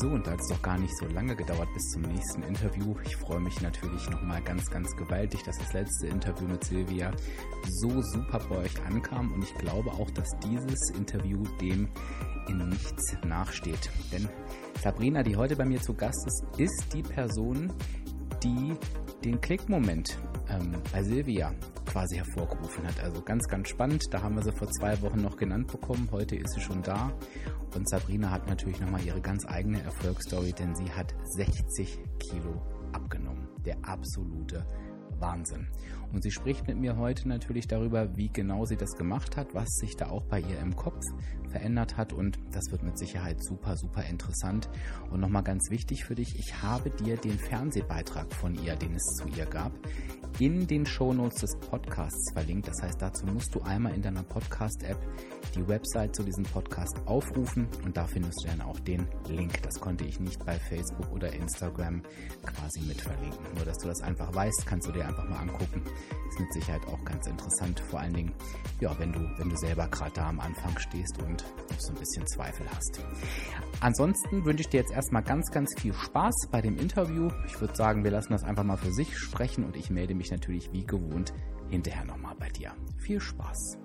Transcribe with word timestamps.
So, 0.00 0.06
und 0.10 0.24
da 0.28 0.30
hat 0.30 0.40
es 0.40 0.46
doch 0.46 0.62
gar 0.62 0.78
nicht 0.78 0.96
so 0.96 1.06
lange 1.06 1.34
gedauert 1.34 1.68
bis 1.74 1.90
zum 1.90 2.02
nächsten 2.02 2.44
Interview. 2.44 2.94
Ich 3.04 3.16
freue 3.16 3.40
mich 3.40 3.60
natürlich 3.60 4.08
nochmal 4.08 4.40
ganz, 4.42 4.70
ganz 4.70 4.94
gewaltig, 4.94 5.42
dass 5.42 5.58
das 5.58 5.72
letzte 5.72 6.06
Interview 6.06 6.46
mit 6.46 6.62
Silvia 6.62 7.10
so 7.80 8.00
super 8.00 8.40
bei 8.48 8.58
euch 8.58 8.80
ankam. 8.86 9.32
Und 9.32 9.42
ich 9.42 9.52
glaube 9.54 9.90
auch, 9.90 10.08
dass 10.12 10.28
dieses 10.44 10.90
Interview 10.90 11.42
dem 11.60 11.88
in 12.46 12.68
nichts 12.68 13.16
nachsteht. 13.24 13.90
Denn 14.12 14.28
Sabrina, 14.80 15.24
die 15.24 15.34
heute 15.34 15.56
bei 15.56 15.64
mir 15.64 15.80
zu 15.80 15.94
Gast 15.94 16.24
ist, 16.28 16.44
ist 16.58 16.94
die 16.94 17.02
Person, 17.02 17.72
die 18.42 18.74
den 19.24 19.40
Klickmoment 19.40 20.18
ähm, 20.48 20.72
bei 20.92 21.02
Silvia 21.02 21.52
quasi 21.86 22.16
hervorgerufen 22.16 22.86
hat. 22.86 23.02
Also 23.02 23.22
ganz, 23.22 23.48
ganz 23.48 23.68
spannend. 23.68 24.12
Da 24.12 24.22
haben 24.22 24.36
wir 24.36 24.42
sie 24.42 24.52
vor 24.52 24.70
zwei 24.70 25.00
Wochen 25.02 25.22
noch 25.22 25.36
genannt 25.36 25.68
bekommen. 25.68 26.08
Heute 26.12 26.36
ist 26.36 26.54
sie 26.54 26.60
schon 26.60 26.82
da. 26.82 27.12
Und 27.74 27.88
Sabrina 27.88 28.30
hat 28.30 28.48
natürlich 28.48 28.80
nochmal 28.80 29.04
ihre 29.04 29.20
ganz 29.20 29.46
eigene 29.46 29.82
Erfolgsstory, 29.82 30.52
denn 30.52 30.74
sie 30.74 30.90
hat 30.90 31.14
60 31.24 31.98
Kilo 32.18 32.62
abgenommen. 32.92 33.48
Der 33.64 33.76
absolute 33.82 34.66
Wahnsinn. 35.18 35.66
Und 36.12 36.22
sie 36.22 36.30
spricht 36.30 36.66
mit 36.66 36.78
mir 36.78 36.96
heute 36.96 37.28
natürlich 37.28 37.68
darüber, 37.68 38.16
wie 38.16 38.30
genau 38.32 38.64
sie 38.64 38.76
das 38.76 38.96
gemacht 38.96 39.36
hat, 39.36 39.54
was 39.54 39.68
sich 39.76 39.96
da 39.96 40.08
auch 40.08 40.24
bei 40.24 40.40
ihr 40.40 40.58
im 40.60 40.74
Kopf 40.74 41.02
verändert 41.48 41.96
hat 41.96 42.12
und 42.12 42.38
das 42.52 42.70
wird 42.70 42.82
mit 42.82 42.98
Sicherheit 42.98 43.42
super, 43.42 43.76
super 43.76 44.04
interessant. 44.04 44.68
Und 45.10 45.20
nochmal 45.20 45.42
ganz 45.42 45.70
wichtig 45.70 46.04
für 46.04 46.14
dich, 46.14 46.38
ich 46.38 46.62
habe 46.62 46.90
dir 46.90 47.16
den 47.16 47.38
Fernsehbeitrag 47.38 48.32
von 48.32 48.54
ihr, 48.62 48.76
den 48.76 48.94
es 48.94 49.04
zu 49.16 49.28
ihr 49.28 49.46
gab, 49.46 49.72
in 50.38 50.66
den 50.66 50.86
Shownotes 50.86 51.40
des 51.40 51.56
Podcasts 51.56 52.32
verlinkt. 52.32 52.68
Das 52.68 52.82
heißt, 52.82 53.00
dazu 53.00 53.26
musst 53.26 53.54
du 53.54 53.60
einmal 53.62 53.94
in 53.94 54.02
deiner 54.02 54.22
Podcast-App 54.22 54.98
die 55.54 55.66
Website 55.66 56.14
zu 56.14 56.22
diesem 56.22 56.44
Podcast 56.44 56.96
aufrufen 57.06 57.68
und 57.84 57.96
da 57.96 58.06
findest 58.06 58.44
du 58.44 58.48
dann 58.48 58.60
auch 58.60 58.78
den 58.80 59.08
Link. 59.28 59.62
Das 59.62 59.80
konnte 59.80 60.04
ich 60.04 60.20
nicht 60.20 60.44
bei 60.44 60.58
Facebook 60.58 61.10
oder 61.12 61.32
Instagram 61.32 62.02
quasi 62.44 62.80
mit 62.80 63.00
verlinken. 63.00 63.44
Nur, 63.54 63.64
dass 63.64 63.78
du 63.78 63.88
das 63.88 64.00
einfach 64.02 64.34
weißt, 64.34 64.66
kannst 64.66 64.88
du 64.88 64.92
dir 64.92 65.06
einfach 65.06 65.28
mal 65.28 65.38
angucken. 65.38 65.82
Ist 66.28 66.40
mit 66.40 66.52
Sicherheit 66.52 66.86
auch 66.86 67.02
ganz 67.04 67.26
interessant. 67.26 67.80
Vor 67.80 68.00
allen 68.00 68.14
Dingen, 68.14 68.32
ja, 68.80 68.96
wenn 68.98 69.12
du, 69.12 69.20
wenn 69.38 69.48
du 69.48 69.56
selber 69.56 69.88
gerade 69.88 70.12
da 70.14 70.28
am 70.28 70.40
Anfang 70.40 70.78
stehst 70.78 71.20
und 71.22 71.44
so 71.78 71.92
ein 71.92 71.98
bisschen 71.98 72.26
Zweifel 72.26 72.66
hast. 72.74 73.00
Ansonsten 73.80 74.44
wünsche 74.44 74.62
ich 74.62 74.68
dir 74.68 74.80
jetzt 74.80 74.92
erstmal 74.92 75.22
ganz, 75.22 75.50
ganz 75.50 75.78
viel 75.78 75.94
Spaß 75.94 76.48
bei 76.50 76.60
dem 76.60 76.76
Interview. 76.76 77.30
Ich 77.46 77.60
würde 77.60 77.76
sagen, 77.76 78.04
wir 78.04 78.10
lassen 78.10 78.32
das 78.32 78.44
einfach 78.44 78.64
mal 78.64 78.76
für 78.76 78.92
sich 78.92 79.16
sprechen 79.16 79.64
und 79.64 79.76
ich 79.76 79.90
melde 79.90 80.14
mich 80.18 80.30
natürlich 80.30 80.72
wie 80.72 80.84
gewohnt 80.84 81.32
hinterher 81.70 82.04
nochmal 82.04 82.34
bei 82.38 82.48
dir. 82.48 82.72
Viel 82.98 83.20
Spaß! 83.20 83.78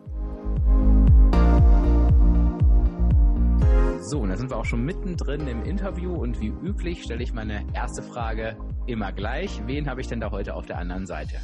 So, 4.00 4.20
und 4.20 4.30
da 4.30 4.36
sind 4.36 4.50
wir 4.50 4.58
auch 4.58 4.66
schon 4.66 4.84
mittendrin 4.84 5.48
im 5.48 5.64
Interview 5.64 6.14
und 6.14 6.42
wie 6.42 6.48
üblich 6.48 7.04
stelle 7.04 7.24
ich 7.24 7.34
meine 7.34 7.66
erste 7.74 8.04
Frage 8.04 8.58
immer 8.86 9.14
gleich. 9.14 9.62
Wen 9.66 9.90
habe 9.90 10.02
ich 10.02 10.08
denn 10.08 10.20
da 10.20 10.32
heute 10.32 10.56
auf 10.56 10.66
der 10.66 10.78
anderen 10.78 11.06
Seite? 11.06 11.38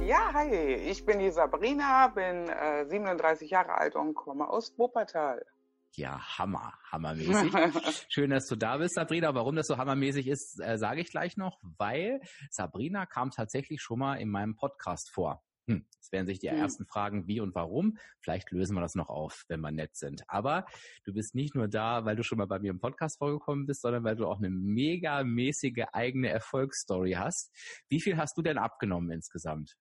Ja, 0.00 0.32
hi, 0.34 0.50
ich 0.52 1.06
bin 1.06 1.18
die 1.18 1.30
Sabrina, 1.30 2.08
bin 2.08 2.48
äh, 2.48 2.84
37 2.84 3.50
Jahre 3.50 3.72
alt 3.78 3.96
und 3.96 4.14
komme 4.14 4.48
aus 4.48 4.78
Wuppertal. 4.78 5.46
Ja, 5.96 6.20
Hammer, 6.38 6.74
hammermäßig. 6.92 7.52
Schön, 8.10 8.28
dass 8.28 8.46
du 8.46 8.54
da 8.54 8.76
bist, 8.76 8.96
Sabrina. 8.96 9.34
Warum 9.34 9.56
das 9.56 9.66
so 9.66 9.78
hammermäßig 9.78 10.26
ist, 10.26 10.60
äh, 10.60 10.76
sage 10.76 11.00
ich 11.00 11.10
gleich 11.10 11.38
noch, 11.38 11.58
weil 11.78 12.20
Sabrina 12.50 13.06
kam 13.06 13.30
tatsächlich 13.30 13.80
schon 13.80 14.00
mal 14.00 14.16
in 14.16 14.28
meinem 14.28 14.56
Podcast 14.56 15.10
vor. 15.10 15.42
Hm, 15.68 15.86
werden 16.10 16.26
sich 16.26 16.38
die 16.38 16.50
hm. 16.50 16.58
ersten 16.58 16.84
fragen, 16.84 17.26
wie 17.26 17.40
und 17.40 17.54
warum. 17.54 17.96
Vielleicht 18.20 18.50
lösen 18.50 18.76
wir 18.76 18.82
das 18.82 18.94
noch 18.94 19.08
auf, 19.08 19.46
wenn 19.48 19.60
wir 19.60 19.72
nett 19.72 19.96
sind. 19.96 20.22
Aber 20.28 20.66
du 21.04 21.14
bist 21.14 21.34
nicht 21.34 21.54
nur 21.54 21.66
da, 21.66 22.04
weil 22.04 22.14
du 22.14 22.22
schon 22.22 22.36
mal 22.36 22.46
bei 22.46 22.58
mir 22.58 22.72
im 22.72 22.78
Podcast 22.78 23.16
vorgekommen 23.16 23.64
bist, 23.64 23.80
sondern 23.80 24.04
weil 24.04 24.16
du 24.16 24.26
auch 24.26 24.38
eine 24.38 24.50
mega 24.50 25.24
mäßige 25.24 25.86
eigene 25.94 26.28
Erfolgsstory 26.28 27.12
hast. 27.12 27.52
Wie 27.88 28.02
viel 28.02 28.18
hast 28.18 28.36
du 28.36 28.42
denn 28.42 28.58
abgenommen 28.58 29.10
insgesamt? 29.10 29.78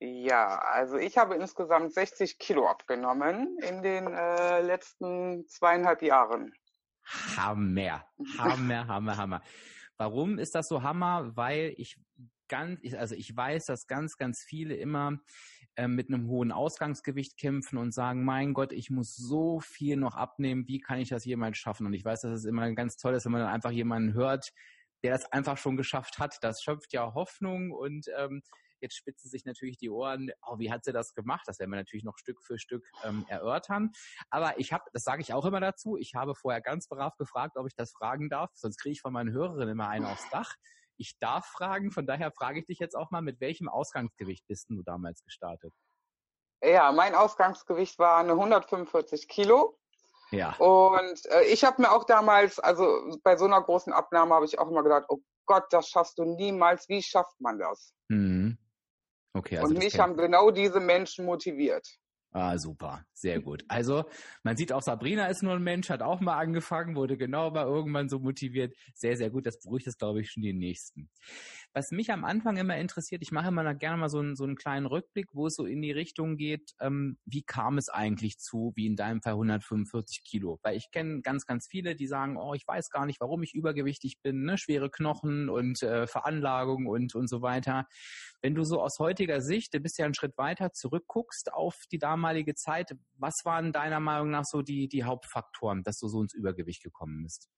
Ja, 0.00 0.58
also 0.58 0.96
ich 0.96 1.18
habe 1.18 1.34
insgesamt 1.34 1.92
60 1.92 2.38
Kilo 2.38 2.66
abgenommen 2.66 3.58
in 3.58 3.82
den 3.82 4.06
äh, 4.06 4.62
letzten 4.62 5.46
zweieinhalb 5.46 6.00
Jahren. 6.00 6.54
Hammer, 7.04 8.06
Hammer, 8.38 8.86
Hammer, 8.86 9.16
Hammer. 9.16 9.42
Warum 9.98 10.38
ist 10.38 10.54
das 10.54 10.68
so 10.68 10.82
Hammer? 10.82 11.36
Weil 11.36 11.74
ich 11.76 11.98
ganz, 12.48 12.80
also 12.94 13.14
ich 13.14 13.36
weiß, 13.36 13.66
dass 13.66 13.86
ganz, 13.86 14.16
ganz 14.16 14.42
viele 14.42 14.74
immer 14.74 15.18
äh, 15.76 15.86
mit 15.86 16.08
einem 16.08 16.28
hohen 16.28 16.50
Ausgangsgewicht 16.50 17.36
kämpfen 17.38 17.76
und 17.76 17.92
sagen, 17.92 18.24
mein 18.24 18.54
Gott, 18.54 18.72
ich 18.72 18.88
muss 18.88 19.14
so 19.14 19.60
viel 19.60 19.96
noch 19.96 20.16
abnehmen, 20.16 20.66
wie 20.66 20.80
kann 20.80 20.98
ich 20.98 21.10
das 21.10 21.26
jemals 21.26 21.58
schaffen? 21.58 21.86
Und 21.86 21.92
ich 21.92 22.04
weiß, 22.06 22.22
dass 22.22 22.32
es 22.32 22.44
immer 22.46 22.72
ganz 22.72 22.96
toll 22.96 23.12
ist, 23.12 23.26
wenn 23.26 23.32
man 23.32 23.42
dann 23.42 23.52
einfach 23.52 23.70
jemanden 23.70 24.14
hört, 24.14 24.52
der 25.02 25.12
das 25.12 25.30
einfach 25.30 25.58
schon 25.58 25.76
geschafft 25.76 26.18
hat. 26.18 26.38
Das 26.42 26.62
schöpft 26.62 26.94
ja 26.94 27.12
Hoffnung 27.12 27.70
und 27.70 28.06
ähm, 28.16 28.42
Jetzt 28.80 28.96
spitzen 28.96 29.30
sich 29.30 29.44
natürlich 29.44 29.78
die 29.78 29.90
Ohren, 29.90 30.30
oh, 30.46 30.58
wie 30.58 30.70
hat 30.72 30.84
sie 30.84 30.92
das 30.92 31.14
gemacht? 31.14 31.42
Das 31.46 31.58
werden 31.58 31.70
wir 31.70 31.76
natürlich 31.76 32.04
noch 32.04 32.18
Stück 32.18 32.42
für 32.42 32.58
Stück 32.58 32.90
ähm, 33.04 33.24
erörtern. 33.28 33.92
Aber 34.30 34.58
ich 34.58 34.72
habe, 34.72 34.84
das 34.92 35.02
sage 35.02 35.22
ich 35.22 35.32
auch 35.32 35.44
immer 35.44 35.60
dazu, 35.60 35.96
ich 35.96 36.14
habe 36.14 36.34
vorher 36.34 36.60
ganz 36.60 36.88
brav 36.88 37.16
gefragt, 37.16 37.56
ob 37.56 37.66
ich 37.66 37.74
das 37.74 37.92
fragen 37.92 38.28
darf, 38.28 38.50
sonst 38.54 38.78
kriege 38.78 38.92
ich 38.92 39.00
von 39.00 39.12
meinen 39.12 39.32
Hörerinnen 39.32 39.70
immer 39.70 39.88
einen 39.88 40.06
aufs 40.06 40.28
Dach 40.30 40.56
ich 41.00 41.18
darf 41.18 41.46
fragen, 41.46 41.90
von 41.90 42.06
daher 42.06 42.30
frage 42.30 42.60
ich 42.60 42.66
dich 42.66 42.78
jetzt 42.78 42.94
auch 42.94 43.10
mal, 43.10 43.22
mit 43.22 43.40
welchem 43.40 43.68
Ausgangsgewicht 43.68 44.46
bist 44.46 44.68
du 44.68 44.82
damals 44.82 45.24
gestartet? 45.24 45.72
Ja, 46.62 46.92
mein 46.92 47.14
Ausgangsgewicht 47.14 47.98
war 47.98 48.18
eine 48.18 48.32
145 48.32 49.26
Kilo. 49.26 49.78
Ja. 50.30 50.54
Und 50.58 51.26
äh, 51.26 51.44
ich 51.44 51.64
habe 51.64 51.82
mir 51.82 51.90
auch 51.90 52.04
damals, 52.04 52.58
also 52.60 53.18
bei 53.24 53.36
so 53.36 53.46
einer 53.46 53.62
großen 53.62 53.92
Abnahme 53.92 54.34
habe 54.34 54.44
ich 54.44 54.58
auch 54.58 54.68
immer 54.68 54.82
gedacht, 54.82 55.06
oh 55.08 55.20
Gott, 55.46 55.64
das 55.70 55.88
schaffst 55.88 56.18
du 56.18 56.24
niemals. 56.24 56.88
Wie 56.88 57.02
schafft 57.02 57.40
man 57.40 57.58
das? 57.58 57.94
Mhm. 58.08 58.58
Okay, 59.32 59.58
also 59.58 59.74
Und 59.74 59.78
mich 59.78 59.98
haben 59.98 60.16
genau 60.16 60.50
diese 60.50 60.80
Menschen 60.80 61.24
motiviert. 61.24 61.86
Ah, 62.32 62.56
super. 62.58 63.04
Sehr 63.12 63.40
gut. 63.40 63.64
Also, 63.66 64.04
man 64.44 64.56
sieht 64.56 64.72
auch, 64.72 64.82
Sabrina 64.82 65.26
ist 65.26 65.42
nur 65.42 65.54
ein 65.54 65.62
Mensch, 65.62 65.90
hat 65.90 66.00
auch 66.00 66.20
mal 66.20 66.38
angefangen, 66.38 66.94
wurde 66.94 67.16
genau 67.16 67.50
mal 67.50 67.66
irgendwann 67.66 68.08
so 68.08 68.20
motiviert. 68.20 68.72
Sehr, 68.94 69.16
sehr 69.16 69.30
gut. 69.30 69.46
Das 69.46 69.58
beruhigt 69.58 69.88
es, 69.88 69.98
glaube 69.98 70.20
ich, 70.20 70.30
schon 70.30 70.44
die 70.44 70.52
Nächsten. 70.52 71.10
Was 71.72 71.92
mich 71.92 72.10
am 72.10 72.24
Anfang 72.24 72.56
immer 72.56 72.76
interessiert, 72.76 73.22
ich 73.22 73.30
mache 73.30 73.48
immer 73.48 73.74
gerne 73.74 73.96
mal 73.96 74.08
so 74.08 74.18
einen, 74.18 74.34
so 74.34 74.42
einen 74.42 74.56
kleinen 74.56 74.86
Rückblick, 74.86 75.28
wo 75.32 75.46
es 75.46 75.54
so 75.54 75.66
in 75.66 75.80
die 75.82 75.92
Richtung 75.92 76.36
geht, 76.36 76.72
ähm, 76.80 77.16
wie 77.24 77.42
kam 77.42 77.78
es 77.78 77.88
eigentlich 77.88 78.40
zu, 78.40 78.72
wie 78.74 78.86
in 78.86 78.96
deinem 78.96 79.22
Fall 79.22 79.34
145 79.34 80.24
Kilo? 80.24 80.58
Weil 80.62 80.76
ich 80.76 80.90
kenne 80.90 81.22
ganz, 81.22 81.46
ganz 81.46 81.68
viele, 81.68 81.94
die 81.94 82.08
sagen, 82.08 82.36
oh, 82.36 82.54
ich 82.54 82.66
weiß 82.66 82.90
gar 82.90 83.06
nicht, 83.06 83.20
warum 83.20 83.44
ich 83.44 83.54
übergewichtig 83.54 84.20
bin, 84.20 84.42
ne? 84.42 84.58
schwere 84.58 84.90
Knochen 84.90 85.48
und 85.48 85.80
äh, 85.84 86.08
Veranlagung 86.08 86.86
und, 86.86 87.14
und 87.14 87.28
so 87.28 87.40
weiter. 87.40 87.86
Wenn 88.42 88.56
du 88.56 88.64
so 88.64 88.82
aus 88.82 88.98
heutiger 88.98 89.40
Sicht, 89.40 89.72
du 89.72 89.78
bist 89.78 89.96
ja 89.98 90.06
einen 90.06 90.14
Schritt 90.14 90.36
weiter, 90.38 90.72
zurückguckst 90.72 91.52
auf 91.52 91.84
die 91.92 91.98
damalige 91.98 92.56
Zeit, 92.56 92.96
was 93.14 93.44
waren 93.44 93.70
deiner 93.70 94.00
Meinung 94.00 94.30
nach 94.30 94.44
so 94.44 94.62
die, 94.62 94.88
die 94.88 95.04
Hauptfaktoren, 95.04 95.84
dass 95.84 95.98
du 95.98 96.08
so 96.08 96.20
ins 96.20 96.34
Übergewicht 96.34 96.82
gekommen 96.82 97.22
bist? 97.22 97.48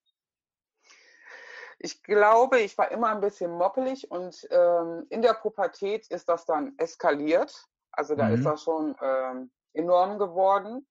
Ich 1.85 2.01
glaube, 2.01 2.61
ich 2.61 2.77
war 2.77 2.89
immer 2.91 3.09
ein 3.09 3.19
bisschen 3.19 3.51
moppelig 3.51 4.09
und 4.09 4.47
ähm, 4.51 5.05
in 5.09 5.21
der 5.21 5.33
Pubertät 5.33 6.07
ist 6.07 6.29
das 6.29 6.45
dann 6.45 6.77
eskaliert. 6.77 7.67
Also 7.91 8.15
da 8.15 8.29
mhm. 8.29 8.35
ist 8.35 8.45
das 8.45 8.63
schon 8.63 8.95
ähm, 9.01 9.51
enorm 9.73 10.17
geworden. 10.17 10.87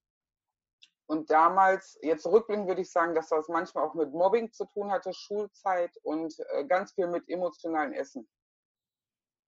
Und 1.07 1.31
damals, 1.31 1.99
jetzt 2.03 2.27
rückblickend 2.27 2.69
würde 2.69 2.83
ich 2.83 2.91
sagen, 2.91 3.15
dass 3.15 3.29
das 3.31 3.49
manchmal 3.49 3.85
auch 3.85 3.95
mit 3.95 4.13
Mobbing 4.13 4.53
zu 4.53 4.67
tun 4.67 4.91
hatte, 4.91 5.13
Schulzeit 5.15 5.97
und 6.03 6.35
äh, 6.51 6.67
ganz 6.67 6.93
viel 6.93 7.07
mit 7.07 7.27
emotionalen 7.27 7.95
Essen. 7.95 8.29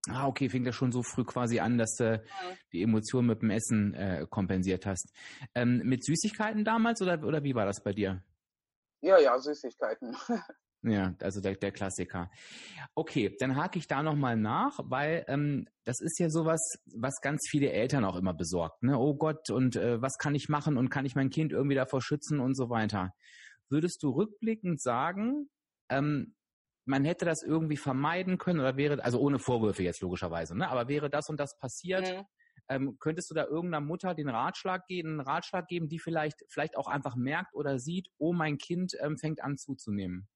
Ah, 0.09 0.27
okay, 0.27 0.49
fing 0.49 0.65
das 0.65 0.75
schon 0.75 0.93
so 0.93 1.03
früh 1.03 1.25
quasi 1.25 1.61
an, 1.61 1.77
dass 1.77 1.95
du 1.97 2.25
die 2.73 2.83
Emotionen 2.83 3.29
mit 3.29 3.43
dem 3.43 3.51
Essen 3.51 3.93
äh, 3.93 4.27
kompensiert 4.31 4.87
hast. 4.87 5.13
Ähm, 5.55 5.83
mit 5.85 6.05
Süßigkeiten 6.05 6.65
damals 6.65 7.03
oder, 7.03 7.23
oder 7.23 7.43
wie 7.43 7.55
war 7.55 7.67
das 7.67 7.83
bei 7.83 7.93
dir? 7.93 8.23
Ja, 9.03 9.19
ja, 9.19 9.39
Süßigkeiten. 9.39 10.17
Ja, 10.87 11.15
also 11.21 11.41
der, 11.41 11.55
der 11.55 11.73
Klassiker. 11.73 12.31
Okay, 12.95 13.35
dann 13.39 13.57
hake 13.57 13.79
ich 13.79 13.89
da 13.89 14.03
nochmal 14.03 14.37
nach, 14.37 14.79
weil 14.85 15.25
ähm, 15.29 15.67
das 15.85 16.01
ist 16.01 16.19
ja 16.19 16.29
sowas, 16.29 16.61
was 16.95 17.23
ganz 17.23 17.47
viele 17.49 17.73
Eltern 17.73 18.05
auch 18.05 18.17
immer 18.17 18.35
besorgt. 18.35 18.83
Ne? 18.83 18.99
Oh 18.99 19.15
Gott, 19.15 19.49
und 19.49 19.77
äh, 19.77 20.03
was 20.03 20.19
kann 20.19 20.35
ich 20.35 20.51
machen 20.51 20.77
und 20.77 20.91
kann 20.91 21.07
ich 21.07 21.15
mein 21.15 21.31
Kind 21.31 21.53
irgendwie 21.53 21.75
davor 21.75 22.03
schützen 22.03 22.39
und 22.39 22.55
so 22.55 22.69
weiter. 22.69 23.15
Würdest 23.71 24.03
du 24.03 24.11
rückblickend 24.11 24.79
sagen, 24.83 25.49
ähm, 25.89 26.35
man 26.85 27.07
hätte 27.07 27.25
das 27.25 27.43
irgendwie 27.43 27.79
vermeiden 27.79 28.37
können 28.37 28.61
oder 28.61 28.77
wäre, 28.77 29.03
also 29.03 29.19
ohne 29.21 29.39
Vorwürfe 29.39 29.83
jetzt 29.83 30.03
logischerweise, 30.03 30.55
ne? 30.55 30.69
aber 30.69 30.87
wäre 30.89 31.09
das 31.09 31.31
und 31.31 31.41
das 31.41 31.57
passiert, 31.59 32.07
mhm. 32.13 32.25
ähm, 32.69 32.97
könntest 33.01 33.31
du 33.31 33.35
da 33.35 33.47
irgendeiner 33.47 33.81
Mutter 33.81 34.15
den 34.15 34.29
Ratschlag 34.29 34.87
geben, 34.87 35.13
einen 35.13 35.21
Ratschlag 35.21 35.67
geben, 35.67 35.89
die 35.89 35.99
vielleicht, 35.99 36.45
vielleicht 36.51 36.77
auch 36.77 36.89
einfach 36.89 37.17
merkt 37.17 37.55
oder 37.55 37.79
sieht, 37.79 38.09
oh, 38.19 38.35
mein 38.35 38.59
Kind 38.59 38.93
ähm, 39.01 39.17
fängt 39.17 39.43
an 39.43 39.57
zuzunehmen? 39.57 40.29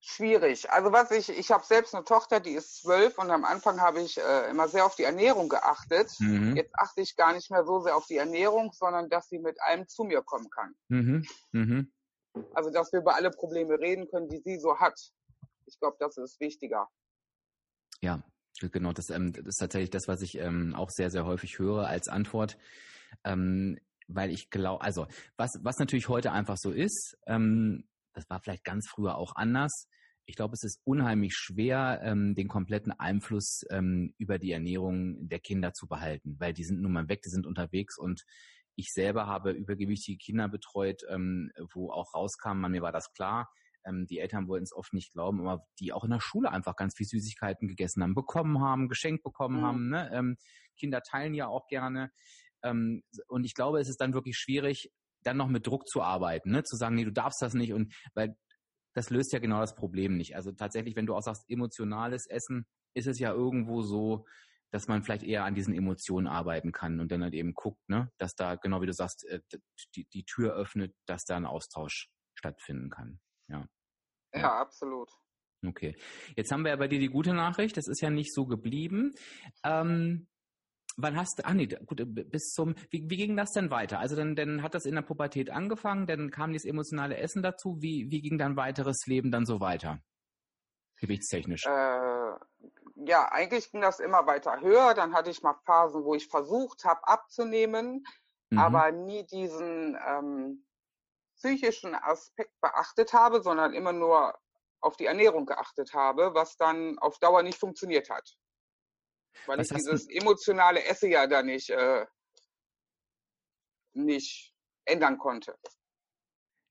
Schwierig. 0.00 0.70
Also 0.70 0.92
was 0.92 1.10
ich, 1.10 1.28
ich 1.28 1.50
habe 1.50 1.64
selbst 1.64 1.94
eine 1.94 2.04
Tochter, 2.04 2.38
die 2.38 2.52
ist 2.52 2.82
zwölf 2.82 3.18
und 3.18 3.30
am 3.30 3.44
Anfang 3.44 3.80
habe 3.80 4.00
ich 4.00 4.16
äh, 4.18 4.48
immer 4.48 4.68
sehr 4.68 4.86
auf 4.86 4.94
die 4.94 5.02
Ernährung 5.02 5.48
geachtet. 5.48 6.10
Mhm. 6.20 6.56
Jetzt 6.56 6.72
achte 6.74 7.00
ich 7.00 7.16
gar 7.16 7.32
nicht 7.32 7.50
mehr 7.50 7.64
so 7.64 7.80
sehr 7.80 7.96
auf 7.96 8.06
die 8.06 8.16
Ernährung, 8.16 8.72
sondern 8.72 9.08
dass 9.08 9.28
sie 9.28 9.40
mit 9.40 9.60
allem 9.60 9.88
zu 9.88 10.04
mir 10.04 10.22
kommen 10.22 10.50
kann. 10.50 10.74
Mhm. 10.88 11.26
Mhm. 11.50 11.92
Also 12.54 12.70
dass 12.70 12.92
wir 12.92 13.00
über 13.00 13.16
alle 13.16 13.30
Probleme 13.30 13.78
reden 13.80 14.08
können, 14.08 14.28
die 14.28 14.38
sie 14.38 14.58
so 14.58 14.78
hat. 14.78 14.98
Ich 15.66 15.78
glaube, 15.80 15.96
das 15.98 16.16
ist 16.16 16.38
wichtiger. 16.38 16.88
Ja, 18.00 18.22
genau. 18.60 18.92
Das, 18.92 19.10
ähm, 19.10 19.32
das 19.32 19.46
ist 19.46 19.58
tatsächlich 19.58 19.90
das, 19.90 20.06
was 20.06 20.22
ich 20.22 20.36
ähm, 20.36 20.76
auch 20.76 20.90
sehr, 20.90 21.10
sehr 21.10 21.26
häufig 21.26 21.58
höre 21.58 21.88
als 21.88 22.08
Antwort. 22.08 22.56
Ähm, 23.24 23.78
weil 24.06 24.30
ich 24.30 24.48
glaube, 24.50 24.82
also 24.82 25.06
was, 25.36 25.50
was 25.62 25.78
natürlich 25.78 26.08
heute 26.08 26.32
einfach 26.32 26.56
so 26.56 26.70
ist, 26.70 27.18
ähm, 27.26 27.84
das 28.18 28.28
war 28.30 28.40
vielleicht 28.40 28.64
ganz 28.64 28.88
früher 28.88 29.16
auch 29.16 29.36
anders, 29.36 29.88
ich 30.28 30.36
glaube, 30.36 30.52
es 30.52 30.62
ist 30.62 30.82
unheimlich 30.84 31.34
schwer, 31.34 32.00
ähm, 32.02 32.34
den 32.34 32.48
kompletten 32.48 32.92
Einfluss 32.92 33.64
ähm, 33.70 34.12
über 34.18 34.38
die 34.38 34.52
Ernährung 34.52 35.26
der 35.26 35.40
Kinder 35.40 35.72
zu 35.72 35.88
behalten, 35.88 36.36
weil 36.38 36.52
die 36.52 36.64
sind 36.64 36.82
nun 36.82 36.92
mal 36.92 37.08
weg, 37.08 37.22
die 37.22 37.30
sind 37.30 37.46
unterwegs 37.46 37.96
und 37.96 38.26
ich 38.74 38.92
selber 38.92 39.26
habe 39.26 39.52
übergewichtige 39.52 40.18
Kinder 40.18 40.46
betreut, 40.48 41.02
ähm, 41.08 41.50
wo 41.72 41.90
auch 41.90 42.12
rauskam, 42.12 42.60
mir 42.60 42.82
war 42.82 42.92
das 42.92 43.10
klar, 43.14 43.50
ähm, 43.86 44.06
die 44.06 44.18
Eltern 44.18 44.48
wollten 44.48 44.64
es 44.64 44.74
oft 44.74 44.92
nicht 44.92 45.14
glauben, 45.14 45.40
aber 45.40 45.66
die 45.80 45.94
auch 45.94 46.04
in 46.04 46.10
der 46.10 46.20
Schule 46.20 46.52
einfach 46.52 46.76
ganz 46.76 46.94
viel 46.94 47.06
Süßigkeiten 47.06 47.66
gegessen 47.66 48.02
haben, 48.02 48.14
bekommen 48.14 48.60
haben, 48.60 48.90
geschenkt 48.90 49.24
bekommen 49.24 49.60
mhm. 49.60 49.64
haben. 49.64 49.88
Ne? 49.88 50.10
Ähm, 50.12 50.36
Kinder 50.76 51.00
teilen 51.00 51.32
ja 51.32 51.48
auch 51.48 51.66
gerne. 51.68 52.12
Ähm, 52.62 53.02
und 53.28 53.44
ich 53.44 53.54
glaube, 53.54 53.80
es 53.80 53.88
ist 53.88 54.00
dann 54.02 54.12
wirklich 54.12 54.36
schwierig, 54.36 54.92
dann 55.22 55.36
noch 55.36 55.48
mit 55.48 55.66
Druck 55.66 55.86
zu 55.88 56.02
arbeiten, 56.02 56.50
ne? 56.50 56.62
zu 56.62 56.76
sagen, 56.76 56.94
nee, 56.94 57.04
du 57.04 57.12
darfst 57.12 57.42
das 57.42 57.54
nicht 57.54 57.72
und 57.72 57.94
weil 58.14 58.36
das 58.94 59.10
löst 59.10 59.32
ja 59.32 59.38
genau 59.38 59.60
das 59.60 59.74
Problem 59.74 60.16
nicht. 60.16 60.34
Also 60.34 60.52
tatsächlich, 60.52 60.96
wenn 60.96 61.06
du 61.06 61.14
auch 61.14 61.22
sagst, 61.22 61.44
emotionales 61.48 62.26
Essen, 62.26 62.66
ist 62.94 63.06
es 63.06 63.18
ja 63.18 63.32
irgendwo 63.32 63.82
so, 63.82 64.26
dass 64.70 64.88
man 64.88 65.02
vielleicht 65.02 65.22
eher 65.22 65.44
an 65.44 65.54
diesen 65.54 65.74
Emotionen 65.74 66.26
arbeiten 66.26 66.72
kann 66.72 67.00
und 67.00 67.10
dann 67.12 67.22
halt 67.22 67.34
eben 67.34 67.54
guckt, 67.54 67.80
ne, 67.88 68.10
dass 68.18 68.34
da, 68.34 68.56
genau 68.56 68.82
wie 68.82 68.86
du 68.86 68.92
sagst, 68.92 69.24
äh, 69.28 69.40
die, 69.94 70.06
die 70.12 70.24
Tür 70.24 70.54
öffnet, 70.54 70.94
dass 71.06 71.24
da 71.24 71.36
ein 71.36 71.46
Austausch 71.46 72.08
stattfinden 72.34 72.90
kann. 72.90 73.20
Ja. 73.48 73.66
Ja, 74.34 74.40
ja 74.40 74.60
absolut. 74.60 75.10
Okay. 75.66 75.96
Jetzt 76.36 76.52
haben 76.52 76.64
wir 76.64 76.70
ja 76.70 76.76
bei 76.76 76.88
dir 76.88 76.98
die 76.98 77.08
gute 77.08 77.34
Nachricht, 77.34 77.76
das 77.76 77.88
ist 77.88 78.00
ja 78.00 78.10
nicht 78.10 78.32
so 78.32 78.46
geblieben. 78.46 79.12
Ähm, 79.64 80.28
wann 80.98 81.16
hast 81.16 81.38
du, 81.38 81.46
ah 81.46 81.54
nee, 81.54 81.66
gut, 81.66 82.02
bis 82.30 82.52
zum, 82.52 82.74
wie, 82.90 83.08
wie 83.08 83.16
ging 83.16 83.36
das 83.36 83.52
denn 83.52 83.70
weiter? 83.70 84.00
Also 84.00 84.16
dann, 84.16 84.34
dann 84.36 84.62
hat 84.62 84.74
das 84.74 84.84
in 84.84 84.96
der 84.96 85.02
Pubertät 85.02 85.50
angefangen, 85.50 86.06
dann 86.06 86.30
kam 86.30 86.52
dieses 86.52 86.68
emotionale 86.68 87.16
Essen 87.16 87.42
dazu. 87.42 87.76
Wie, 87.80 88.10
wie 88.10 88.20
ging 88.20 88.36
dein 88.36 88.56
weiteres 88.56 89.06
Leben 89.06 89.30
dann 89.30 89.46
so 89.46 89.60
weiter? 89.60 90.00
Gewichtstechnisch. 91.00 91.64
Äh, 91.66 92.32
ja, 93.06 93.28
eigentlich 93.30 93.70
ging 93.70 93.80
das 93.80 94.00
immer 94.00 94.26
weiter 94.26 94.60
höher. 94.60 94.94
Dann 94.94 95.14
hatte 95.14 95.30
ich 95.30 95.42
mal 95.42 95.54
Phasen, 95.64 96.04
wo 96.04 96.14
ich 96.14 96.26
versucht 96.26 96.84
habe 96.84 97.06
abzunehmen, 97.06 98.04
mhm. 98.50 98.58
aber 98.58 98.90
nie 98.90 99.24
diesen 99.24 99.96
ähm, 100.04 100.66
psychischen 101.36 101.94
Aspekt 101.94 102.60
beachtet 102.60 103.12
habe, 103.12 103.40
sondern 103.40 103.72
immer 103.72 103.92
nur 103.92 104.36
auf 104.80 104.96
die 104.96 105.06
Ernährung 105.06 105.46
geachtet 105.46 105.94
habe, 105.94 106.34
was 106.34 106.56
dann 106.56 106.98
auf 106.98 107.18
Dauer 107.20 107.44
nicht 107.44 107.58
funktioniert 107.58 108.10
hat. 108.10 108.36
Weil 109.46 109.58
Was 109.58 109.70
ich 109.70 109.76
dieses 109.76 110.06
du? 110.06 110.14
emotionale 110.14 110.84
Esse 110.84 111.08
ja 111.08 111.26
da 111.26 111.42
nicht, 111.42 111.70
äh, 111.70 112.06
nicht 113.92 114.54
ändern 114.84 115.18
konnte. 115.18 115.56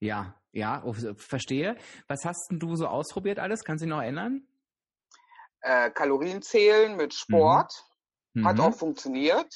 Ja, 0.00 0.40
ja, 0.52 0.82
oh, 0.84 0.94
verstehe. 1.16 1.76
Was 2.06 2.24
hast 2.24 2.48
denn 2.50 2.58
du 2.58 2.76
so 2.76 2.86
ausprobiert 2.86 3.38
alles? 3.38 3.64
Kannst 3.64 3.82
du 3.82 3.86
dich 3.86 3.94
noch 3.94 4.02
erinnern? 4.02 4.46
Äh, 5.60 5.90
Kalorien 5.90 6.42
zählen 6.42 6.96
mit 6.96 7.14
Sport. 7.14 7.72
Mhm. 8.34 8.46
Hat 8.46 8.56
mhm. 8.56 8.62
auch 8.62 8.74
funktioniert. 8.74 9.52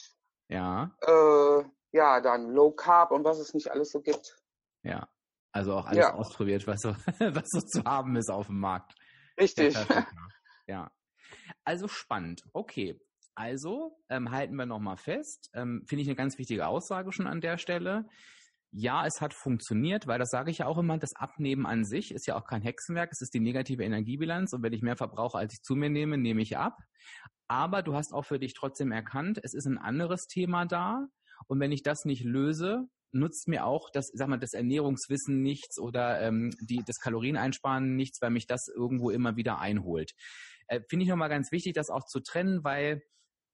Ja. 0.48 0.96
Äh, 1.00 1.64
ja, 1.92 2.20
dann 2.20 2.50
Low 2.50 2.72
Carb 2.72 3.10
und 3.12 3.24
was 3.24 3.38
es 3.38 3.54
nicht 3.54 3.70
alles 3.70 3.90
so 3.90 4.00
gibt. 4.00 4.36
Ja. 4.82 5.08
Also 5.52 5.74
auch 5.74 5.86
alles 5.86 5.98
ja. 5.98 6.14
ausprobiert, 6.14 6.66
was 6.66 6.80
so, 6.80 6.90
was 7.18 7.48
so 7.50 7.60
zu 7.60 7.84
haben 7.84 8.16
ist 8.16 8.30
auf 8.30 8.46
dem 8.46 8.58
Markt. 8.58 8.94
Richtig. 9.38 9.74
Ja, 10.68 10.84
ja. 10.84 10.90
Also 11.64 11.88
spannend. 11.88 12.42
Okay. 12.52 13.00
Also 13.34 13.96
ähm, 14.10 14.30
halten 14.30 14.56
wir 14.56 14.66
nochmal 14.66 14.96
fest. 14.96 15.50
Ähm, 15.54 15.84
Finde 15.86 16.02
ich 16.02 16.08
eine 16.08 16.16
ganz 16.16 16.38
wichtige 16.38 16.66
Aussage 16.66 17.12
schon 17.12 17.26
an 17.26 17.40
der 17.40 17.58
Stelle. 17.58 18.06
Ja, 18.74 19.06
es 19.06 19.20
hat 19.20 19.34
funktioniert, 19.34 20.06
weil 20.06 20.18
das 20.18 20.30
sage 20.30 20.50
ich 20.50 20.58
ja 20.58 20.66
auch 20.66 20.78
immer, 20.78 20.96
das 20.98 21.14
Abnehmen 21.14 21.66
an 21.66 21.84
sich 21.84 22.12
ist 22.12 22.26
ja 22.26 22.36
auch 22.36 22.46
kein 22.46 22.62
Hexenwerk, 22.62 23.10
es 23.12 23.20
ist 23.20 23.34
die 23.34 23.40
negative 23.40 23.84
Energiebilanz 23.84 24.54
und 24.54 24.62
wenn 24.62 24.72
ich 24.72 24.80
mehr 24.80 24.96
verbrauche, 24.96 25.36
als 25.36 25.52
ich 25.52 25.60
zu 25.62 25.74
mir 25.74 25.90
nehme, 25.90 26.16
nehme 26.16 26.40
ich 26.40 26.56
ab. 26.56 26.78
Aber 27.48 27.82
du 27.82 27.94
hast 27.94 28.14
auch 28.14 28.24
für 28.24 28.38
dich 28.38 28.54
trotzdem 28.54 28.90
erkannt, 28.90 29.38
es 29.42 29.52
ist 29.52 29.66
ein 29.66 29.76
anderes 29.76 30.26
Thema 30.26 30.64
da 30.64 31.06
und 31.48 31.60
wenn 31.60 31.70
ich 31.70 31.82
das 31.82 32.06
nicht 32.06 32.24
löse, 32.24 32.88
nutzt 33.12 33.46
mir 33.46 33.66
auch 33.66 33.90
das, 33.90 34.10
sag 34.14 34.28
mal, 34.28 34.38
das 34.38 34.54
Ernährungswissen 34.54 35.42
nichts 35.42 35.78
oder 35.78 36.22
ähm, 36.22 36.50
die, 36.60 36.82
das 36.86 36.98
Kalorieneinsparen 36.98 37.94
nichts, 37.94 38.22
weil 38.22 38.30
mich 38.30 38.46
das 38.46 38.68
irgendwo 38.74 39.10
immer 39.10 39.36
wieder 39.36 39.58
einholt. 39.58 40.12
Äh, 40.66 40.80
Finde 40.88 41.04
ich 41.04 41.08
nochmal 41.08 41.28
ganz 41.28 41.52
wichtig, 41.52 41.74
das 41.74 41.90
auch 41.90 42.04
zu 42.04 42.20
trennen, 42.20 42.64
weil 42.64 43.02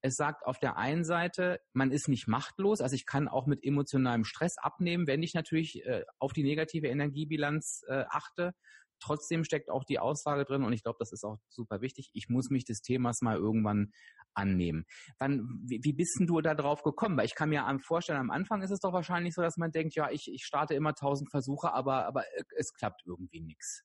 es 0.01 0.15
sagt 0.15 0.47
auf 0.47 0.59
der 0.59 0.77
einen 0.77 1.05
Seite, 1.05 1.61
man 1.73 1.91
ist 1.91 2.09
nicht 2.09 2.29
machtlos, 2.29 2.81
also 2.81 2.95
ich 2.95 3.07
kann 3.07 3.29
auch 3.29 3.47
mit 3.47 3.65
emotionalem 3.65 4.25
Stress 4.25 4.57
abnehmen, 4.59 5.07
wenn 5.07 5.23
ich 5.23 5.35
natürlich 5.35 5.85
äh, 5.85 6.05
auf 6.19 6.33
die 6.33 6.45
negative 6.45 6.87
Energiebilanz 6.87 7.83
äh, 7.89 8.05
achte. 8.09 8.55
Trotzdem 9.01 9.45
steckt 9.45 9.71
auch 9.71 9.85
die 9.85 10.01
Aussage 10.01 10.45
drin 10.45 10.65
und 10.65 10.73
ich 10.73 10.83
glaube, 10.83 10.99
das 10.99 11.13
ist 11.13 11.25
auch 11.25 11.39
super 11.49 11.81
wichtig. 11.81 12.11
Ich 12.15 12.29
muss 12.29 12.51
mich 12.51 12.65
des 12.65 12.83
Themas 12.83 13.21
mal 13.21 13.37
irgendwann 13.37 13.93
annehmen. 14.35 14.87
Wann, 15.19 15.63
wie, 15.65 15.81
wie 15.83 15.93
bist 15.93 16.19
denn 16.19 16.27
du 16.27 16.41
da 16.41 16.55
drauf 16.55 16.83
gekommen? 16.83 17.17
Weil 17.17 17.27
ich 17.27 17.37
kann 17.37 17.49
mir 17.49 17.65
vorstellen, 17.81 18.19
am 18.19 18.31
Anfang 18.31 18.63
ist 18.63 18.71
es 18.71 18.81
doch 18.81 18.93
wahrscheinlich 18.93 19.35
so, 19.35 19.43
dass 19.43 19.57
man 19.57 19.71
denkt, 19.71 19.95
ja, 19.95 20.11
ich, 20.11 20.33
ich 20.33 20.45
starte 20.45 20.75
immer 20.75 20.95
tausend 20.95 21.31
Versuche, 21.31 21.73
aber, 21.73 22.07
aber 22.07 22.25
äh, 22.35 22.43
es 22.57 22.73
klappt 22.73 23.03
irgendwie 23.07 23.41
nichts. 23.41 23.85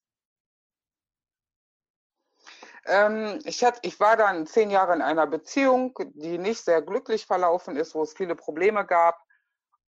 Ähm, 2.85 3.39
ich, 3.45 3.63
hatte, 3.63 3.79
ich 3.83 3.99
war 3.99 4.17
dann 4.17 4.45
zehn 4.45 4.69
Jahre 4.69 4.93
in 4.93 5.01
einer 5.01 5.27
Beziehung, 5.27 5.97
die 6.15 6.37
nicht 6.37 6.63
sehr 6.63 6.81
glücklich 6.81 7.25
verlaufen 7.25 7.77
ist, 7.77 7.95
wo 7.95 8.03
es 8.03 8.13
viele 8.13 8.35
Probleme 8.35 8.85
gab. 8.85 9.17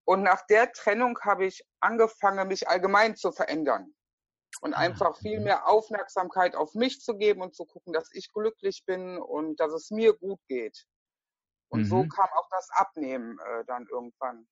Und 0.06 0.22
nach 0.22 0.46
der 0.48 0.72
Trennung 0.72 1.20
habe 1.22 1.46
ich 1.46 1.66
angefangen, 1.80 2.48
mich 2.48 2.70
allgemein 2.70 3.16
zu 3.16 3.32
verändern 3.32 3.94
und 4.62 4.74
ah, 4.74 4.78
einfach 4.78 5.18
viel 5.18 5.40
mehr 5.40 5.68
Aufmerksamkeit 5.68 6.56
auf 6.56 6.74
mich 6.76 7.02
zu 7.02 7.18
geben 7.18 7.42
und 7.42 7.56
zu 7.56 7.66
gucken, 7.66 7.92
dass 7.92 8.10
ich 8.14 8.32
glücklich 8.32 8.84
bin 8.86 9.18
und 9.18 9.60
dass 9.60 9.74
es 9.74 9.92
mir 9.92 10.14
gut 10.14 10.40
geht. 10.48 10.86
Und 11.70 11.82
mhm. 11.82 11.86
so 11.86 12.08
kam 12.08 12.30
auch 12.36 12.48
das 12.52 12.70
Abnehmen 12.72 13.40
äh, 13.40 13.66
dann 13.66 13.88
irgendwann 13.88 14.48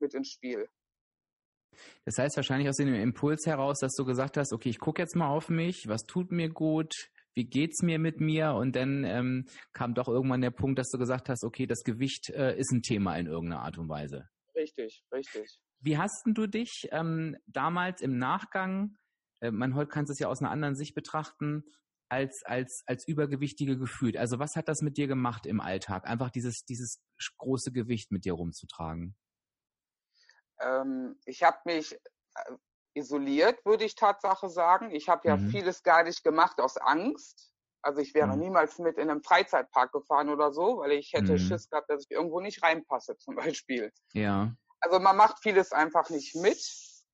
mit 0.00 0.14
ins 0.14 0.28
Spiel. 0.28 0.68
Das 2.04 2.18
heißt 2.18 2.36
wahrscheinlich 2.36 2.68
aus 2.68 2.76
dem 2.76 2.94
Impuls 2.94 3.46
heraus, 3.46 3.78
dass 3.80 3.94
du 3.94 4.04
gesagt 4.04 4.36
hast, 4.36 4.52
okay, 4.52 4.68
ich 4.68 4.78
gucke 4.78 5.02
jetzt 5.02 5.16
mal 5.16 5.28
auf 5.28 5.48
mich, 5.48 5.88
was 5.88 6.04
tut 6.04 6.30
mir 6.30 6.48
gut, 6.48 7.10
wie 7.34 7.44
geht's 7.44 7.82
mir 7.82 7.98
mit 7.98 8.20
mir? 8.20 8.52
Und 8.52 8.76
dann 8.76 9.04
ähm, 9.04 9.46
kam 9.72 9.94
doch 9.94 10.08
irgendwann 10.08 10.40
der 10.40 10.50
Punkt, 10.50 10.78
dass 10.78 10.90
du 10.90 10.98
gesagt 10.98 11.28
hast, 11.28 11.44
okay, 11.44 11.66
das 11.66 11.82
Gewicht 11.82 12.30
äh, 12.30 12.56
ist 12.56 12.72
ein 12.72 12.82
Thema 12.82 13.16
in 13.16 13.26
irgendeiner 13.26 13.62
Art 13.62 13.78
und 13.78 13.88
Weise. 13.88 14.28
Richtig, 14.54 15.04
richtig. 15.12 15.60
Wie 15.80 15.98
hast 15.98 16.24
du 16.26 16.46
dich 16.46 16.88
ähm, 16.92 17.36
damals 17.46 18.00
im 18.00 18.18
Nachgang, 18.18 18.96
äh, 19.40 19.50
man 19.50 19.74
heute 19.74 19.88
kann 19.88 20.04
es 20.04 20.18
ja 20.18 20.28
aus 20.28 20.40
einer 20.40 20.50
anderen 20.50 20.76
Sicht 20.76 20.94
betrachten, 20.94 21.64
als, 22.08 22.42
als, 22.44 22.84
als 22.86 23.06
Übergewichtige 23.06 23.76
gefühlt? 23.76 24.16
Also 24.16 24.38
was 24.38 24.54
hat 24.54 24.68
das 24.68 24.80
mit 24.80 24.96
dir 24.96 25.08
gemacht 25.08 25.46
im 25.46 25.60
Alltag? 25.60 26.06
Einfach 26.06 26.30
dieses, 26.30 26.64
dieses 26.64 27.02
große 27.38 27.72
Gewicht 27.72 28.12
mit 28.12 28.24
dir 28.24 28.34
rumzutragen? 28.34 29.16
Ähm, 30.60 31.16
ich 31.26 31.42
habe 31.42 31.58
mich 31.64 31.92
äh, 31.92 32.52
isoliert, 32.94 33.64
würde 33.64 33.84
ich 33.84 33.94
Tatsache 33.94 34.48
sagen. 34.48 34.90
Ich 34.90 35.08
habe 35.08 35.28
ja 35.28 35.36
mhm. 35.36 35.48
vieles 35.48 35.82
gar 35.82 36.04
nicht 36.04 36.24
gemacht 36.24 36.60
aus 36.60 36.76
Angst. 36.76 37.50
Also 37.82 38.00
ich 38.00 38.14
wäre 38.14 38.34
mhm. 38.34 38.38
niemals 38.38 38.78
mit 38.78 38.96
in 38.96 39.10
einem 39.10 39.22
Freizeitpark 39.22 39.92
gefahren 39.92 40.30
oder 40.30 40.52
so, 40.52 40.78
weil 40.78 40.92
ich 40.92 41.12
hätte 41.12 41.32
mhm. 41.32 41.38
Schiss 41.38 41.68
gehabt, 41.68 41.90
dass 41.90 42.04
ich 42.04 42.10
irgendwo 42.10 42.40
nicht 42.40 42.62
reinpasse 42.62 43.16
zum 43.18 43.36
Beispiel. 43.36 43.92
Ja. 44.12 44.54
Also 44.80 44.98
man 45.00 45.16
macht 45.16 45.40
vieles 45.42 45.72
einfach 45.72 46.10
nicht 46.10 46.34
mit. 46.36 46.58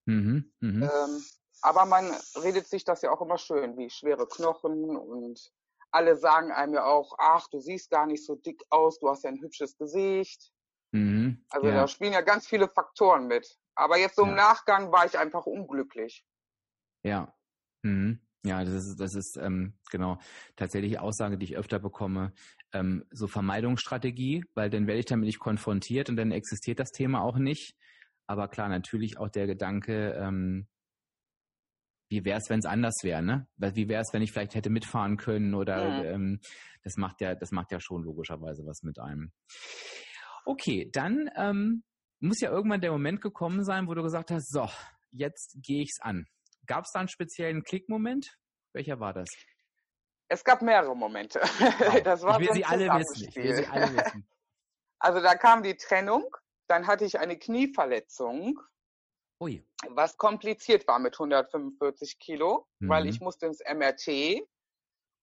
Mhm. 0.06 0.52
Mhm. 0.60 0.82
Ähm, 0.82 1.24
aber 1.62 1.84
man 1.86 2.10
redet 2.42 2.68
sich 2.68 2.84
das 2.84 3.02
ja 3.02 3.10
auch 3.10 3.20
immer 3.20 3.38
schön, 3.38 3.76
wie 3.76 3.90
schwere 3.90 4.26
Knochen 4.26 4.96
und 4.96 5.52
alle 5.90 6.16
sagen 6.16 6.52
einem 6.52 6.74
ja 6.74 6.84
auch, 6.84 7.14
ach, 7.18 7.48
du 7.48 7.60
siehst 7.60 7.90
gar 7.90 8.06
nicht 8.06 8.24
so 8.24 8.36
dick 8.36 8.62
aus, 8.70 8.98
du 8.98 9.08
hast 9.08 9.24
ja 9.24 9.30
ein 9.30 9.40
hübsches 9.40 9.76
Gesicht. 9.76 10.52
Mhm. 10.92 11.44
Also 11.50 11.68
ja. 11.68 11.74
da 11.74 11.88
spielen 11.88 12.12
ja 12.12 12.20
ganz 12.20 12.46
viele 12.46 12.68
Faktoren 12.68 13.26
mit. 13.26 13.58
Aber 13.74 13.98
jetzt 13.98 14.16
so 14.16 14.22
im 14.22 14.30
ja. 14.30 14.34
Nachgang 14.34 14.92
war 14.92 15.06
ich 15.06 15.18
einfach 15.18 15.46
unglücklich. 15.46 16.24
Ja, 17.02 17.32
Mhm. 17.82 18.20
Ja, 18.44 18.64
das 18.64 18.72
ist, 18.72 19.00
das 19.00 19.14
ist 19.14 19.36
ähm, 19.36 19.74
genau 19.90 20.18
tatsächlich 20.56 20.98
Aussage, 20.98 21.36
die 21.36 21.44
ich 21.44 21.56
öfter 21.58 21.78
bekomme. 21.78 22.32
Ähm, 22.72 23.04
so 23.10 23.26
Vermeidungsstrategie, 23.26 24.44
weil 24.54 24.70
dann 24.70 24.86
werde 24.86 25.00
ich 25.00 25.06
damit 25.06 25.26
nicht 25.26 25.40
konfrontiert 25.40 26.08
und 26.08 26.16
dann 26.16 26.32
existiert 26.32 26.78
das 26.78 26.90
Thema 26.90 27.20
auch 27.22 27.36
nicht. 27.36 27.74
Aber 28.26 28.48
klar, 28.48 28.68
natürlich 28.68 29.18
auch 29.18 29.28
der 29.28 29.46
Gedanke, 29.46 30.12
ähm, 30.12 30.68
wie 32.08 32.24
wäre 32.24 32.38
es, 32.38 32.48
wenn 32.48 32.60
es 32.60 32.66
anders 32.66 32.94
wäre, 33.02 33.22
ne? 33.22 33.46
Wie 33.56 33.88
wäre 33.88 34.00
es, 34.00 34.12
wenn 34.12 34.22
ich 34.22 34.32
vielleicht 34.32 34.54
hätte 34.54 34.70
mitfahren 34.70 35.16
können 35.16 35.54
oder 35.54 36.02
mhm. 36.02 36.06
ähm, 36.06 36.40
das 36.82 36.96
macht 36.96 37.20
ja, 37.20 37.34
das 37.34 37.50
macht 37.50 37.72
ja 37.72 37.80
schon 37.80 38.04
logischerweise 38.04 38.64
was 38.64 38.82
mit 38.82 38.98
einem. 38.98 39.32
Okay, 40.50 40.90
dann 40.92 41.30
ähm, 41.36 41.84
muss 42.18 42.40
ja 42.40 42.50
irgendwann 42.50 42.80
der 42.80 42.90
Moment 42.90 43.20
gekommen 43.20 43.62
sein, 43.62 43.86
wo 43.86 43.94
du 43.94 44.02
gesagt 44.02 44.32
hast, 44.32 44.50
so, 44.50 44.68
jetzt 45.12 45.56
gehe 45.62 45.82
ich's 45.82 46.00
an. 46.00 46.26
Gab 46.66 46.82
es 46.86 46.90
da 46.90 46.98
einen 46.98 47.08
speziellen 47.08 47.62
Klickmoment? 47.62 48.36
Welcher 48.72 48.98
war 48.98 49.12
das? 49.12 49.28
Es 50.26 50.42
gab 50.42 50.60
mehrere 50.62 50.96
Momente. 50.96 51.38
Wow. 51.40 52.02
Das 52.04 52.22
war 52.22 52.40
ich 52.40 52.40
will, 52.40 52.48
so 52.48 52.54
sie 52.54 52.64
alle 52.64 52.86
wissen. 52.88 53.28
ich 53.28 53.36
will 53.36 53.54
sie 53.54 53.66
alle 53.66 53.96
wissen. 53.96 54.28
Also 54.98 55.20
da 55.20 55.36
kam 55.36 55.62
die 55.62 55.76
Trennung, 55.76 56.36
dann 56.66 56.88
hatte 56.88 57.04
ich 57.04 57.20
eine 57.20 57.38
Knieverletzung, 57.38 58.60
Ui. 59.40 59.64
was 59.88 60.16
kompliziert 60.16 60.86
war 60.88 60.98
mit 60.98 61.14
145 61.14 62.18
Kilo, 62.18 62.66
mhm. 62.80 62.88
weil 62.88 63.06
ich 63.06 63.20
musste 63.20 63.46
ins 63.46 63.60
MRT 63.60 64.42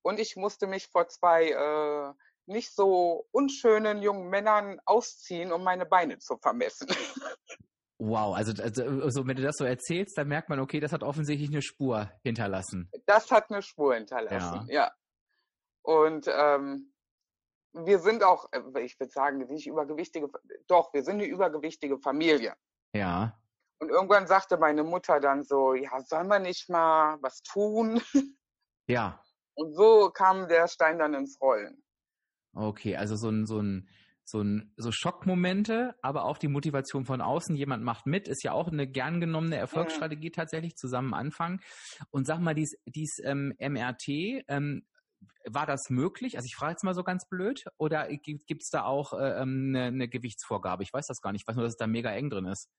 und 0.03 0.19
ich 0.22 0.38
musste 0.38 0.67
mich 0.67 0.88
vor 0.88 1.10
zwei 1.10 1.50
äh, 1.51 2.13
nicht 2.48 2.74
so 2.74 3.27
unschönen 3.32 4.01
jungen 4.01 4.30
Männern 4.30 4.80
ausziehen, 4.86 5.51
um 5.51 5.63
meine 5.63 5.86
Beine 5.86 6.18
zu 6.20 6.38
vermessen. 6.38 6.88
Wow, 8.00 8.36
also, 8.36 8.62
also, 8.62 8.84
also, 8.84 9.25
wenn 9.25 9.38
du 9.38 9.42
das 9.42 9.56
so 9.58 9.66
erzählst, 9.66 10.18
dann 10.20 10.27
merkt 10.27 10.50
man, 10.50 10.60
okay, 10.60 10.80
das 10.80 10.92
hat 10.92 11.01
offensichtlich 11.01 11.50
eine 11.50 11.63
Spur 11.63 12.12
hinterlassen. 12.24 12.92
Das 13.08 13.32
hat 13.32 13.50
eine 13.50 13.63
Spur 13.63 13.96
hinterlassen, 13.96 14.68
ja. 14.70 14.86
ja. 14.86 14.92
Und 15.82 16.27
ähm, 16.27 16.94
wir 17.74 17.98
sind 18.00 18.24
auch, 18.24 18.51
äh, 18.51 18.82
ich 18.82 19.00
würde 19.00 19.12
sagen, 19.12 19.39
nicht 19.39 19.66
übergewichtige, 19.66 20.30
doch, 20.68 20.94
wir 20.94 21.04
sind 21.04 21.16
eine 21.16 21.25
übergewichtige 21.25 21.98
Familie. 21.98 22.56
Ja. 22.94 23.36
Und 23.80 23.89
irgendwann 23.89 24.27
sagte 24.27 24.58
meine 24.58 24.84
Mutter 24.84 25.20
dann 25.20 25.44
so, 25.44 25.74
ja, 25.74 26.00
soll 26.01 26.25
man 26.25 26.44
nicht 26.44 26.70
mal 26.70 27.18
was 27.22 27.42
tun? 27.42 28.01
Ja. 28.89 29.22
Und 29.56 29.75
so 29.75 30.10
kam 30.12 30.48
der 30.48 30.70
Stein 30.70 31.00
dann 31.00 31.13
ins 31.13 31.42
Rollen. 31.42 31.84
Okay, 32.57 32.95
also 32.95 33.15
so 33.15 33.29
ein, 33.29 33.45
so 33.45 33.59
ein, 33.61 33.87
so 34.23 34.41
ein, 34.41 34.73
so 34.77 34.91
Schockmomente, 34.91 35.93
aber 36.01 36.25
auch 36.25 36.39
die 36.39 36.47
Motivation 36.47 37.05
von 37.05 37.21
außen. 37.21 37.55
Jemand 37.55 37.83
macht 37.83 38.07
mit, 38.07 38.27
ist 38.27 38.43
ja 38.43 38.51
auch 38.51 38.67
eine 38.67 38.87
gern 38.87 39.21
genommene 39.21 39.57
Erfolgsstrategie 39.57 40.27
ja. 40.29 40.33
tatsächlich 40.33 40.75
zusammen 40.75 41.13
anfangen. 41.13 41.59
Und 42.09 42.25
sag 42.25 42.39
mal, 42.39 42.55
dies, 42.55 42.71
dies 42.85 43.19
ähm, 43.23 43.53
MRT, 43.59 44.07
ähm, 44.47 44.87
war 45.45 45.67
das 45.67 45.89
möglich? 45.89 46.35
Also 46.35 46.47
ich 46.47 46.55
frage 46.55 46.71
jetzt 46.71 46.83
mal 46.83 46.95
so 46.95 47.03
ganz 47.03 47.29
blöd, 47.29 47.63
oder 47.77 48.07
gibt 48.07 48.63
es 48.63 48.69
da 48.69 48.85
auch 48.85 49.13
äh, 49.13 49.39
ähm, 49.41 49.67
eine, 49.69 49.83
eine 49.83 50.07
Gewichtsvorgabe? 50.09 50.81
Ich 50.81 50.91
weiß 50.91 51.05
das 51.05 51.21
gar 51.21 51.31
nicht. 51.31 51.43
Ich 51.43 51.47
weiß 51.47 51.55
nur, 51.55 51.63
dass 51.63 51.73
es 51.73 51.77
da 51.77 51.85
mega 51.85 52.11
eng 52.11 52.31
drin 52.31 52.45
ist. 52.45 52.69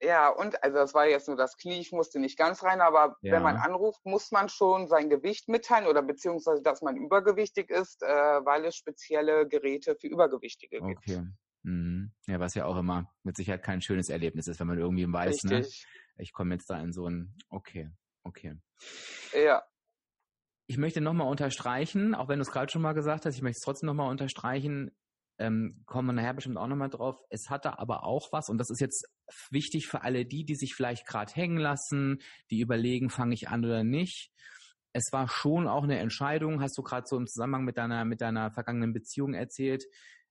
Ja, 0.00 0.28
und 0.28 0.62
also 0.62 0.76
das 0.76 0.94
war 0.94 1.06
jetzt 1.06 1.26
nur 1.26 1.36
das 1.36 1.56
Knie, 1.56 1.80
ich 1.80 1.90
musste 1.90 2.20
nicht 2.20 2.38
ganz 2.38 2.62
rein, 2.62 2.80
aber 2.80 3.16
ja. 3.20 3.32
wenn 3.32 3.42
man 3.42 3.56
anruft, 3.56 4.04
muss 4.04 4.30
man 4.30 4.48
schon 4.48 4.86
sein 4.86 5.10
Gewicht 5.10 5.48
mitteilen 5.48 5.88
oder 5.88 6.02
beziehungsweise, 6.02 6.62
dass 6.62 6.82
man 6.82 6.96
übergewichtig 6.96 7.68
ist, 7.70 8.02
äh, 8.02 8.06
weil 8.06 8.64
es 8.64 8.76
spezielle 8.76 9.48
Geräte 9.48 9.96
für 9.96 10.06
Übergewichtige 10.06 10.80
gibt. 10.80 10.98
Okay. 10.98 11.24
Mhm. 11.64 12.12
Ja, 12.26 12.38
was 12.38 12.54
ja 12.54 12.64
auch 12.66 12.76
immer 12.76 13.12
mit 13.24 13.36
Sicherheit 13.36 13.64
kein 13.64 13.82
schönes 13.82 14.08
Erlebnis 14.08 14.46
ist, 14.46 14.60
wenn 14.60 14.68
man 14.68 14.78
irgendwie 14.78 15.10
weiß, 15.12 15.44
Richtig. 15.44 15.50
ne? 15.50 16.22
Ich 16.22 16.32
komme 16.32 16.54
jetzt 16.54 16.70
da 16.70 16.80
in 16.80 16.92
so 16.92 17.08
ein, 17.08 17.36
okay, 17.48 17.90
okay. 18.22 18.54
Ja. 19.32 19.64
Ich 20.66 20.78
möchte 20.78 21.00
nochmal 21.00 21.28
unterstreichen, 21.28 22.14
auch 22.14 22.28
wenn 22.28 22.38
du 22.38 22.42
es 22.42 22.50
gerade 22.50 22.70
schon 22.70 22.82
mal 22.82 22.92
gesagt 22.92 23.26
hast, 23.26 23.34
ich 23.34 23.42
möchte 23.42 23.58
es 23.58 23.64
trotzdem 23.64 23.86
nochmal 23.86 24.10
unterstreichen, 24.10 24.94
ähm, 25.38 25.82
kommen 25.86 26.08
wir 26.08 26.12
nachher 26.12 26.34
bestimmt 26.34 26.56
auch 26.56 26.66
nochmal 26.66 26.90
drauf. 26.90 27.16
Es 27.30 27.50
hatte 27.50 27.78
aber 27.78 28.04
auch 28.04 28.32
was, 28.32 28.48
und 28.48 28.58
das 28.58 28.70
ist 28.70 28.80
jetzt 28.80 29.06
wichtig 29.50 29.86
für 29.86 30.02
alle 30.02 30.24
die, 30.24 30.44
die 30.44 30.56
sich 30.56 30.74
vielleicht 30.74 31.06
gerade 31.06 31.32
hängen 31.32 31.58
lassen, 31.58 32.18
die 32.50 32.60
überlegen, 32.60 33.10
fange 33.10 33.34
ich 33.34 33.48
an 33.48 33.64
oder 33.64 33.84
nicht. 33.84 34.30
Es 34.92 35.12
war 35.12 35.28
schon 35.28 35.68
auch 35.68 35.84
eine 35.84 35.98
Entscheidung, 35.98 36.60
hast 36.60 36.76
du 36.76 36.82
gerade 36.82 37.06
so 37.06 37.16
im 37.16 37.26
Zusammenhang 37.26 37.64
mit 37.64 37.76
deiner, 37.76 38.04
mit 38.04 38.20
deiner 38.20 38.50
vergangenen 38.50 38.92
Beziehung 38.92 39.34
erzählt, 39.34 39.84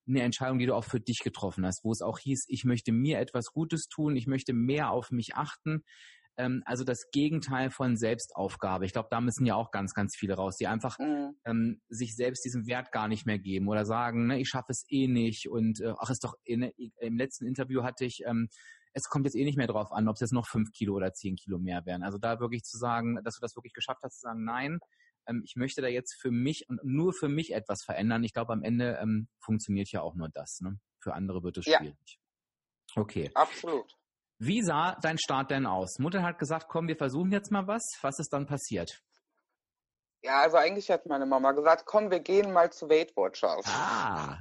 eine 0.07 0.21
Entscheidung, 0.21 0.57
die 0.59 0.65
du 0.65 0.73
auch 0.73 0.85
für 0.85 0.99
dich 0.99 1.19
getroffen 1.19 1.65
hast, 1.65 1.83
wo 1.83 1.91
es 1.91 2.01
auch 2.01 2.19
hieß, 2.19 2.45
ich 2.47 2.63
möchte 2.63 2.91
mir 2.91 3.19
etwas 3.19 3.47
Gutes 3.51 3.87
tun, 3.87 4.15
ich 4.15 4.27
möchte 4.27 4.53
mehr 4.53 4.91
auf 4.91 5.11
mich 5.11 5.35
achten 5.35 5.83
ähm, 6.37 6.63
also 6.65 6.83
das 6.83 7.09
Gegenteil 7.11 7.69
von 7.69 7.97
Selbstaufgabe. 7.97 8.85
Ich 8.85 8.93
glaube, 8.93 9.09
da 9.11 9.21
müssen 9.21 9.45
ja 9.45 9.55
auch 9.55 9.71
ganz, 9.71 9.93
ganz 9.93 10.15
viele 10.15 10.35
raus, 10.35 10.57
die 10.57 10.67
einfach 10.67 10.97
mhm. 10.99 11.35
ähm, 11.45 11.81
sich 11.89 12.15
selbst 12.15 12.45
diesen 12.45 12.67
Wert 12.67 12.91
gar 12.91 13.07
nicht 13.07 13.25
mehr 13.25 13.39
geben 13.39 13.67
oder 13.67 13.85
sagen, 13.85 14.27
ne, 14.27 14.39
ich 14.39 14.49
schaffe 14.49 14.71
es 14.71 14.85
eh 14.89 15.07
nicht 15.07 15.49
und 15.49 15.81
äh, 15.81 15.93
ach, 15.97 16.09
ist 16.09 16.23
doch 16.23 16.35
eh, 16.45 16.71
im 16.99 17.17
letzten 17.17 17.45
Interview 17.45 17.83
hatte 17.83 18.05
ich 18.05 18.23
ähm, 18.25 18.49
es 18.93 19.09
kommt 19.09 19.25
jetzt 19.25 19.35
eh 19.35 19.43
nicht 19.43 19.57
mehr 19.57 19.67
drauf 19.67 19.91
an, 19.91 20.07
ob 20.07 20.15
es 20.15 20.21
jetzt 20.21 20.33
noch 20.33 20.47
fünf 20.47 20.71
Kilo 20.71 20.95
oder 20.95 21.13
zehn 21.13 21.35
Kilo 21.35 21.59
mehr 21.59 21.85
wären. 21.85 22.01
Also 22.01 22.17
da 22.17 22.39
wirklich 22.39 22.63
zu 22.63 22.77
sagen, 22.77 23.19
dass 23.23 23.35
du 23.35 23.41
das 23.41 23.55
wirklich 23.55 23.73
geschafft 23.73 24.01
hast, 24.01 24.15
zu 24.15 24.21
sagen, 24.21 24.43
nein, 24.43 24.79
ähm, 25.27 25.43
ich 25.45 25.55
möchte 25.55 25.81
da 25.81 25.87
jetzt 25.87 26.15
für 26.15 26.31
mich 26.31 26.67
und 26.67 26.83
nur 26.83 27.13
für 27.13 27.29
mich 27.29 27.53
etwas 27.53 27.83
verändern. 27.83 28.23
Ich 28.23 28.33
glaube, 28.33 28.53
am 28.53 28.63
Ende 28.63 28.97
ähm, 28.99 29.27
funktioniert 29.39 29.91
ja 29.91 30.01
auch 30.01 30.15
nur 30.15 30.29
das. 30.29 30.61
Ne? 30.61 30.79
Für 30.99 31.13
andere 31.13 31.43
wird 31.43 31.57
es 31.57 31.65
schwierig. 31.65 32.19
Ja. 32.95 33.01
Okay. 33.01 33.29
Absolut. 33.35 33.93
Wie 34.39 34.61
sah 34.61 34.95
dein 35.01 35.17
Start 35.17 35.49
denn 35.49 35.65
aus? 35.65 35.97
Mutter 35.97 36.21
hat 36.21 36.37
gesagt, 36.37 36.67
komm, 36.67 36.87
wir 36.87 36.95
versuchen 36.95 37.31
jetzt 37.31 37.51
mal 37.51 37.65
was. 37.65 37.97
Was 38.01 38.19
ist 38.19 38.31
dann 38.33 38.45
passiert? 38.45 39.01
Ja, 40.21 40.41
also 40.41 40.57
eigentlich 40.57 40.91
hat 40.91 41.05
meine 41.07 41.25
Mama 41.25 41.53
gesagt, 41.53 41.85
komm, 41.85 42.11
wir 42.11 42.19
gehen 42.19 42.53
mal 42.53 42.71
zu 42.71 42.89
Weight 42.89 43.15
Watchers. 43.15 43.65
Ah, 43.67 44.37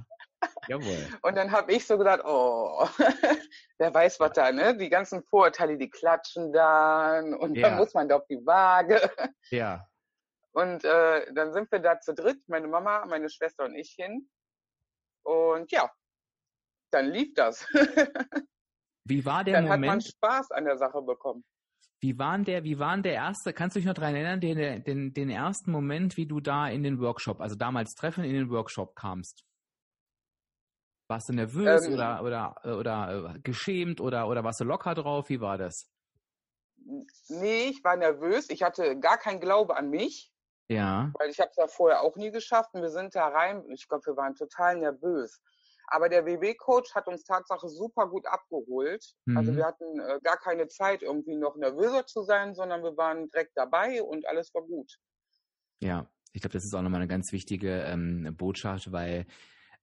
jawohl. 0.69 1.09
Und 1.23 1.37
dann 1.37 1.51
habe 1.51 1.73
ich 1.73 1.87
so 1.87 1.97
gedacht, 1.97 2.21
oh, 2.25 2.87
wer 3.79 3.95
weiß 3.95 4.21
was 4.21 4.33
da, 4.33 4.53
ne? 4.53 4.77
Die 4.77 4.91
ganzen 4.91 5.23
Vorurteile, 5.23 5.79
die 5.79 5.89
klatschen 5.89 6.53
dann 6.53 7.35
und 7.35 7.55
ja. 7.55 7.69
dann 7.69 7.79
muss 7.79 7.95
man 7.95 8.09
da 8.09 8.17
auf 8.17 8.27
die 8.27 8.45
Waage. 8.45 9.01
Ja. 9.51 9.87
Und 10.53 10.85
äh, 10.85 11.33
dann 11.35 11.53
sind 11.53 11.71
wir 11.71 11.79
da 11.79 12.01
zu 12.01 12.15
dritt, 12.15 12.41
meine 12.49 12.67
Mama, 12.67 13.05
meine 13.07 13.29
Schwester 13.29 13.65
und 13.65 13.77
ich 13.77 13.93
hin. 13.97 14.29
Und 15.23 15.71
ja, 15.71 15.93
dann 16.91 17.11
lief 17.11 17.35
das. 17.35 17.67
Wie 19.09 19.25
war 19.25 19.45
der 19.45 19.55
Dann 19.55 19.65
Moment? 19.65 19.85
Dann 19.85 19.91
hat 19.91 19.97
man 19.97 20.01
Spaß 20.01 20.51
an 20.51 20.65
der 20.65 20.77
Sache 20.77 21.01
bekommen. 21.03 21.45
Wie 22.01 22.19
war 22.19 22.39
der, 22.39 22.65
wie 22.65 22.79
war 22.79 22.97
der 22.99 23.15
erste, 23.15 23.53
kannst 23.53 23.75
du 23.75 23.81
dich 23.81 23.87
noch 23.87 23.95
daran 23.95 24.15
erinnern, 24.15 24.41
den, 24.41 24.85
den, 24.85 25.15
den 25.15 25.31
ersten 25.31 25.71
Moment, 25.71 26.17
wie 26.17 26.27
du 26.27 26.41
da 26.41 26.69
in 26.69 26.83
den 26.83 27.01
Workshop, 27.01 27.41
also 27.41 27.57
damals 27.57 27.95
Treffen 27.95 28.25
in 28.25 28.35
den 28.35 28.51
Workshop 28.51 28.95
kamst? 28.95 29.45
Warst 31.09 31.29
du 31.29 31.35
nervös 31.35 31.87
ähm, 31.87 31.95
oder, 31.95 32.23
oder, 32.23 32.79
oder 32.79 33.35
äh, 33.35 33.41
geschämt 33.41 34.01
oder, 34.01 34.29
oder 34.29 34.43
warst 34.43 34.61
du 34.61 34.65
locker 34.65 34.95
drauf? 34.95 35.29
Wie 35.29 35.41
war 35.41 35.57
das? 35.57 35.89
Nee, 37.29 37.69
ich 37.69 37.83
war 37.85 37.97
nervös. 37.97 38.51
Ich 38.51 38.63
hatte 38.63 38.99
gar 38.99 39.17
keinen 39.17 39.41
Glaube 39.41 39.77
an 39.77 39.89
mich. 39.89 40.33
Ja. 40.69 41.13
Weil 41.15 41.31
ich 41.31 41.39
habe 41.39 41.51
es 41.51 41.57
ja 41.57 41.69
vorher 41.69 42.03
auch 42.03 42.17
nie 42.17 42.33
geschafft. 42.33 42.71
Und 42.75 42.83
wir 42.83 42.91
sind 42.91 43.15
da 43.15 43.29
rein. 43.29 43.65
Ich 43.71 43.87
glaube, 43.89 44.05
wir 44.07 44.17
waren 44.17 44.35
total 44.35 44.77
nervös. 44.77 45.41
Aber 45.87 46.09
der 46.09 46.27
WW-Coach 46.27 46.95
hat 46.95 47.07
uns 47.07 47.25
Tatsache 47.25 47.69
super 47.69 48.09
gut 48.09 48.27
abgeholt. 48.27 49.03
Also 49.03 49.31
mhm. 49.31 49.37
Also 49.37 49.57
wir 49.57 49.67
hatten 49.67 50.01
äh, 50.01 50.19
gar 50.23 50.37
keine 50.37 50.67
Zeit, 50.69 51.03
irgendwie 51.03 51.37
noch 51.37 51.57
nervöser 51.57 52.07
zu 52.07 52.23
sein, 52.23 52.55
sondern 52.55 52.83
wir 52.83 52.97
waren 52.97 53.29
direkt 53.31 53.57
dabei 53.57 54.03
und 54.03 54.27
alles 54.27 54.53
war 54.55 54.63
gut. 54.63 54.99
Ja, 55.81 56.11
ich 56.33 56.41
glaube, 56.41 56.55
das 56.55 56.65
ist 56.65 56.75
auch 56.75 56.83
nochmal 56.83 57.01
eine 57.01 57.09
ganz 57.09 57.33
wichtige 57.33 57.83
ähm, 57.83 58.35
Botschaft, 58.37 58.91
weil 58.93 59.27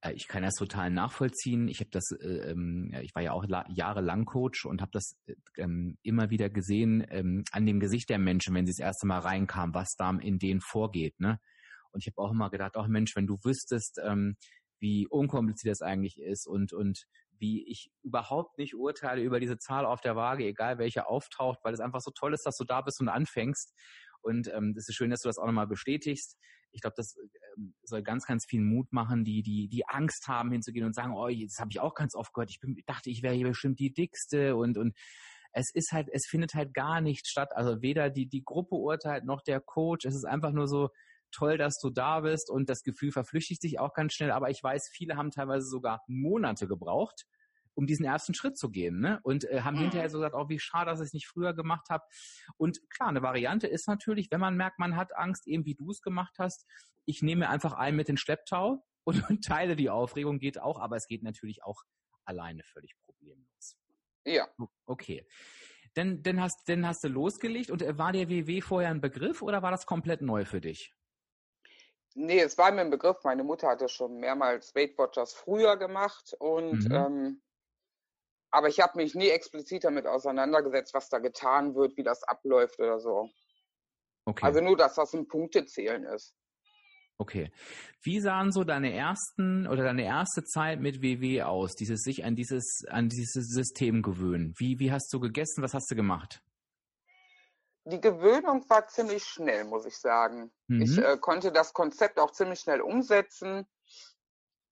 äh, 0.04 0.12
ich 0.12 0.28
kann 0.28 0.42
das 0.42 0.54
total 0.54 0.90
nachvollziehen. 0.90 1.68
Ich 1.68 1.80
habe 1.80 1.90
das, 1.90 2.10
äh, 2.12 2.50
ähm, 2.50 2.92
ich 3.02 3.14
war 3.14 3.22
ja 3.22 3.32
auch 3.32 3.44
jahrelang 3.68 4.24
Coach 4.24 4.66
und 4.66 4.80
habe 4.80 4.92
das 4.92 5.16
äh, 5.26 5.34
ähm, 5.56 5.96
immer 6.02 6.30
wieder 6.30 6.50
gesehen 6.50 7.06
ähm, 7.10 7.44
an 7.52 7.66
dem 7.66 7.80
Gesicht 7.80 8.10
der 8.10 8.18
Menschen, 8.18 8.54
wenn 8.54 8.66
sie 8.66 8.72
das 8.72 8.84
erste 8.84 9.06
Mal 9.06 9.20
reinkamen, 9.20 9.74
was 9.74 9.94
da 9.96 10.10
in 10.10 10.38
denen 10.38 10.60
vorgeht. 10.60 11.18
Ne? 11.18 11.38
Und 11.90 12.02
ich 12.02 12.08
habe 12.08 12.18
auch 12.18 12.32
immer 12.32 12.50
gedacht, 12.50 12.72
ach 12.76 12.88
Mensch, 12.88 13.16
wenn 13.16 13.26
du 13.26 13.38
wüsstest, 13.42 14.00
ähm, 14.04 14.36
wie 14.84 15.06
unkompliziert 15.06 15.72
das 15.72 15.80
eigentlich 15.80 16.20
ist 16.20 16.46
und, 16.46 16.74
und 16.74 17.06
wie 17.38 17.66
ich 17.66 17.90
überhaupt 18.02 18.58
nicht 18.58 18.74
urteile 18.74 19.22
über 19.22 19.40
diese 19.40 19.56
Zahl 19.56 19.86
auf 19.86 20.02
der 20.02 20.14
Waage, 20.14 20.44
egal 20.44 20.76
welche 20.76 21.06
auftaucht, 21.06 21.60
weil 21.62 21.72
es 21.72 21.80
einfach 21.80 22.02
so 22.02 22.10
toll 22.10 22.34
ist, 22.34 22.44
dass 22.44 22.58
du 22.58 22.64
da 22.64 22.82
bist 22.82 23.00
und 23.00 23.08
anfängst. 23.08 23.74
Und 24.20 24.52
ähm, 24.54 24.74
ist 24.76 24.92
schön, 24.94 25.08
dass 25.08 25.22
du 25.22 25.28
das 25.30 25.38
auch 25.38 25.46
nochmal 25.46 25.66
bestätigst. 25.66 26.36
Ich 26.72 26.82
glaube, 26.82 26.94
das 26.98 27.16
ähm, 27.56 27.74
soll 27.84 28.02
ganz, 28.02 28.26
ganz 28.26 28.44
viel 28.44 28.60
Mut 28.60 28.92
machen, 28.92 29.24
die, 29.24 29.42
die, 29.42 29.68
die 29.68 29.88
Angst 29.88 30.28
haben, 30.28 30.52
hinzugehen 30.52 30.84
und 30.84 30.94
sagen, 30.94 31.14
oh, 31.14 31.28
das 31.28 31.58
habe 31.58 31.70
ich 31.70 31.80
auch 31.80 31.94
ganz 31.94 32.14
oft 32.14 32.34
gehört. 32.34 32.50
Ich 32.50 32.60
bin, 32.60 32.76
dachte, 32.84 33.08
ich 33.08 33.22
wäre 33.22 33.34
hier 33.34 33.48
bestimmt 33.48 33.78
die 33.78 33.94
dickste 33.94 34.54
und, 34.54 34.76
und 34.76 34.94
es 35.52 35.70
ist 35.72 35.92
halt, 35.92 36.10
es 36.12 36.26
findet 36.26 36.52
halt 36.52 36.74
gar 36.74 37.00
nichts 37.00 37.30
statt. 37.30 37.56
Also 37.56 37.80
weder 37.80 38.10
die, 38.10 38.28
die 38.28 38.44
Gruppe 38.44 38.74
urteilt 38.74 39.24
noch 39.24 39.40
der 39.40 39.60
Coach. 39.60 40.04
Es 40.04 40.14
ist 40.14 40.26
einfach 40.26 40.52
nur 40.52 40.68
so, 40.68 40.90
toll, 41.34 41.58
dass 41.58 41.78
du 41.80 41.90
da 41.90 42.20
bist 42.20 42.50
und 42.50 42.68
das 42.68 42.82
Gefühl 42.82 43.12
verflüchtigt 43.12 43.60
sich 43.62 43.78
auch 43.78 43.92
ganz 43.94 44.14
schnell. 44.14 44.30
Aber 44.30 44.50
ich 44.50 44.62
weiß, 44.62 44.88
viele 44.92 45.16
haben 45.16 45.30
teilweise 45.30 45.66
sogar 45.66 46.02
Monate 46.06 46.66
gebraucht, 46.68 47.26
um 47.74 47.86
diesen 47.86 48.04
ersten 48.04 48.34
Schritt 48.34 48.56
zu 48.56 48.70
gehen. 48.70 49.00
Ne? 49.00 49.20
Und 49.22 49.44
äh, 49.44 49.62
haben 49.62 49.76
Mhm. 49.76 49.82
hinterher 49.82 50.08
so 50.10 50.18
gesagt, 50.18 50.36
oh, 50.36 50.48
wie 50.48 50.58
schade, 50.58 50.90
dass 50.90 51.00
ich 51.00 51.06
es 51.06 51.12
nicht 51.12 51.26
früher 51.26 51.54
gemacht 51.54 51.88
habe. 51.90 52.04
Und 52.56 52.78
klar, 52.90 53.08
eine 53.08 53.22
Variante 53.22 53.66
ist 53.66 53.88
natürlich, 53.88 54.28
wenn 54.30 54.40
man 54.40 54.56
merkt, 54.56 54.78
man 54.78 54.96
hat 54.96 55.16
Angst, 55.16 55.46
eben 55.46 55.64
wie 55.64 55.74
du 55.74 55.90
es 55.90 56.00
gemacht 56.00 56.36
hast, 56.38 56.66
ich 57.04 57.20
nehme 57.20 57.48
einfach 57.48 57.72
einen 57.72 57.96
mit 57.96 58.08
den 58.08 58.16
Schlepptau 58.16 58.84
und, 59.04 59.28
und 59.28 59.44
teile 59.44 59.76
die 59.76 59.90
Aufregung, 59.90 60.38
geht 60.38 60.60
auch, 60.60 60.80
aber 60.80 60.96
es 60.96 61.06
geht 61.06 61.22
natürlich 61.22 61.62
auch 61.62 61.82
alleine 62.24 62.62
völlig 62.62 62.94
problemlos. 63.04 63.76
Ja. 64.24 64.48
Okay. 64.86 65.26
Dann, 65.94 66.22
dann, 66.22 66.40
hast, 66.40 66.68
dann 66.68 66.86
hast 66.86 67.04
du 67.04 67.08
losgelegt 67.08 67.70
und 67.70 67.82
äh, 67.82 67.98
war 67.98 68.12
der 68.12 68.28
WW 68.28 68.60
vorher 68.62 68.90
ein 68.90 69.00
Begriff 69.00 69.42
oder 69.42 69.62
war 69.62 69.70
das 69.70 69.86
komplett 69.86 70.22
neu 70.22 70.44
für 70.44 70.60
dich? 70.60 70.94
Nee, 72.14 72.40
es 72.40 72.56
war 72.56 72.70
mir 72.70 72.82
ein 72.82 72.90
Begriff. 72.90 73.18
Meine 73.24 73.42
Mutter 73.42 73.68
hatte 73.68 73.88
schon 73.88 74.18
mehrmals 74.18 74.74
Weight 74.74 74.96
Watchers 74.96 75.34
früher 75.34 75.76
gemacht 75.76 76.34
und 76.38 76.88
Mhm. 76.88 76.92
ähm, 76.92 77.42
aber 78.50 78.68
ich 78.68 78.78
habe 78.80 78.98
mich 78.98 79.16
nie 79.16 79.30
explizit 79.30 79.82
damit 79.82 80.06
auseinandergesetzt, 80.06 80.94
was 80.94 81.08
da 81.08 81.18
getan 81.18 81.74
wird, 81.74 81.96
wie 81.96 82.04
das 82.04 82.22
abläuft 82.22 82.78
oder 82.78 83.00
so. 83.00 83.28
Okay. 84.26 84.46
Also 84.46 84.60
nur, 84.60 84.76
dass 84.76 84.94
das 84.94 85.12
ein 85.12 85.26
Punktezählen 85.26 86.04
ist. 86.04 86.36
Okay. 87.18 87.50
Wie 88.02 88.20
sahen 88.20 88.52
so 88.52 88.64
deine 88.64 88.92
ersten 88.92 89.66
oder 89.66 89.82
deine 89.82 90.04
erste 90.04 90.44
Zeit 90.44 90.80
mit 90.80 91.02
WW 91.02 91.42
aus? 91.42 91.74
Dieses 91.74 92.02
sich 92.02 92.24
an 92.24 92.36
dieses 92.36 92.84
an 92.88 93.08
dieses 93.08 93.48
System 93.48 94.02
gewöhnen. 94.02 94.52
Wie 94.58 94.78
wie 94.78 94.92
hast 94.92 95.12
du 95.12 95.20
gegessen? 95.20 95.62
Was 95.62 95.74
hast 95.74 95.90
du 95.90 95.96
gemacht? 95.96 96.40
Die 97.86 98.00
Gewöhnung 98.00 98.68
war 98.70 98.86
ziemlich 98.88 99.24
schnell, 99.24 99.64
muss 99.64 99.84
ich 99.84 99.98
sagen. 99.98 100.52
Ich 100.68 100.96
Mhm. 100.96 101.02
äh, 101.02 101.18
konnte 101.18 101.52
das 101.52 101.72
Konzept 101.74 102.18
auch 102.18 102.30
ziemlich 102.32 102.60
schnell 102.60 102.80
umsetzen. 102.80 103.66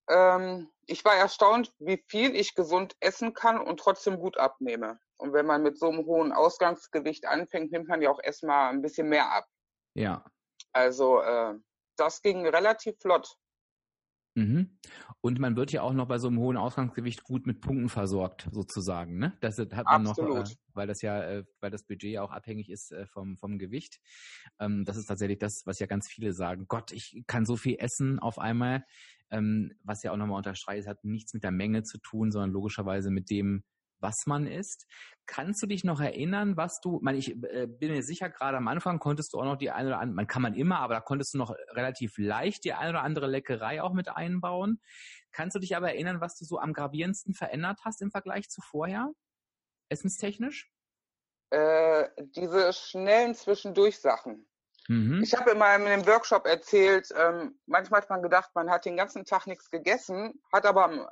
Ähm, 0.09 0.69
ich 0.85 1.05
war 1.05 1.15
erstaunt, 1.15 1.73
wie 1.79 2.03
viel 2.07 2.35
ich 2.35 2.55
gesund 2.55 2.95
essen 2.99 3.33
kann 3.33 3.59
und 3.61 3.79
trotzdem 3.79 4.19
gut 4.19 4.37
abnehme. 4.37 4.99
Und 5.17 5.31
wenn 5.33 5.45
man 5.45 5.63
mit 5.63 5.77
so 5.77 5.89
einem 5.89 6.05
hohen 6.05 6.33
Ausgangsgewicht 6.33 7.25
anfängt, 7.25 7.71
nimmt 7.71 7.87
man 7.87 8.01
ja 8.01 8.09
auch 8.09 8.19
erstmal 8.21 8.69
ein 8.71 8.81
bisschen 8.81 9.07
mehr 9.07 9.31
ab. 9.31 9.45
Ja. 9.93 10.25
Also 10.73 11.21
äh, 11.21 11.53
das 11.95 12.21
ging 12.21 12.45
relativ 12.47 12.99
flott. 12.99 13.37
Mhm. 14.35 14.79
Und 15.21 15.39
man 15.39 15.55
wird 15.55 15.71
ja 15.71 15.83
auch 15.83 15.93
noch 15.93 16.07
bei 16.07 16.17
so 16.17 16.27
einem 16.27 16.39
hohen 16.39 16.57
Ausgangsgewicht 16.57 17.23
gut 17.23 17.45
mit 17.45 17.61
Punkten 17.61 17.89
versorgt, 17.89 18.49
sozusagen, 18.51 19.17
ne? 19.19 19.37
Das 19.41 19.59
hat 19.59 19.85
man 19.85 20.03
noch, 20.03 20.17
äh, 20.17 20.21
Absolut. 20.21 20.57
weil 20.73 20.87
das 20.87 21.01
ja, 21.01 21.21
äh, 21.23 21.43
weil 21.59 21.69
das 21.69 21.83
Budget 21.83 22.11
ja 22.11 22.23
auch 22.23 22.31
abhängig 22.31 22.69
ist 22.69 22.91
äh, 22.91 23.05
vom, 23.05 23.37
vom 23.37 23.59
Gewicht. 23.59 23.99
Ähm, 24.59 24.85
das 24.85 24.97
ist 24.97 25.05
tatsächlich 25.05 25.37
das, 25.37 25.63
was 25.65 25.79
ja 25.79 25.85
ganz 25.85 26.07
viele 26.07 26.33
sagen. 26.33 26.65
Gott, 26.67 26.91
ich 26.91 27.23
kann 27.27 27.45
so 27.45 27.57
viel 27.57 27.75
essen 27.79 28.19
auf 28.19 28.39
einmal. 28.39 28.85
Ähm, 29.29 29.73
was 29.83 30.03
ja 30.03 30.11
auch 30.11 30.17
nochmal 30.17 30.37
unterstreicht, 30.37 30.81
es 30.81 30.87
hat 30.87 31.03
nichts 31.03 31.33
mit 31.33 31.43
der 31.43 31.51
Menge 31.51 31.83
zu 31.83 31.99
tun, 31.99 32.31
sondern 32.31 32.51
logischerweise 32.51 33.11
mit 33.11 33.29
dem, 33.29 33.63
was 34.03 34.25
man 34.27 34.45
isst. 34.45 34.85
Kannst 35.25 35.63
du 35.63 35.67
dich 35.67 35.83
noch 35.83 36.01
erinnern, 36.01 36.57
was 36.57 36.81
du, 36.81 36.97
ich 36.97 37.01
meine, 37.01 37.17
ich 37.17 37.31
äh, 37.31 37.65
bin 37.65 37.91
mir 37.91 38.03
sicher, 38.03 38.29
gerade 38.29 38.57
am 38.57 38.67
Anfang 38.67 38.99
konntest 38.99 39.33
du 39.33 39.39
auch 39.39 39.45
noch 39.45 39.55
die 39.55 39.71
eine 39.71 39.87
oder 39.87 39.99
andere, 39.99 40.15
man 40.15 40.27
kann 40.27 40.41
man 40.41 40.53
immer, 40.53 40.79
aber 40.79 40.95
da 40.95 40.99
konntest 40.99 41.33
du 41.33 41.37
noch 41.37 41.55
relativ 41.71 42.17
leicht 42.17 42.65
die 42.65 42.73
eine 42.73 42.89
oder 42.91 43.01
andere 43.03 43.27
Leckerei 43.27 43.81
auch 43.81 43.93
mit 43.93 44.09
einbauen. 44.09 44.81
Kannst 45.31 45.55
du 45.55 45.59
dich 45.59 45.75
aber 45.75 45.93
erinnern, 45.93 46.21
was 46.21 46.37
du 46.37 46.45
so 46.45 46.59
am 46.59 46.73
gravierendsten 46.73 47.33
verändert 47.33 47.79
hast 47.83 48.01
im 48.01 48.11
Vergleich 48.11 48.49
zu 48.49 48.61
vorher? 48.61 49.11
Essenstechnisch? 49.89 50.69
Äh, 51.51 52.09
diese 52.17 52.73
schnellen 52.73 53.33
Zwischendurch-Sachen. 53.33 54.47
Mhm. 54.89 55.21
Ich 55.23 55.35
habe 55.35 55.51
in 55.51 55.57
meinem 55.57 56.05
Workshop 56.05 56.45
erzählt, 56.45 57.09
ähm, 57.15 57.59
manchmal 57.65 58.01
hat 58.01 58.09
man 58.09 58.21
gedacht, 58.21 58.51
man 58.53 58.69
hat 58.69 58.85
den 58.85 58.97
ganzen 58.97 59.23
Tag 59.23 59.47
nichts 59.47 59.69
gegessen, 59.69 60.41
hat 60.51 60.65
aber 60.65 60.85
am- 60.85 61.07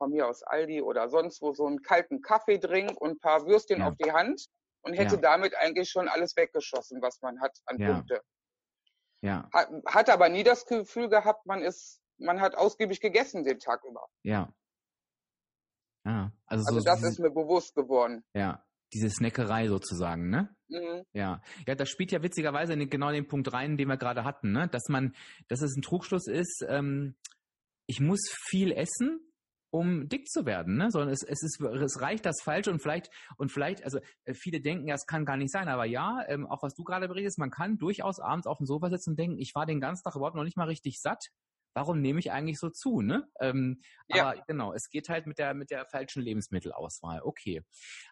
von 0.00 0.10
mir 0.10 0.26
aus 0.26 0.42
Aldi 0.42 0.80
oder 0.80 1.10
sonst 1.10 1.42
wo 1.42 1.52
so 1.52 1.66
einen 1.66 1.82
kalten 1.82 2.22
Kaffeedrink 2.22 2.98
und 2.98 3.10
ein 3.10 3.18
paar 3.18 3.46
Würstchen 3.46 3.80
Ja. 3.80 3.88
auf 3.88 3.96
die 4.02 4.10
Hand 4.12 4.46
und 4.80 4.94
hätte 4.94 5.16
Ja. 5.16 5.20
damit 5.20 5.54
eigentlich 5.54 5.90
schon 5.90 6.08
alles 6.08 6.34
weggeschossen, 6.36 7.02
was 7.02 7.20
man 7.20 7.38
hat 7.42 7.52
an 7.66 7.78
Ja. 7.78 7.92
Punkte. 7.92 8.22
Ja, 9.20 9.46
Hat, 9.52 9.68
hat 9.86 10.08
aber 10.08 10.30
nie 10.30 10.42
das 10.42 10.64
Gefühl 10.64 11.10
gehabt, 11.10 11.44
man 11.44 11.60
ist, 11.60 12.00
man 12.16 12.40
hat 12.40 12.54
ausgiebig 12.54 13.00
gegessen 13.02 13.44
den 13.44 13.58
Tag 13.58 13.84
über. 13.84 14.06
ja. 14.22 14.52
Ja, 16.06 16.32
also, 16.46 16.64
Also 16.66 16.80
so 16.80 16.84
das 16.86 16.96
diese, 16.96 17.08
ist 17.10 17.18
mir 17.20 17.30
bewusst 17.30 17.74
geworden. 17.74 18.24
ja, 18.34 18.64
diese 18.94 19.10
Snackerei 19.10 19.68
sozusagen, 19.68 20.30
ne? 20.30 20.56
Mhm. 20.68 21.04
Ja, 21.12 21.42
ja, 21.66 21.74
das 21.74 21.90
spielt 21.90 22.10
ja 22.10 22.22
witzigerweise 22.22 22.72
in 22.72 22.78
den, 22.78 22.88
genau 22.88 23.10
den 23.12 23.26
Punkt 23.28 23.52
rein, 23.52 23.76
den 23.76 23.86
wir 23.88 23.98
gerade 23.98 24.24
hatten, 24.24 24.50
ne? 24.52 24.66
Dass 24.68 24.88
man, 24.88 25.14
dass 25.48 25.60
es 25.60 25.76
ein 25.76 25.82
Trugschluss 25.82 26.26
ist, 26.26 26.64
ähm, 26.66 27.16
ich 27.86 28.00
muss 28.00 28.20
viel 28.48 28.72
essen, 28.72 29.29
um 29.70 30.08
dick 30.08 30.28
zu 30.28 30.46
werden, 30.46 30.76
ne? 30.76 30.90
Sondern 30.90 31.10
es, 31.10 31.22
es 31.22 31.42
ist, 31.42 31.60
es 31.60 32.00
reicht 32.00 32.26
das 32.26 32.42
falsch 32.42 32.68
und 32.68 32.80
vielleicht, 32.80 33.10
und 33.36 33.50
vielleicht, 33.52 33.84
also 33.84 33.98
äh, 34.24 34.34
viele 34.34 34.60
denken, 34.60 34.88
ja, 34.88 34.94
es 34.94 35.06
kann 35.06 35.24
gar 35.24 35.36
nicht 35.36 35.52
sein, 35.52 35.68
aber 35.68 35.84
ja, 35.84 36.24
ähm, 36.28 36.46
auch 36.46 36.62
was 36.62 36.74
du 36.74 36.84
gerade 36.84 37.08
berichtest, 37.08 37.38
man 37.38 37.50
kann 37.50 37.78
durchaus 37.78 38.20
abends 38.20 38.46
auf 38.46 38.58
dem 38.58 38.66
Sofa 38.66 38.90
sitzen 38.90 39.10
und 39.10 39.18
denken, 39.18 39.38
ich 39.38 39.54
war 39.54 39.66
den 39.66 39.80
ganzen 39.80 40.04
Tag 40.04 40.16
überhaupt 40.16 40.36
noch 40.36 40.44
nicht 40.44 40.56
mal 40.56 40.64
richtig 40.68 41.00
satt. 41.00 41.26
Warum 41.72 42.00
nehme 42.00 42.18
ich 42.18 42.32
eigentlich 42.32 42.58
so 42.58 42.68
zu, 42.68 43.00
ne? 43.00 43.28
Ähm, 43.40 43.80
Ja. 44.08 44.30
aber 44.30 44.42
genau, 44.48 44.72
es 44.72 44.88
geht 44.90 45.08
halt 45.08 45.26
mit 45.28 45.38
der 45.38 45.54
mit 45.54 45.70
der 45.70 45.86
falschen 45.86 46.20
Lebensmittelauswahl. 46.20 47.20
Okay. 47.22 47.62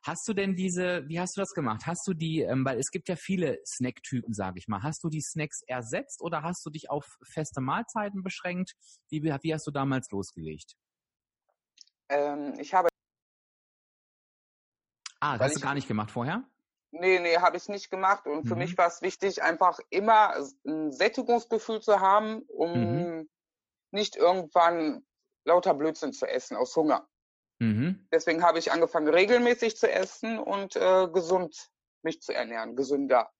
Hast 0.04 0.28
du 0.28 0.32
denn 0.32 0.54
diese, 0.54 1.08
wie 1.08 1.18
hast 1.18 1.36
du 1.36 1.40
das 1.40 1.50
gemacht? 1.54 1.82
Hast 1.84 2.06
du 2.06 2.14
die, 2.14 2.42
ähm, 2.42 2.64
weil 2.64 2.78
es 2.78 2.90
gibt 2.92 3.08
ja 3.08 3.16
viele 3.16 3.58
Snacktypen, 3.66 4.32
sage 4.32 4.58
ich 4.60 4.68
mal. 4.68 4.84
Hast 4.84 5.02
du 5.02 5.08
die 5.08 5.20
Snacks 5.20 5.62
ersetzt 5.66 6.22
oder 6.22 6.42
hast 6.44 6.64
du 6.64 6.70
dich 6.70 6.88
auf 6.88 7.18
feste 7.24 7.60
Mahlzeiten 7.60 8.22
beschränkt? 8.22 8.74
Wie, 9.10 9.24
wie 9.24 9.52
hast 9.54 9.66
du 9.66 9.72
damals 9.72 10.08
losgelegt? 10.12 10.76
Ähm, 12.08 12.54
ich 12.58 12.74
habe, 12.74 12.88
Ah, 15.20 15.36
das 15.36 15.46
hast 15.46 15.54
du 15.56 15.58
ich- 15.58 15.64
gar 15.64 15.74
nicht 15.74 15.88
gemacht 15.88 16.10
vorher? 16.10 16.44
nee, 16.90 17.18
nee, 17.18 17.36
habe 17.38 17.56
ich 17.56 17.68
nicht 17.68 17.90
gemacht. 17.90 18.26
Und 18.26 18.46
für 18.46 18.54
Mhm. 18.54 18.60
mich 18.60 18.78
war 18.78 18.86
es 18.88 19.02
wichtig, 19.02 19.42
einfach 19.42 19.78
immer 19.90 20.34
ein 20.66 20.90
Sättigungsgefühl 20.92 21.80
zu 21.80 22.00
haben, 22.00 22.42
um 22.48 22.80
Mhm. 22.80 23.28
nicht 23.90 24.16
irgendwann 24.16 25.06
lauter 25.44 25.74
Blödsinn 25.74 26.12
zu 26.12 26.26
essen 26.26 26.56
aus 26.56 26.74
Hunger. 26.76 27.08
Mhm. 27.58 28.06
Deswegen 28.12 28.42
habe 28.42 28.58
ich 28.58 28.70
angefangen, 28.72 29.08
regelmäßig 29.08 29.76
zu 29.76 29.90
essen 29.90 30.38
und 30.38 30.76
äh, 30.76 31.08
gesund 31.12 31.70
mich 32.02 32.22
zu 32.22 32.32
ernähren, 32.32 32.76
gesünder. 32.76 33.30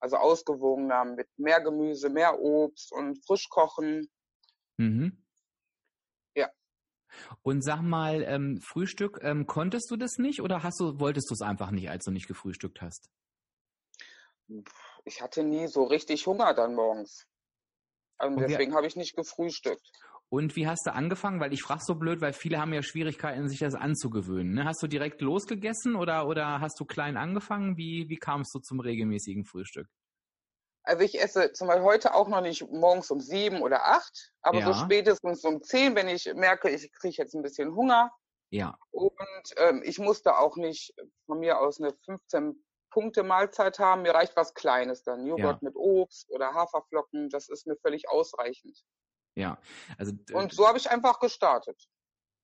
Also 0.00 0.16
ausgewogener, 0.16 1.04
mit 1.04 1.28
mehr 1.38 1.60
Gemüse, 1.60 2.08
mehr 2.10 2.38
Obst 2.38 2.92
und 2.92 3.24
frisch 3.26 3.48
kochen. 3.48 4.08
Mhm. 4.76 5.23
Und 7.42 7.62
sag 7.62 7.82
mal, 7.82 8.22
ähm, 8.22 8.60
Frühstück, 8.60 9.18
ähm, 9.22 9.46
konntest 9.46 9.90
du 9.90 9.96
das 9.96 10.18
nicht 10.18 10.40
oder 10.42 10.62
hast 10.62 10.80
du, 10.80 10.98
wolltest 11.00 11.30
du 11.30 11.34
es 11.34 11.42
einfach 11.42 11.70
nicht, 11.70 11.90
als 11.90 12.04
du 12.04 12.10
nicht 12.10 12.26
gefrühstückt 12.28 12.80
hast? 12.82 13.08
Ich 15.04 15.22
hatte 15.22 15.42
nie 15.42 15.66
so 15.68 15.84
richtig 15.84 16.26
Hunger 16.26 16.54
dann 16.54 16.74
morgens. 16.74 17.26
Wir- 18.18 18.46
deswegen 18.48 18.74
habe 18.74 18.86
ich 18.86 18.96
nicht 18.96 19.16
gefrühstückt. 19.16 19.82
Und 20.30 20.56
wie 20.56 20.66
hast 20.66 20.86
du 20.86 20.92
angefangen? 20.92 21.40
Weil 21.40 21.52
ich 21.52 21.62
frage 21.62 21.82
so 21.84 21.94
blöd, 21.94 22.20
weil 22.20 22.32
viele 22.32 22.58
haben 22.58 22.72
ja 22.72 22.82
Schwierigkeiten, 22.82 23.48
sich 23.48 23.60
das 23.60 23.74
anzugewöhnen. 23.74 24.54
Ne? 24.54 24.64
Hast 24.64 24.82
du 24.82 24.86
direkt 24.86 25.20
losgegessen 25.20 25.94
oder, 25.94 26.26
oder 26.26 26.60
hast 26.60 26.80
du 26.80 26.84
klein 26.84 27.16
angefangen? 27.16 27.76
Wie, 27.76 28.08
wie 28.08 28.16
kamst 28.16 28.54
du 28.54 28.58
zum 28.58 28.80
regelmäßigen 28.80 29.44
Frühstück? 29.44 29.88
Also 30.84 31.02
ich 31.02 31.20
esse 31.20 31.52
zum 31.52 31.66
Beispiel 31.68 31.84
heute 31.84 32.14
auch 32.14 32.28
noch 32.28 32.42
nicht 32.42 32.70
morgens 32.70 33.10
um 33.10 33.20
sieben 33.20 33.62
oder 33.62 33.86
acht, 33.86 34.32
aber 34.42 34.60
Ja. 34.60 34.66
so 34.72 34.84
spätestens 34.84 35.44
um 35.44 35.62
zehn, 35.62 35.94
wenn 35.96 36.08
ich 36.08 36.32
merke, 36.34 36.68
ich 36.70 36.92
kriege 36.92 37.16
jetzt 37.16 37.34
ein 37.34 37.42
bisschen 37.42 37.74
Hunger. 37.74 38.12
Ja, 38.50 38.78
Und 38.92 39.54
ähm, 39.56 39.82
ich 39.84 39.98
musste 39.98 40.38
auch 40.38 40.56
nicht 40.56 40.94
von 41.26 41.40
mir 41.40 41.58
aus 41.58 41.80
eine 41.80 41.92
15 42.04 42.64
Punkte 42.90 43.24
Mahlzeit 43.24 43.80
haben. 43.80 44.02
Mir 44.02 44.14
reicht 44.14 44.36
was 44.36 44.54
Kleines 44.54 45.02
dann. 45.02 45.26
Joghurt 45.26 45.62
mit 45.62 45.74
Obst 45.74 46.30
oder 46.30 46.54
Haferflocken, 46.54 47.28
das 47.30 47.48
ist 47.48 47.66
mir 47.66 47.76
völlig 47.76 48.08
ausreichend. 48.08 48.84
ja. 49.34 49.58
Also 49.98 50.12
Und 50.32 50.52
so 50.52 50.68
habe 50.68 50.78
ich 50.78 50.88
einfach 50.90 51.18
gestartet. 51.18 51.88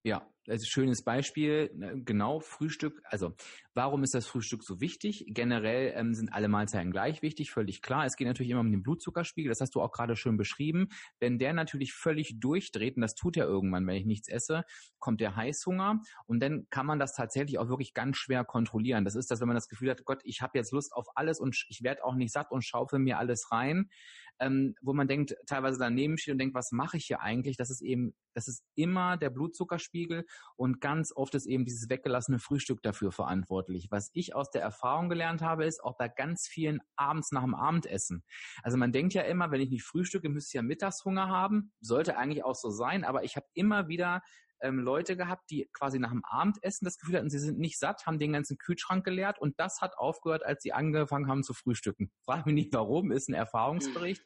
Ja, 0.03 0.27
also 0.49 0.65
schönes 0.67 1.05
Beispiel, 1.05 1.71
ne, 1.75 2.03
genau, 2.03 2.41
Frühstück. 2.41 3.03
Also, 3.05 3.35
warum 3.75 4.03
ist 4.03 4.15
das 4.15 4.27
Frühstück 4.27 4.65
so 4.65 4.81
wichtig? 4.81 5.27
Generell 5.29 5.93
ähm, 5.95 6.15
sind 6.15 6.33
alle 6.33 6.49
Mahlzeiten 6.49 6.91
gleich 6.91 7.21
wichtig, 7.21 7.51
völlig 7.51 7.83
klar. 7.83 8.07
Es 8.07 8.17
geht 8.17 8.27
natürlich 8.27 8.51
immer 8.51 8.61
um 8.61 8.71
den 8.73 8.83
Blutzuckerspiegel, 8.83 9.51
das 9.51 9.61
hast 9.61 9.75
du 9.75 9.83
auch 9.83 9.93
gerade 9.93 10.17
schön 10.17 10.39
beschrieben. 10.39 10.89
Wenn 11.19 11.39
der 11.39 11.53
natürlich 11.53 11.93
völlig 11.93 12.41
durchdreht, 12.41 12.97
und 12.97 13.03
das 13.03 13.15
tut 13.15 13.37
er 13.37 13.45
irgendwann, 13.45 13.87
wenn 13.87 13.97
ich 13.97 14.07
nichts 14.07 14.29
esse, 14.29 14.65
kommt 14.99 15.21
der 15.21 15.37
Heißhunger 15.37 16.01
und 16.27 16.41
dann 16.43 16.67
kann 16.71 16.87
man 16.87 16.99
das 16.99 17.13
tatsächlich 17.13 17.59
auch 17.59 17.69
wirklich 17.69 17.93
ganz 17.93 18.17
schwer 18.17 18.45
kontrollieren. 18.45 19.05
Das 19.05 19.17
ist 19.17 19.31
das, 19.31 19.41
wenn 19.41 19.49
man 19.49 19.57
das 19.57 19.69
Gefühl 19.69 19.91
hat, 19.91 20.05
Gott, 20.07 20.23
ich 20.25 20.41
habe 20.41 20.57
jetzt 20.57 20.73
Lust 20.73 20.95
auf 20.95 21.09
alles 21.15 21.41
und 21.41 21.67
ich 21.69 21.83
werde 21.83 22.05
auch 22.05 22.15
nicht 22.15 22.33
satt 22.33 22.51
und 22.51 22.65
schaufel 22.65 23.01
mir 23.01 23.19
alles 23.19 23.53
rein 23.53 23.91
ähm, 24.41 24.75
wo 24.81 24.93
man 24.93 25.07
denkt, 25.07 25.37
teilweise 25.47 25.79
daneben 25.79 26.19
steht 26.19 26.33
und 26.33 26.39
denkt, 26.39 26.55
was 26.55 26.73
mache 26.73 26.97
ich 26.97 27.07
hier 27.07 27.21
eigentlich? 27.21 27.57
Das 27.57 27.71
ist 27.71 27.83
eben, 27.83 28.15
das 28.35 28.49
ist 28.49 28.65
immer 28.75 29.17
der 29.17 29.31
Blutzuckerspiegel 29.31 30.25
und 30.57 30.81
ganz 30.81 31.13
oft 31.15 31.35
ist 31.35 31.47
eben 31.47 31.65
dieses 31.65 31.89
weggelassene 31.89 32.39
Frühstück 32.39 32.83
dafür 32.83 33.13
verantwortlich. 33.13 33.89
Was 33.91 34.11
ich 34.15 34.35
aus 34.35 34.51
der 34.51 34.63
Erfahrung 34.63 35.09
gelernt 35.09 35.43
habe, 35.43 35.67
ist 35.67 35.85
auch 35.85 35.97
bei 35.97 36.09
ganz 36.09 36.49
vielen 36.49 36.81
abends 36.97 37.33
nach 37.33 37.43
dem 37.43 37.55
Abendessen. 37.55 38.25
Also 38.63 38.79
man 38.79 38.93
denkt 38.93 39.15
ja 39.15 39.23
immer, 39.23 39.51
wenn 39.51 39.61
ich 39.61 39.71
nicht 39.71 39.85
frühstücke, 39.85 40.29
müsste 40.29 40.49
ich 40.49 40.55
ja 40.55 40.63
Mittagshunger 40.63 41.29
haben. 41.29 41.73
Sollte 41.81 42.17
eigentlich 42.17 42.45
auch 42.45 42.55
so 42.55 42.71
sein, 42.71 43.05
aber 43.05 43.25
ich 43.25 43.37
habe 43.37 43.47
immer 43.55 43.89
wieder 43.89 44.23
ähm, 44.61 44.79
Leute 44.79 45.17
gehabt, 45.17 45.51
die 45.51 45.69
quasi 45.73 45.99
nach 45.99 46.11
dem 46.11 46.25
Abendessen 46.25 46.85
das 46.85 46.99
Gefühl 46.99 47.17
hatten, 47.17 47.31
sie 47.31 47.39
sind 47.39 47.59
nicht 47.59 47.79
satt, 47.79 48.07
haben 48.07 48.19
den 48.19 48.33
ganzen 48.33 48.59
Kühlschrank 48.59 49.05
geleert 49.05 49.41
und 49.41 49.59
das 49.59 49.81
hat 49.81 49.97
aufgehört, 49.99 50.45
als 50.45 50.63
sie 50.63 50.73
angefangen 50.73 51.29
haben 51.29 51.43
zu 51.43 51.55
frühstücken. 51.55 52.13
Frag 52.25 52.47
mich 52.47 52.55
nicht 52.55 52.73
warum, 52.73 53.11
ist 53.13 53.29
ein 53.29 53.35
Erfahrungsbericht. 53.35 54.25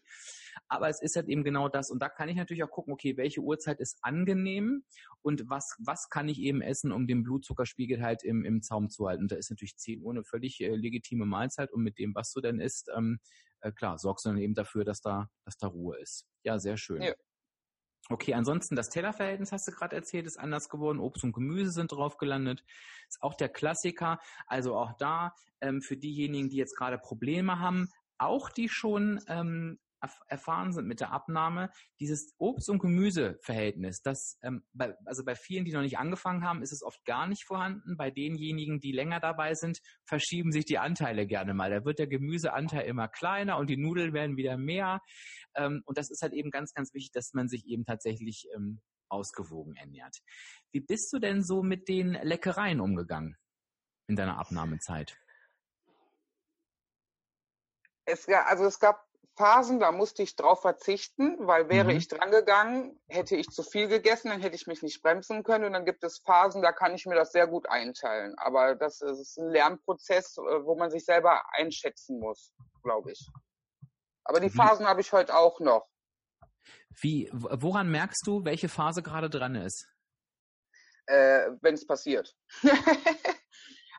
Aber 0.68 0.88
es 0.88 1.03
ist 1.03 1.16
halt 1.16 1.29
eben 1.29 1.44
genau 1.44 1.68
das. 1.68 1.90
Und 1.90 2.01
da 2.01 2.09
kann 2.09 2.29
ich 2.29 2.37
natürlich 2.37 2.62
auch 2.64 2.70
gucken, 2.70 2.92
okay, 2.92 3.16
welche 3.16 3.40
Uhrzeit 3.40 3.81
ist 3.81 3.99
angenehm 4.03 4.85
und 5.23 5.49
was, 5.49 5.77
was 5.79 6.09
kann 6.09 6.29
ich 6.29 6.38
eben 6.40 6.62
essen, 6.62 6.92
um 6.92 7.07
den 7.07 7.23
Blutzuckerspiegel 7.23 8.03
halt 8.03 8.23
im, 8.23 8.44
im 8.44 8.62
Zaum 8.62 8.88
zu 8.88 9.07
halten. 9.07 9.25
Und 9.25 9.33
da 9.33 9.37
ist 9.37 9.51
natürlich 9.51 9.77
10 9.77 10.03
Uhr 10.03 10.12
eine 10.12 10.25
völlig 10.25 10.61
äh, 10.61 10.75
legitime 10.75 11.27
Mahlzeit 11.27 11.73
und 11.73 11.83
mit 11.83 11.99
dem, 11.99 12.14
was 12.14 12.33
du 12.33 12.40
denn 12.40 12.61
isst, 12.61 12.90
ähm, 12.94 13.18
äh, 13.61 13.73
klar, 13.73 13.99
sorgst 13.99 14.25
du 14.25 14.31
dann 14.31 14.38
eben 14.38 14.55
dafür, 14.55 14.85
dass 14.85 15.01
da, 15.01 15.29
dass 15.44 15.57
da 15.57 15.68
Ruhe 15.68 15.99
ist. 15.99 16.27
Ja, 16.44 16.59
sehr 16.59 16.77
schön. 16.77 17.03
Ja. 17.03 17.14
Okay, 18.11 18.35
ansonsten 18.35 18.77
das 18.77 18.90
Tellerverhältnis 18.90 19.53
hast 19.53 19.67
du 19.67 19.73
gerade 19.73 19.97
erzählt, 19.97 20.27
ist 20.27 20.38
anders 20.38 20.69
geworden. 20.69 20.99
Obst 20.99 21.25
und 21.25 21.33
Gemüse 21.33 21.71
sind 21.71 21.90
drauf 21.90 22.19
gelandet. 22.19 22.62
Ist 23.09 23.23
auch 23.23 23.35
der 23.35 23.49
Klassiker. 23.49 24.21
Also 24.47 24.77
auch 24.77 24.93
da 24.99 25.35
ähm, 25.61 25.81
für 25.81 25.97
diejenigen, 25.97 26.51
die 26.51 26.57
jetzt 26.57 26.77
gerade 26.77 26.99
Probleme 26.99 27.61
haben, 27.61 27.88
auch 28.19 28.51
die 28.51 28.69
schon 28.69 29.21
ähm, 29.29 29.79
erfahren 30.29 30.73
sind 30.73 30.87
mit 30.87 31.01
der 31.01 31.11
Abnahme, 31.11 31.71
dieses 32.01 32.35
Obst- 32.38 32.71
und 32.71 32.79
Gemüseverhältnis, 32.79 34.03
das, 34.03 34.38
ähm, 34.43 34.64
bei, 34.73 34.97
also 35.05 35.25
bei 35.25 35.35
vielen, 35.35 35.64
die 35.64 35.73
noch 35.73 35.83
nicht 35.83 35.99
angefangen 35.99 36.45
haben, 36.45 36.62
ist 36.62 36.73
es 36.73 36.83
oft 36.83 37.05
gar 37.05 37.27
nicht 37.27 37.45
vorhanden. 37.45 37.97
Bei 37.97 38.11
denjenigen, 38.11 38.81
die 38.81 38.93
länger 38.93 39.21
dabei 39.21 39.55
sind, 39.55 39.81
verschieben 40.05 40.53
sich 40.53 40.64
die 40.64 40.79
Anteile 40.79 41.27
gerne 41.27 41.55
mal. 41.55 41.71
Da 41.71 41.85
wird 41.85 41.99
der 41.99 42.07
Gemüseanteil 42.07 42.87
immer 42.87 43.09
kleiner 43.09 43.59
und 43.59 43.71
die 43.71 43.77
Nudeln 43.77 44.12
werden 44.12 44.37
wieder 44.37 44.57
mehr. 44.57 45.01
Ähm, 45.55 45.83
und 45.85 45.99
das 45.99 46.11
ist 46.11 46.23
halt 46.23 46.33
eben 46.33 46.51
ganz, 46.51 46.73
ganz 46.73 46.93
wichtig, 46.95 47.12
dass 47.12 47.33
man 47.33 47.49
sich 47.49 47.67
eben 47.67 47.85
tatsächlich 47.85 48.49
ähm, 48.55 48.81
ausgewogen 49.09 49.77
ernährt. 49.77 50.19
Wie 50.73 50.81
bist 50.81 51.12
du 51.12 51.19
denn 51.19 51.43
so 51.43 51.62
mit 51.62 51.88
den 51.88 52.12
Leckereien 52.12 52.81
umgegangen 52.81 53.37
in 54.09 54.17
deiner 54.17 54.38
Abnahmezeit? 54.38 55.17
Es, 58.07 58.29
also 58.29 58.67
es 58.67 58.79
gab 58.79 59.07
Phasen, 59.37 59.81
da 59.81 59.90
musste 59.90 60.23
ich 60.23 60.37
drauf 60.37 60.62
verzichten, 60.62 61.37
weil 61.40 61.68
wäre 61.68 61.92
mhm. 61.92 61.99
ich 61.99 62.09
drangegangen, 62.09 63.01
hätte 63.09 63.37
ich 63.37 63.49
zu 63.49 63.62
viel 63.62 63.88
gegessen, 63.88 64.31
dann 64.31 64.40
hätte 64.40 64.55
ich 64.55 64.66
mich 64.66 64.83
nicht 64.83 65.03
bremsen 65.03 65.42
können. 65.42 65.64
Und 65.64 65.73
dann 65.73 65.85
gibt 65.85 66.05
es 66.05 66.18
Phasen, 66.25 66.62
da 66.62 66.73
kann 66.73 66.94
ich 66.94 67.07
mir 67.07 67.16
das 67.16 67.33
sehr 67.33 67.47
gut 67.47 67.68
einteilen. 67.68 68.35
Aber 68.38 68.75
das 68.75 69.01
ist 69.01 69.37
ein 69.38 69.51
Lernprozess, 69.51 70.37
äh, 70.38 70.64
wo 70.64 70.77
man 70.77 70.90
sich 70.90 71.05
selber 71.05 71.42
einschätzen 71.53 72.20
muss, 72.20 72.53
glaube 72.83 73.12
ich. 73.12 73.29
Aber 74.25 74.40
die 74.40 74.51
Phasen 74.51 74.87
habe 74.87 75.01
ich 75.01 75.12
heute 75.12 75.37
auch 75.37 75.61
noch. 75.61 75.87
Wie, 77.01 77.29
woran 77.33 77.90
merkst 77.90 78.27
du, 78.27 78.44
welche 78.44 78.68
Phase 78.68 79.03
gerade 79.03 79.29
dran 79.29 79.55
ist? 79.55 79.87
Äh, 81.07 81.51
Wenn 81.61 81.75
es 81.75 81.87
passiert. 81.87 82.35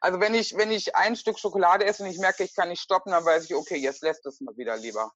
Also 0.05 0.19
wenn 0.19 0.35
ich, 0.35 0.55
wenn 0.55 0.69
ich 0.69 0.95
ein 0.95 1.15
Stück 1.15 1.39
Schokolade 1.39 1.83
esse 1.83 2.03
und 2.03 2.09
ich 2.09 2.19
merke, 2.19 2.43
ich 2.43 2.53
kann 2.53 2.69
nicht 2.69 2.81
stoppen, 2.81 3.11
dann 3.11 3.25
weiß 3.25 3.45
ich, 3.45 3.55
okay, 3.55 3.77
jetzt 3.77 4.03
lässt 4.03 4.23
es 4.27 4.39
mal 4.39 4.55
wieder 4.55 4.77
lieber. 4.77 5.11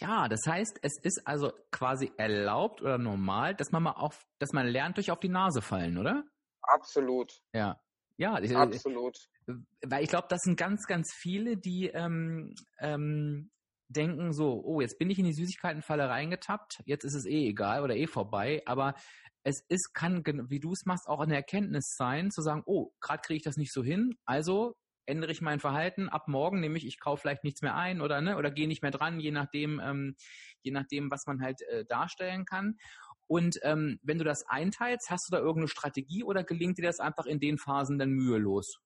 Ja, 0.00 0.28
das 0.28 0.40
heißt, 0.46 0.78
es 0.82 0.98
ist 1.02 1.26
also 1.26 1.52
quasi 1.70 2.10
erlaubt 2.16 2.80
oder 2.80 2.96
normal, 2.96 3.54
dass 3.54 3.70
man 3.70 3.82
mal 3.82 3.92
auf, 3.92 4.26
dass 4.38 4.52
man 4.52 4.66
lernt 4.66 4.96
durch 4.96 5.10
auf 5.10 5.20
die 5.20 5.28
Nase 5.28 5.60
fallen, 5.60 5.98
oder? 5.98 6.24
Absolut. 6.62 7.42
Ja. 7.52 7.80
Ja, 8.16 8.34
absolut. 8.34 9.16
Weil 9.82 10.02
ich 10.02 10.10
glaube, 10.10 10.28
das 10.28 10.42
sind 10.42 10.58
ganz, 10.58 10.86
ganz 10.86 11.10
viele, 11.14 11.56
die 11.56 11.86
ähm, 11.88 12.54
ähm, 12.78 13.50
denken 13.88 14.34
so, 14.34 14.62
oh, 14.62 14.82
jetzt 14.82 14.98
bin 14.98 15.08
ich 15.08 15.18
in 15.18 15.24
die 15.24 15.32
Süßigkeitenfalle 15.32 16.08
reingetappt, 16.08 16.82
jetzt 16.84 17.04
ist 17.04 17.14
es 17.14 17.24
eh 17.24 17.48
egal 17.48 17.82
oder 17.82 17.96
eh 17.96 18.06
vorbei, 18.06 18.62
aber 18.66 18.94
es 19.42 19.64
ist, 19.68 19.94
kann, 19.94 20.22
wie 20.50 20.60
du 20.60 20.72
es 20.72 20.84
machst, 20.84 21.08
auch 21.08 21.20
eine 21.20 21.34
Erkenntnis 21.34 21.94
sein, 21.96 22.30
zu 22.30 22.42
sagen, 22.42 22.62
oh, 22.66 22.92
gerade 23.00 23.22
kriege 23.22 23.38
ich 23.38 23.42
das 23.42 23.56
nicht 23.56 23.72
so 23.72 23.82
hin, 23.82 24.18
also 24.26 24.76
ändere 25.10 25.32
ich 25.32 25.42
mein 25.42 25.60
Verhalten 25.60 26.08
ab 26.08 26.28
morgen, 26.28 26.60
nämlich 26.60 26.86
ich 26.86 27.00
kaufe 27.00 27.22
vielleicht 27.22 27.44
nichts 27.44 27.62
mehr 27.62 27.74
ein 27.74 28.00
oder 28.00 28.20
ne, 28.20 28.36
oder 28.36 28.50
gehe 28.50 28.68
nicht 28.68 28.82
mehr 28.82 28.90
dran, 28.90 29.20
je 29.20 29.32
nachdem, 29.32 29.80
ähm, 29.80 30.16
je 30.62 30.72
nachdem, 30.72 31.10
was 31.10 31.26
man 31.26 31.42
halt 31.42 31.60
äh, 31.62 31.84
darstellen 31.84 32.44
kann. 32.44 32.78
Und 33.26 33.58
ähm, 33.62 33.98
wenn 34.02 34.18
du 34.18 34.24
das 34.24 34.46
einteilst, 34.46 35.10
hast 35.10 35.28
du 35.28 35.32
da 35.32 35.38
irgendeine 35.38 35.68
Strategie 35.68 36.24
oder 36.24 36.42
gelingt 36.42 36.78
dir 36.78 36.86
das 36.86 36.98
einfach 36.98 37.26
in 37.26 37.38
den 37.38 37.58
Phasen 37.58 37.98
dann 37.98 38.10
mühelos? 38.10 38.80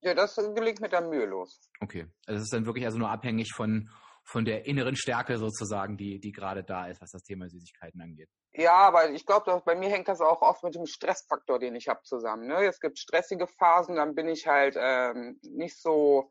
Ja, 0.00 0.14
das 0.14 0.36
gelingt 0.36 0.80
mir 0.80 0.88
dann 0.88 1.10
mühelos. 1.10 1.60
Okay, 1.80 2.06
also 2.26 2.38
es 2.38 2.44
ist 2.44 2.52
dann 2.52 2.66
wirklich 2.66 2.86
also 2.86 2.98
nur 2.98 3.10
abhängig 3.10 3.52
von 3.52 3.90
von 4.28 4.44
der 4.44 4.66
inneren 4.66 4.94
Stärke 4.94 5.38
sozusagen, 5.38 5.96
die, 5.96 6.20
die 6.20 6.32
gerade 6.32 6.62
da 6.62 6.86
ist, 6.86 7.00
was 7.00 7.12
das 7.12 7.22
Thema 7.22 7.48
Süßigkeiten 7.48 8.00
angeht. 8.02 8.28
Ja, 8.52 8.74
aber 8.74 9.10
ich 9.10 9.24
glaube, 9.24 9.62
bei 9.64 9.74
mir 9.74 9.88
hängt 9.88 10.08
das 10.08 10.20
auch 10.20 10.42
oft 10.42 10.62
mit 10.64 10.74
dem 10.74 10.84
Stressfaktor, 10.84 11.58
den 11.58 11.74
ich 11.74 11.88
habe, 11.88 12.02
zusammen. 12.02 12.46
Ne? 12.46 12.66
Es 12.66 12.78
gibt 12.78 12.98
stressige 12.98 13.46
Phasen, 13.46 13.96
dann 13.96 14.14
bin 14.14 14.28
ich 14.28 14.46
halt 14.46 14.76
ähm, 14.78 15.40
nicht 15.42 15.80
so, 15.80 16.30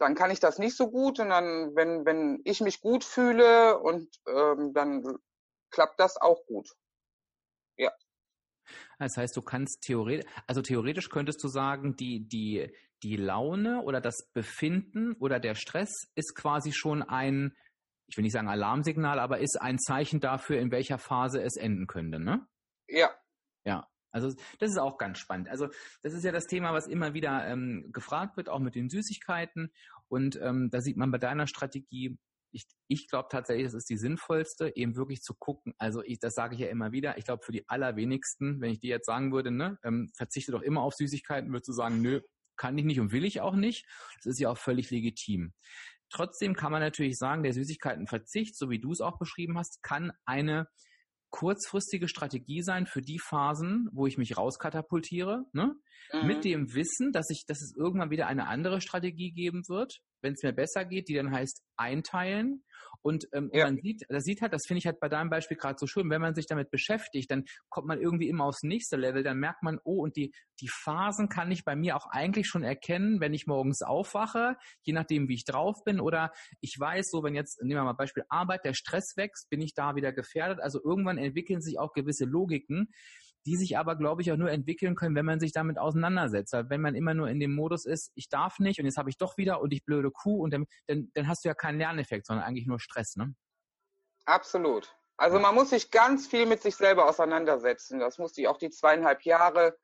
dann 0.00 0.16
kann 0.16 0.32
ich 0.32 0.40
das 0.40 0.58
nicht 0.58 0.76
so 0.76 0.90
gut 0.90 1.20
und 1.20 1.28
dann, 1.28 1.76
wenn, 1.76 2.04
wenn 2.04 2.40
ich 2.44 2.60
mich 2.60 2.80
gut 2.80 3.04
fühle 3.04 3.78
und 3.78 4.08
ähm, 4.26 4.72
dann 4.74 5.18
klappt 5.70 6.00
das 6.00 6.16
auch 6.16 6.44
gut. 6.46 6.68
Ja. 7.76 7.92
Das 8.98 9.16
heißt, 9.16 9.36
du 9.36 9.42
kannst 9.42 9.82
theoretisch, 9.82 10.30
also 10.46 10.62
theoretisch 10.62 11.08
könntest 11.08 11.42
du 11.42 11.48
sagen, 11.48 11.96
die, 11.96 12.26
die, 12.28 12.70
die 13.02 13.16
Laune 13.16 13.82
oder 13.82 14.00
das 14.00 14.30
Befinden 14.32 15.14
oder 15.14 15.40
der 15.40 15.54
Stress 15.54 15.92
ist 16.14 16.34
quasi 16.34 16.72
schon 16.72 17.02
ein, 17.02 17.56
ich 18.08 18.16
will 18.16 18.22
nicht 18.22 18.32
sagen 18.32 18.48
Alarmsignal, 18.48 19.18
aber 19.18 19.38
ist 19.38 19.60
ein 19.60 19.78
Zeichen 19.78 20.20
dafür, 20.20 20.58
in 20.60 20.70
welcher 20.70 20.98
Phase 20.98 21.42
es 21.42 21.56
enden 21.56 21.86
könnte, 21.86 22.18
ne? 22.18 22.46
Ja. 22.88 23.10
Ja. 23.64 23.86
Also 24.10 24.28
das 24.58 24.70
ist 24.70 24.78
auch 24.78 24.96
ganz 24.96 25.18
spannend. 25.18 25.48
Also 25.48 25.68
das 26.02 26.14
ist 26.14 26.24
ja 26.24 26.32
das 26.32 26.46
Thema, 26.46 26.72
was 26.72 26.86
immer 26.86 27.12
wieder 27.14 27.46
ähm, 27.46 27.90
gefragt 27.92 28.36
wird, 28.36 28.48
auch 28.48 28.58
mit 28.58 28.74
den 28.74 28.88
Süßigkeiten. 28.88 29.70
Und 30.08 30.40
ähm, 30.42 30.70
da 30.70 30.80
sieht 30.80 30.96
man 30.96 31.10
bei 31.10 31.18
deiner 31.18 31.46
Strategie, 31.46 32.18
ich, 32.52 32.64
ich 32.88 33.08
glaube 33.08 33.28
tatsächlich, 33.30 33.66
das 33.66 33.74
ist 33.74 33.90
die 33.90 33.96
sinnvollste, 33.96 34.74
eben 34.76 34.96
wirklich 34.96 35.22
zu 35.22 35.34
gucken. 35.34 35.74
Also 35.78 36.02
ich, 36.02 36.18
das 36.18 36.34
sage 36.34 36.54
ich 36.54 36.60
ja 36.60 36.68
immer 36.68 36.92
wieder. 36.92 37.18
Ich 37.18 37.24
glaube, 37.24 37.44
für 37.44 37.52
die 37.52 37.68
allerwenigsten, 37.68 38.60
wenn 38.60 38.70
ich 38.70 38.80
dir 38.80 38.90
jetzt 38.90 39.06
sagen 39.06 39.32
würde, 39.32 39.50
ne, 39.50 39.78
ähm, 39.84 40.10
verzichte 40.14 40.52
doch 40.52 40.62
immer 40.62 40.82
auf 40.82 40.94
Süßigkeiten, 40.94 41.50
würdest 41.50 41.68
du 41.68 41.72
sagen, 41.72 42.00
nö, 42.00 42.20
kann 42.56 42.76
ich 42.76 42.84
nicht 42.84 43.00
und 43.00 43.12
will 43.12 43.24
ich 43.24 43.40
auch 43.40 43.54
nicht. 43.54 43.86
Das 44.16 44.26
ist 44.26 44.40
ja 44.40 44.50
auch 44.50 44.58
völlig 44.58 44.90
legitim. 44.90 45.52
Trotzdem 46.10 46.54
kann 46.54 46.72
man 46.72 46.80
natürlich 46.80 47.18
sagen, 47.18 47.42
der 47.42 47.52
Süßigkeitenverzicht, 47.52 48.56
so 48.56 48.70
wie 48.70 48.80
du 48.80 48.92
es 48.92 49.00
auch 49.00 49.18
beschrieben 49.18 49.58
hast, 49.58 49.82
kann 49.82 50.12
eine 50.24 50.68
kurzfristige 51.30 52.08
Strategie 52.08 52.62
sein 52.62 52.86
für 52.86 53.02
die 53.02 53.18
Phasen, 53.18 53.88
wo 53.92 54.06
ich 54.06 54.18
mich 54.18 54.36
rauskatapultiere, 54.36 55.44
ne? 55.52 55.74
Mhm. 56.12 56.26
mit 56.26 56.44
dem 56.44 56.74
Wissen, 56.74 57.12
dass 57.12 57.28
ich, 57.30 57.44
dass 57.46 57.60
es 57.60 57.74
irgendwann 57.76 58.10
wieder 58.10 58.26
eine 58.26 58.46
andere 58.46 58.80
Strategie 58.80 59.32
geben 59.32 59.62
wird, 59.68 60.00
wenn 60.22 60.32
es 60.32 60.42
mir 60.42 60.52
besser 60.52 60.84
geht, 60.84 61.08
die 61.08 61.14
dann 61.14 61.30
heißt 61.30 61.62
einteilen. 61.76 62.64
Und, 63.02 63.28
ähm, 63.32 63.50
ja. 63.52 63.64
man 63.64 63.78
sieht, 63.78 64.04
das 64.08 64.24
sieht 64.24 64.42
halt, 64.42 64.52
das 64.52 64.66
finde 64.66 64.78
ich 64.78 64.86
halt 64.86 65.00
bei 65.00 65.08
deinem 65.08 65.30
Beispiel 65.30 65.56
gerade 65.56 65.76
so 65.78 65.86
schön, 65.86 66.10
wenn 66.10 66.20
man 66.20 66.34
sich 66.34 66.46
damit 66.46 66.70
beschäftigt, 66.70 67.30
dann 67.30 67.44
kommt 67.68 67.86
man 67.86 68.00
irgendwie 68.00 68.28
immer 68.28 68.44
aufs 68.44 68.62
nächste 68.62 68.96
Level, 68.96 69.22
dann 69.22 69.38
merkt 69.38 69.62
man, 69.62 69.78
oh, 69.84 70.02
und 70.02 70.16
die, 70.16 70.32
die 70.60 70.68
Phasen 70.68 71.28
kann 71.28 71.50
ich 71.50 71.64
bei 71.64 71.76
mir 71.76 71.96
auch 71.96 72.06
eigentlich 72.06 72.48
schon 72.48 72.62
erkennen, 72.62 73.20
wenn 73.20 73.34
ich 73.34 73.46
morgens 73.46 73.82
aufwache, 73.82 74.56
je 74.82 74.92
nachdem, 74.92 75.28
wie 75.28 75.34
ich 75.34 75.44
drauf 75.44 75.84
bin, 75.84 76.00
oder 76.00 76.32
ich 76.60 76.78
weiß, 76.78 77.10
so, 77.10 77.22
wenn 77.22 77.34
jetzt, 77.34 77.62
nehmen 77.62 77.80
wir 77.80 77.84
mal 77.84 77.92
Beispiel 77.92 78.24
Arbeit, 78.28 78.64
der 78.64 78.74
Stress 78.74 79.16
wächst, 79.16 79.48
bin 79.50 79.60
ich 79.60 79.74
da 79.74 79.94
wieder 79.94 80.12
gefährdet. 80.12 80.60
Also 80.60 80.80
irgendwann 80.82 81.18
entwickeln 81.18 81.60
sich 81.60 81.78
auch 81.78 81.92
gewisse 81.92 82.24
Logiken, 82.24 82.92
die 83.48 83.56
sich 83.56 83.78
aber, 83.78 83.96
glaube 83.96 84.20
ich, 84.20 84.30
auch 84.30 84.36
nur 84.36 84.50
entwickeln 84.50 84.94
können, 84.94 85.16
wenn 85.16 85.24
man 85.24 85.40
sich 85.40 85.52
damit 85.52 85.78
auseinandersetzt. 85.78 86.52
Weil 86.52 86.68
wenn 86.68 86.82
man 86.82 86.94
immer 86.94 87.14
nur 87.14 87.28
in 87.28 87.40
dem 87.40 87.54
Modus 87.54 87.86
ist, 87.86 88.12
ich 88.14 88.28
darf 88.28 88.58
nicht 88.58 88.78
und 88.78 88.84
jetzt 88.84 88.98
habe 88.98 89.08
ich 89.08 89.16
doch 89.16 89.38
wieder 89.38 89.62
und 89.62 89.72
ich 89.72 89.86
blöde 89.86 90.10
Kuh 90.10 90.42
und 90.42 90.52
dann, 90.52 90.66
dann, 90.86 91.10
dann 91.14 91.28
hast 91.28 91.44
du 91.44 91.48
ja 91.48 91.54
keinen 91.54 91.78
Lerneffekt, 91.78 92.26
sondern 92.26 92.44
eigentlich 92.44 92.66
nur 92.66 92.78
Stress, 92.78 93.16
ne? 93.16 93.34
Absolut. 94.26 94.94
Also 95.16 95.40
man 95.40 95.54
muss 95.54 95.70
sich 95.70 95.90
ganz 95.90 96.26
viel 96.26 96.44
mit 96.44 96.60
sich 96.60 96.76
selber 96.76 97.08
auseinandersetzen. 97.08 97.98
Das 97.98 98.18
musste 98.18 98.42
ich 98.42 98.48
auch 98.48 98.58
die 98.58 98.68
zweieinhalb 98.68 99.22
Jahre. 99.22 99.78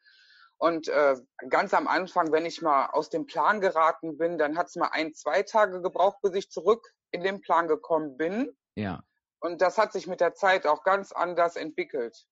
Und 0.59 0.89
äh, 0.89 1.17
ganz 1.49 1.73
am 1.73 1.89
Anfang, 1.89 2.31
wenn 2.33 2.45
ich 2.45 2.61
mal 2.61 2.87
aus 2.87 3.09
dem 3.09 3.27
Plan 3.27 3.63
geraten 3.63 4.19
bin, 4.19 4.37
dann 4.37 4.59
hat 4.59 4.69
es 4.69 4.77
mal 4.77 4.91
ein, 4.93 5.15
zwei 5.15 5.43
Tage 5.43 5.81
gebraucht, 5.81 6.19
bis 6.23 6.35
ich 6.35 6.51
zurück 6.51 6.87
in 7.11 7.23
den 7.23 7.41
Plan 7.41 7.67
gekommen 7.67 8.19
bin. 8.19 8.55
Ja. 8.77 9.03
Und 9.41 9.63
das 9.63 9.79
hat 9.79 9.93
sich 9.93 10.07
mit 10.07 10.21
der 10.21 10.35
Zeit 10.35 10.67
auch 10.67 10.85
ganz 10.85 11.13
anders 11.13 11.57
entwickelt. 11.57 12.27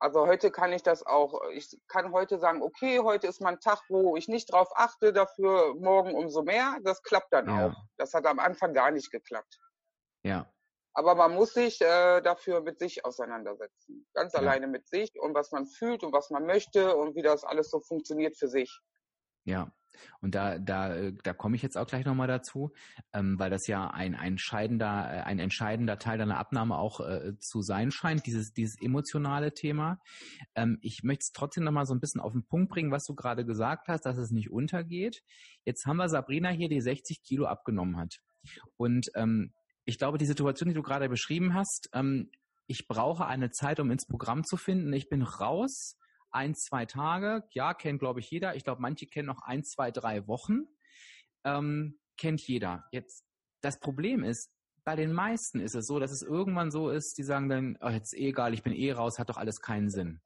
Also 0.00 0.26
heute 0.26 0.50
kann 0.50 0.72
ich 0.72 0.82
das 0.82 1.04
auch, 1.04 1.40
ich 1.52 1.76
kann 1.88 2.12
heute 2.12 2.38
sagen, 2.38 2.62
okay, 2.62 3.00
heute 3.00 3.26
ist 3.26 3.40
mein 3.40 3.58
Tag, 3.58 3.82
wo 3.88 4.16
ich 4.16 4.28
nicht 4.28 4.52
drauf 4.52 4.68
achte, 4.74 5.12
dafür 5.12 5.74
morgen 5.74 6.14
umso 6.14 6.42
mehr. 6.42 6.78
Das 6.84 7.02
klappt 7.02 7.32
dann 7.32 7.48
ja. 7.48 7.66
auch. 7.66 7.74
Das 7.96 8.14
hat 8.14 8.26
am 8.26 8.38
Anfang 8.38 8.72
gar 8.74 8.92
nicht 8.92 9.10
geklappt. 9.10 9.58
Ja. 10.22 10.48
Aber 10.94 11.14
man 11.14 11.34
muss 11.34 11.52
sich 11.54 11.80
äh, 11.80 12.20
dafür 12.20 12.60
mit 12.60 12.78
sich 12.78 13.04
auseinandersetzen. 13.04 14.06
Ganz 14.14 14.34
ja. 14.34 14.40
alleine 14.40 14.68
mit 14.68 14.86
sich 14.86 15.18
und 15.18 15.34
was 15.34 15.50
man 15.50 15.66
fühlt 15.66 16.04
und 16.04 16.12
was 16.12 16.30
man 16.30 16.46
möchte 16.46 16.96
und 16.96 17.16
wie 17.16 17.22
das 17.22 17.44
alles 17.44 17.70
so 17.70 17.80
funktioniert 17.80 18.36
für 18.36 18.48
sich. 18.48 18.80
Ja, 19.48 19.72
und 20.20 20.34
da, 20.34 20.58
da, 20.58 20.94
äh, 20.94 21.14
da 21.24 21.32
komme 21.32 21.56
ich 21.56 21.62
jetzt 21.62 21.78
auch 21.78 21.86
gleich 21.86 22.04
nochmal 22.04 22.28
dazu, 22.28 22.70
ähm, 23.14 23.38
weil 23.38 23.48
das 23.48 23.66
ja 23.66 23.88
ein, 23.88 24.14
ein, 24.14 24.32
entscheidender, 24.32 25.08
äh, 25.10 25.20
ein 25.22 25.38
entscheidender 25.38 25.98
Teil 25.98 26.18
deiner 26.18 26.36
Abnahme 26.36 26.76
auch 26.76 27.00
äh, 27.00 27.38
zu 27.38 27.62
sein 27.62 27.90
scheint, 27.90 28.26
dieses, 28.26 28.52
dieses 28.52 28.78
emotionale 28.80 29.54
Thema. 29.54 30.00
Ähm, 30.54 30.78
ich 30.82 31.02
möchte 31.02 31.22
es 31.22 31.32
trotzdem 31.32 31.64
nochmal 31.64 31.86
so 31.86 31.94
ein 31.94 32.00
bisschen 32.00 32.20
auf 32.20 32.32
den 32.32 32.44
Punkt 32.44 32.70
bringen, 32.70 32.90
was 32.90 33.04
du 33.04 33.14
gerade 33.14 33.46
gesagt 33.46 33.88
hast, 33.88 34.04
dass 34.04 34.18
es 34.18 34.30
nicht 34.30 34.50
untergeht. 34.50 35.22
Jetzt 35.64 35.86
haben 35.86 35.96
wir 35.96 36.10
Sabrina 36.10 36.50
hier, 36.50 36.68
die 36.68 36.82
60 36.82 37.22
Kilo 37.22 37.46
abgenommen 37.46 37.96
hat. 37.96 38.18
Und 38.76 39.10
ähm, 39.14 39.54
ich 39.86 39.96
glaube, 39.96 40.18
die 40.18 40.26
Situation, 40.26 40.68
die 40.68 40.74
du 40.74 40.82
gerade 40.82 41.08
beschrieben 41.08 41.54
hast, 41.54 41.88
ähm, 41.94 42.30
ich 42.66 42.86
brauche 42.86 43.24
eine 43.24 43.50
Zeit, 43.50 43.80
um 43.80 43.90
ins 43.90 44.06
Programm 44.06 44.44
zu 44.44 44.58
finden. 44.58 44.92
Ich 44.92 45.08
bin 45.08 45.22
raus 45.22 45.96
ein, 46.30 46.54
zwei 46.54 46.86
Tage. 46.86 47.44
Ja, 47.50 47.74
kennt, 47.74 48.00
glaube 48.00 48.20
ich, 48.20 48.30
jeder. 48.30 48.56
Ich 48.56 48.64
glaube, 48.64 48.82
manche 48.82 49.06
kennen 49.06 49.26
noch 49.26 49.42
ein, 49.42 49.64
zwei, 49.64 49.90
drei 49.90 50.26
Wochen. 50.26 50.66
Ähm, 51.44 51.98
kennt 52.16 52.46
jeder. 52.46 52.84
Jetzt, 52.92 53.24
das 53.62 53.80
Problem 53.80 54.24
ist, 54.24 54.50
bei 54.84 54.96
den 54.96 55.12
meisten 55.12 55.60
ist 55.60 55.74
es 55.74 55.86
so, 55.86 55.98
dass 55.98 56.12
es 56.12 56.22
irgendwann 56.22 56.70
so 56.70 56.90
ist, 56.90 57.18
die 57.18 57.22
sagen 57.22 57.48
dann, 57.48 57.78
oh, 57.80 57.88
jetzt 57.88 58.14
eh 58.14 58.28
egal, 58.28 58.54
ich 58.54 58.62
bin 58.62 58.72
eh 58.72 58.92
raus, 58.92 59.18
hat 59.18 59.28
doch 59.28 59.36
alles 59.36 59.60
keinen 59.60 59.90
Sinn. 59.90 60.20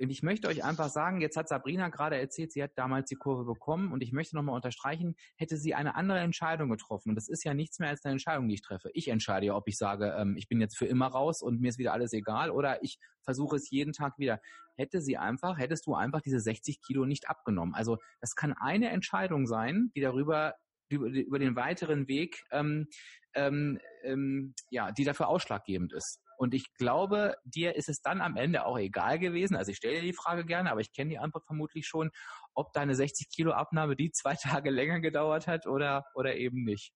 Und 0.00 0.10
ich 0.10 0.22
möchte 0.22 0.48
euch 0.48 0.64
einfach 0.64 0.88
sagen, 0.88 1.20
jetzt 1.20 1.36
hat 1.36 1.48
Sabrina 1.48 1.88
gerade 1.88 2.18
erzählt, 2.18 2.52
sie 2.52 2.62
hat 2.62 2.72
damals 2.76 3.08
die 3.10 3.16
Kurve 3.16 3.44
bekommen 3.44 3.92
und 3.92 4.02
ich 4.02 4.12
möchte 4.12 4.34
nochmal 4.34 4.54
unterstreichen, 4.54 5.14
hätte 5.36 5.58
sie 5.58 5.74
eine 5.74 5.94
andere 5.94 6.20
Entscheidung 6.20 6.70
getroffen. 6.70 7.10
Und 7.10 7.16
das 7.16 7.28
ist 7.28 7.44
ja 7.44 7.52
nichts 7.52 7.78
mehr 7.78 7.90
als 7.90 8.04
eine 8.04 8.12
Entscheidung, 8.12 8.48
die 8.48 8.54
ich 8.54 8.62
treffe. 8.62 8.90
Ich 8.94 9.08
entscheide 9.08 9.46
ja, 9.46 9.54
ob 9.54 9.68
ich 9.68 9.76
sage, 9.76 10.14
ähm, 10.18 10.36
ich 10.38 10.48
bin 10.48 10.60
jetzt 10.60 10.78
für 10.78 10.86
immer 10.86 11.08
raus 11.08 11.42
und 11.42 11.60
mir 11.60 11.68
ist 11.68 11.78
wieder 11.78 11.92
alles 11.92 12.14
egal 12.14 12.50
oder 12.50 12.82
ich 12.82 12.98
versuche 13.22 13.56
es 13.56 13.68
jeden 13.70 13.92
Tag 13.92 14.18
wieder. 14.18 14.40
Hätte 14.76 15.02
sie 15.02 15.18
einfach, 15.18 15.58
hättest 15.58 15.86
du 15.86 15.94
einfach 15.94 16.22
diese 16.22 16.40
60 16.40 16.80
Kilo 16.80 17.04
nicht 17.04 17.28
abgenommen. 17.28 17.74
Also 17.74 17.98
das 18.20 18.34
kann 18.34 18.54
eine 18.54 18.88
Entscheidung 18.88 19.46
sein, 19.46 19.90
die 19.94 20.00
darüber 20.00 20.54
über, 20.88 21.38
den 21.38 21.56
weiteren 21.56 22.08
Weg, 22.08 22.42
ähm, 22.50 22.88
ähm, 23.34 23.78
ähm, 24.02 24.54
ja, 24.70 24.90
die 24.90 25.04
dafür 25.04 25.28
ausschlaggebend 25.28 25.92
ist. 25.92 26.20
Und 26.40 26.54
ich 26.54 26.72
glaube, 26.72 27.36
dir 27.44 27.76
ist 27.76 27.90
es 27.90 28.00
dann 28.00 28.22
am 28.22 28.34
Ende 28.34 28.64
auch 28.64 28.78
egal 28.78 29.18
gewesen. 29.18 29.56
Also 29.56 29.72
ich 29.72 29.76
stelle 29.76 29.96
dir 29.96 30.06
die 30.06 30.14
Frage 30.14 30.46
gerne, 30.46 30.70
aber 30.70 30.80
ich 30.80 30.90
kenne 30.94 31.10
die 31.10 31.18
Antwort 31.18 31.44
vermutlich 31.44 31.86
schon, 31.86 32.10
ob 32.54 32.72
deine 32.72 32.94
60 32.94 33.28
Kilo 33.28 33.52
Abnahme 33.52 33.94
die 33.94 34.10
zwei 34.10 34.34
Tage 34.42 34.70
länger 34.70 35.00
gedauert 35.00 35.46
hat 35.46 35.66
oder, 35.66 36.06
oder 36.14 36.36
eben 36.36 36.64
nicht. 36.64 36.94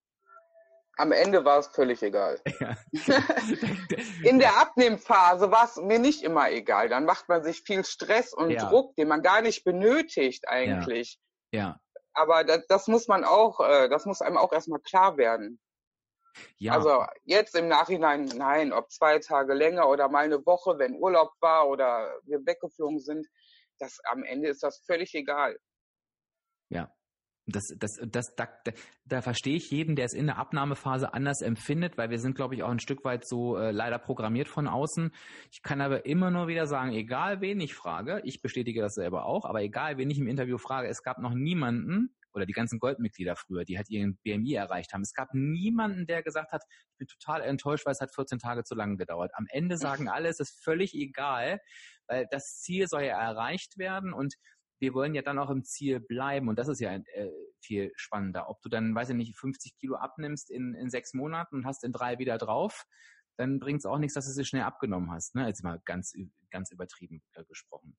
Am 0.97 1.13
Ende 1.13 1.45
war 1.45 1.59
es 1.59 1.67
völlig 1.67 2.03
egal. 2.03 2.41
Ja. 2.59 2.75
In 4.23 4.39
der 4.39 4.59
Abnehmphase 4.59 5.51
war 5.51 5.67
es 5.67 5.77
mir 5.77 5.99
nicht 5.99 6.23
immer 6.23 6.51
egal. 6.51 6.89
Dann 6.89 7.05
macht 7.05 7.29
man 7.29 7.45
sich 7.45 7.61
viel 7.67 7.85
Stress 7.85 8.33
und 8.33 8.49
ja. 8.49 8.71
Druck, 8.71 8.97
den 8.97 9.09
man 9.09 9.21
gar 9.21 9.43
nicht 9.43 9.63
benötigt 9.65 10.49
eigentlich. 10.49 11.19
Ja. 11.51 11.61
ja. 11.61 11.81
Aber 12.15 12.45
das, 12.45 12.67
das, 12.69 12.87
muss 12.87 13.09
man 13.09 13.25
auch, 13.25 13.61
äh, 13.61 13.91
das 13.91 14.07
muss 14.07 14.23
einem 14.23 14.39
auch 14.39 14.53
erstmal 14.53 14.81
klar 14.81 15.19
werden. 15.19 15.61
Ja. 16.57 16.73
Also 16.73 17.05
jetzt 17.25 17.55
im 17.55 17.69
Nachhinein, 17.69 18.25
nein, 18.25 18.73
ob 18.73 18.91
zwei 18.91 19.19
Tage 19.19 19.55
länger 19.55 19.89
oder 19.89 20.09
mal 20.09 20.25
eine 20.25 20.45
Woche, 20.47 20.79
wenn 20.79 20.97
Urlaub 20.97 21.33
war 21.41 21.69
oder 21.69 22.19
wir 22.25 22.45
weggeflogen 22.45 23.01
sind, 23.01 23.27
das 23.79 23.99
am 24.11 24.25
Ende 24.25 24.49
ist 24.49 24.63
das 24.63 24.83
völlig 24.87 25.15
egal. 25.15 25.59
Ja. 26.69 26.93
Das, 27.47 27.65
das, 27.77 28.01
das, 28.03 28.35
da, 28.37 28.49
da, 29.05 29.21
verstehe 29.21 29.57
ich 29.57 29.71
jeden, 29.71 29.97
der 29.97 30.07
es 30.07 30.15
in 30.15 30.27
der 30.27 30.39
Abnahmephase 30.39 31.13
anders 31.13 31.43
empfindet, 31.43 31.99
weil 31.99 32.09
wir 32.09 32.19
sind, 32.19 32.37
glaube 32.37 32.55
ich, 32.55 32.63
auch 32.63 32.71
ein 32.71 32.81
Stück 32.81 33.05
weit 33.05 33.29
so 33.29 33.59
äh, 33.59 33.71
leider 33.71 33.99
programmiert 33.99 34.49
von 34.49 34.67
außen. 34.67 35.13
Ich 35.53 35.63
kann 35.63 35.83
aber 35.83 36.07
immer 36.07 36.31
nur 36.31 36.49
wieder 36.49 36.67
sagen, 36.67 36.93
egal 36.93 37.43
wen 37.43 37.61
ich 37.61 37.75
frage, 37.75 38.23
ich 38.25 38.41
bestätige 38.41 38.81
das 38.81 38.95
selber 38.95 39.27
auch, 39.27 39.45
aber 39.45 39.61
egal 39.61 39.99
wen 39.99 40.09
ich 40.09 40.19
im 40.19 40.27
Interview 40.27 40.57
frage, 40.57 40.89
es 40.89 41.03
gab 41.03 41.19
noch 41.19 41.35
niemanden, 41.35 42.17
oder 42.35 42.47
die 42.47 42.53
ganzen 42.53 42.79
Goldmitglieder 42.79 43.37
früher, 43.37 43.65
die 43.65 43.77
halt 43.77 43.89
ihren 43.91 44.17
BMI 44.19 44.55
erreicht 44.55 44.93
haben. 44.93 45.03
Es 45.03 45.15
gab 45.15 45.29
niemanden, 45.33 46.07
der 46.07 46.23
gesagt 46.23 46.53
hat, 46.53 46.63
ich 46.69 46.99
bin 46.99 47.07
total 47.07 47.43
enttäuscht, 47.43 47.87
weil 47.87 47.93
es 47.93 48.01
hat 48.01 48.15
14 48.15 48.39
Tage 48.39 48.65
zu 48.65 48.75
lange 48.75 48.97
gedauert. 48.97 49.33
Am 49.35 49.47
Ende 49.49 49.77
sagen 49.77 50.09
alle, 50.09 50.29
es 50.29 50.41
ist 50.41 50.63
völlig 50.63 50.95
egal, 50.95 51.61
weil 52.07 52.27
das 52.31 52.61
Ziel 52.61 52.89
soll 52.89 53.03
ja 53.03 53.21
erreicht 53.21 53.79
werden 53.79 54.13
und 54.13 54.35
wir 54.81 54.93
wollen 54.93 55.15
ja 55.15 55.23
dann 55.23 55.39
auch 55.39 55.51
im 55.51 55.65
Ziel 55.65 56.01
bleiben 56.01 56.49
und 56.49 56.59
das 56.59 56.69
ist 56.69 56.81
ja 56.81 56.95
äh, 56.95 57.31
viel 57.61 57.93
spannender. 57.97 58.49
Ob 58.49 58.61
du 58.61 58.69
dann, 58.69 58.95
weiß 58.95 59.11
ich 59.11 59.17
nicht, 59.17 59.37
50 59.37 59.77
Kilo 59.79 59.97
abnimmst 59.97 60.51
in, 60.51 60.75
in 60.75 60.91
sechs 60.91 61.15
Monaten 61.15 61.57
und 61.57 61.67
hast 61.67 61.85
in 61.85 61.93
drei 61.93 62.19
wieder 62.19 62.39
drauf, 62.39 62.85
dann 63.37 63.61
bringt 63.61 63.81
es 63.81 63.87
auch 63.87 63.99
nichts, 63.99 64.15
dass 64.15 64.27
du 64.27 64.33
sie 64.33 64.45
schnell 64.45 64.63
abgenommen 64.63 65.11
hast. 65.11 65.35
Ne? 65.35 65.47
Jetzt 65.47 65.63
mal 65.63 65.81
ganz, 65.85 66.13
ganz 66.51 66.71
übertrieben 66.71 67.23
äh, 67.33 67.45
gesprochen. 67.45 67.97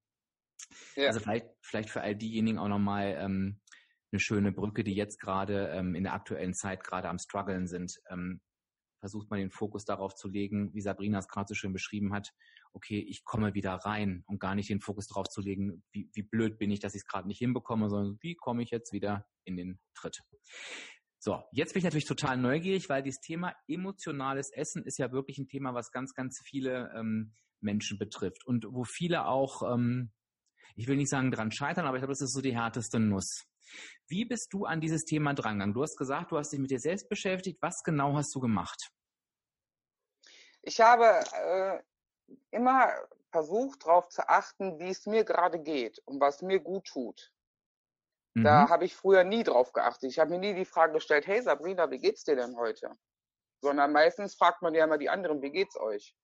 Ja. 0.96 1.08
Also 1.08 1.20
vielleicht, 1.20 1.48
vielleicht 1.62 1.90
für 1.90 2.02
all 2.02 2.16
diejenigen 2.16 2.58
auch 2.58 2.68
nochmal, 2.68 3.16
ähm, 3.20 3.62
eine 4.16 4.20
schöne 4.22 4.52
Brücke, 4.54 4.84
die 4.84 4.96
jetzt 4.96 5.20
gerade 5.20 5.70
ähm, 5.70 5.94
in 5.94 6.04
der 6.04 6.14
aktuellen 6.14 6.54
Zeit 6.54 6.84
gerade 6.84 7.10
am 7.10 7.20
struggeln 7.20 7.68
sind. 7.68 8.00
Ähm, 8.10 8.40
versucht 9.02 9.30
man 9.30 9.40
den 9.40 9.52
Fokus 9.52 9.86
darauf 9.86 10.16
zu 10.16 10.30
legen, 10.30 10.74
wie 10.74 10.82
Sabrina 10.82 11.20
es 11.20 11.28
gerade 11.28 11.48
so 11.48 11.54
schön 11.54 11.74
beschrieben 11.74 12.14
hat, 12.14 12.32
okay, 12.74 13.00
ich 13.00 13.24
komme 13.24 13.54
wieder 13.54 13.74
rein 13.74 14.24
und 14.26 14.40
gar 14.40 14.56
nicht 14.56 14.70
den 14.70 14.82
Fokus 14.82 15.08
darauf 15.08 15.28
zu 15.28 15.42
legen, 15.42 15.84
wie, 15.92 16.10
wie 16.14 16.24
blöd 16.24 16.58
bin 16.58 16.72
ich, 16.72 16.80
dass 16.80 16.96
ich 16.96 17.02
es 17.02 17.08
gerade 17.08 17.28
nicht 17.28 17.38
hinbekomme, 17.38 17.90
sondern 17.90 18.18
wie 18.22 18.36
komme 18.36 18.64
ich 18.64 18.72
jetzt 18.72 18.94
wieder 18.94 19.28
in 19.44 19.58
den 19.58 19.80
Tritt. 19.94 20.22
So, 21.20 21.44
jetzt 21.52 21.74
bin 21.74 21.80
ich 21.80 21.84
natürlich 21.84 22.08
total 22.08 22.38
neugierig, 22.38 22.90
weil 22.90 23.04
dieses 23.04 23.22
Thema 23.22 23.54
emotionales 23.68 24.52
Essen 24.52 24.84
ist 24.84 24.98
ja 24.98 25.12
wirklich 25.12 25.38
ein 25.38 25.48
Thema, 25.48 25.74
was 25.74 25.92
ganz, 25.92 26.14
ganz 26.14 26.42
viele 26.44 26.92
ähm, 26.96 27.34
Menschen 27.62 27.98
betrifft 27.98 28.46
und 28.46 28.66
wo 28.70 28.84
viele 28.84 29.26
auch, 29.26 29.62
ähm, 29.74 30.12
ich 30.76 30.88
will 30.88 30.98
nicht 30.98 31.10
sagen 31.10 31.32
dran 31.32 31.52
scheitern, 31.52 31.86
aber 31.86 31.98
ich 31.98 32.02
glaube, 32.02 32.14
das 32.14 32.22
ist 32.22 32.34
so 32.34 32.42
die 32.42 32.56
härteste 32.56 33.00
Nuss. 33.00 33.46
Wie 34.08 34.26
bist 34.26 34.54
du 34.54 34.66
an 34.66 34.82
dieses 34.82 35.06
Thema 35.06 35.34
drangegangen? 35.34 35.74
Du 35.74 35.82
hast 35.82 35.98
gesagt, 35.98 36.32
du 36.32 36.38
hast 36.38 36.52
dich 36.52 36.60
mit 36.60 36.72
dir 36.72 36.80
selbst 36.80 37.10
beschäftigt. 37.10 37.62
Was 37.62 37.84
genau 37.84 38.16
hast 38.16 38.34
du 38.36 38.40
gemacht? 38.40 38.92
Ich 40.62 40.82
habe 40.82 41.24
äh, 41.34 41.80
immer 42.52 42.92
versucht, 43.32 43.86
darauf 43.86 44.10
zu 44.10 44.28
achten, 44.28 44.80
wie 44.80 44.90
es 44.90 45.06
mir 45.06 45.24
gerade 45.24 45.60
geht 45.60 46.00
und 46.06 46.20
was 46.20 46.42
mir 46.42 46.60
gut 46.60 46.86
tut. 46.88 47.32
Mhm. 48.34 48.44
Da 48.44 48.70
habe 48.70 48.86
ich 48.86 48.96
früher 48.96 49.24
nie 49.24 49.44
drauf 49.44 49.74
geachtet. 49.74 50.10
Ich 50.10 50.20
habe 50.20 50.32
mir 50.32 50.40
nie 50.40 50.54
die 50.54 50.66
Frage 50.66 50.94
gestellt, 50.94 51.28
hey 51.28 51.42
Sabrina, 51.42 51.90
wie 51.92 52.00
geht's 52.00 52.24
dir 52.24 52.36
denn 52.36 52.56
heute? 52.58 52.92
Sondern 53.62 53.92
meistens 53.92 54.36
fragt 54.36 54.62
man 54.62 54.74
ja 54.74 54.86
immer 54.86 54.98
die 54.98 55.10
anderen, 55.10 55.42
wie 55.42 55.52
geht's 55.52 55.78
euch? 55.78 56.16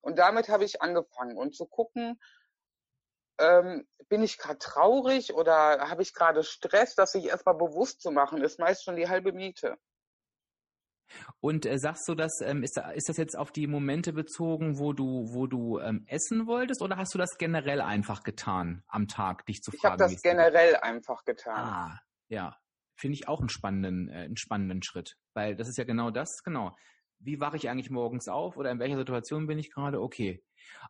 Und 0.00 0.18
damit 0.18 0.48
habe 0.48 0.64
ich 0.64 0.80
angefangen 0.80 1.36
und 1.36 1.54
zu 1.54 1.66
gucken, 1.66 2.20
ähm, 3.38 3.86
bin 4.08 4.22
ich 4.22 4.38
gerade 4.38 4.58
traurig 4.58 5.34
oder 5.34 5.88
habe 5.88 6.02
ich 6.02 6.14
gerade 6.14 6.42
Stress, 6.42 6.94
das 6.94 7.12
sich 7.12 7.26
erstmal 7.26 7.56
bewusst 7.56 8.00
zu 8.00 8.10
machen, 8.10 8.42
ist 8.42 8.58
meist 8.58 8.84
schon 8.84 8.96
die 8.96 9.08
halbe 9.08 9.32
Miete. 9.32 9.76
Und 11.40 11.66
äh, 11.66 11.78
sagst 11.78 12.06
du 12.08 12.14
das, 12.14 12.40
ähm, 12.42 12.62
ist, 12.62 12.78
ist 12.94 13.08
das 13.08 13.16
jetzt 13.16 13.36
auf 13.36 13.50
die 13.50 13.66
Momente 13.66 14.12
bezogen, 14.12 14.78
wo 14.78 14.92
du, 14.92 15.32
wo 15.32 15.46
du 15.46 15.78
ähm, 15.78 16.04
essen 16.06 16.46
wolltest 16.46 16.82
oder 16.82 16.96
hast 16.96 17.14
du 17.14 17.18
das 17.18 17.38
generell 17.38 17.80
einfach 17.80 18.22
getan 18.22 18.82
am 18.88 19.08
Tag, 19.08 19.46
dich 19.46 19.62
zu 19.62 19.70
fragen? 19.70 19.80
Ich 19.80 19.84
habe 20.02 20.12
das 20.14 20.22
generell 20.22 20.76
einfach 20.76 21.24
getan. 21.24 21.56
Ah, 21.56 22.00
ja. 22.28 22.56
Finde 22.96 23.14
ich 23.14 23.28
auch 23.28 23.40
einen 23.40 23.48
spannenden, 23.48 24.08
äh, 24.08 24.24
einen 24.24 24.36
spannenden 24.36 24.82
Schritt. 24.82 25.16
Weil 25.34 25.56
das 25.56 25.68
ist 25.68 25.78
ja 25.78 25.84
genau 25.84 26.10
das, 26.10 26.42
genau. 26.42 26.76
Wie 27.20 27.40
wache 27.40 27.56
ich 27.56 27.68
eigentlich 27.68 27.90
morgens 27.90 28.28
auf 28.28 28.56
oder 28.56 28.70
in 28.70 28.78
welcher 28.78 28.96
Situation 28.96 29.46
bin 29.46 29.58
ich 29.58 29.70
gerade? 29.70 30.00
Okay. 30.00 30.42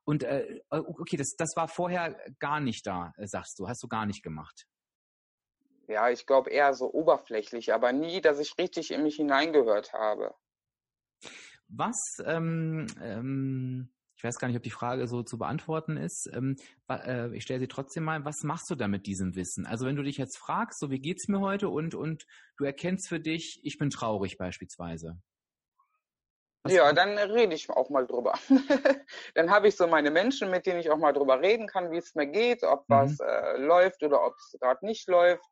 Und 0.04 0.24
äh, 0.24 0.60
okay, 0.70 1.16
das, 1.16 1.34
das 1.36 1.50
war 1.56 1.68
vorher 1.68 2.18
gar 2.38 2.60
nicht 2.60 2.86
da, 2.86 3.12
äh, 3.16 3.26
sagst 3.26 3.58
du, 3.58 3.68
hast 3.68 3.82
du 3.82 3.88
gar 3.88 4.06
nicht 4.06 4.22
gemacht. 4.22 4.66
Ja, 5.86 6.10
ich 6.10 6.26
glaube 6.26 6.50
eher 6.50 6.74
so 6.74 6.92
oberflächlich, 6.92 7.72
aber 7.72 7.92
nie, 7.92 8.20
dass 8.20 8.38
ich 8.38 8.58
richtig 8.58 8.90
in 8.90 9.02
mich 9.02 9.16
hineingehört 9.16 9.94
habe. 9.94 10.34
Was, 11.68 11.96
ähm, 12.24 12.86
ähm, 13.00 13.90
ich 14.16 14.24
weiß 14.24 14.38
gar 14.38 14.48
nicht, 14.48 14.56
ob 14.56 14.62
die 14.62 14.70
Frage 14.70 15.06
so 15.06 15.22
zu 15.22 15.38
beantworten 15.38 15.96
ist. 15.96 16.28
Ähm, 16.32 16.56
äh, 16.90 17.34
ich 17.34 17.44
stelle 17.44 17.60
sie 17.60 17.68
trotzdem 17.68 18.04
mal. 18.04 18.24
Was 18.24 18.42
machst 18.42 18.68
du 18.68 18.74
da 18.74 18.88
mit 18.88 19.06
diesem 19.06 19.34
Wissen? 19.36 19.64
Also 19.64 19.86
wenn 19.86 19.96
du 19.96 20.02
dich 20.02 20.16
jetzt 20.16 20.38
fragst, 20.38 20.80
so 20.80 20.90
wie 20.90 20.98
geht's 20.98 21.28
mir 21.28 21.40
heute 21.40 21.68
und 21.68 21.94
und 21.94 22.26
du 22.56 22.64
erkennst 22.64 23.08
für 23.08 23.20
dich, 23.20 23.60
ich 23.62 23.78
bin 23.78 23.90
traurig 23.90 24.36
beispielsweise. 24.36 25.20
Ja, 26.66 26.92
dann 26.92 27.16
rede 27.16 27.54
ich 27.54 27.70
auch 27.70 27.88
mal 27.88 28.06
drüber. 28.06 28.34
dann 29.34 29.50
habe 29.50 29.68
ich 29.68 29.76
so 29.76 29.86
meine 29.86 30.10
Menschen, 30.10 30.50
mit 30.50 30.66
denen 30.66 30.80
ich 30.80 30.90
auch 30.90 30.98
mal 30.98 31.12
drüber 31.12 31.40
reden 31.40 31.66
kann, 31.66 31.90
wie 31.90 31.98
es 31.98 32.14
mir 32.14 32.26
geht, 32.26 32.62
ob 32.62 32.88
mhm. 32.88 32.94
was 32.94 33.20
äh, 33.20 33.56
läuft 33.58 34.02
oder 34.02 34.24
ob 34.24 34.34
es 34.36 34.58
gerade 34.60 34.84
nicht 34.84 35.08
läuft. 35.08 35.44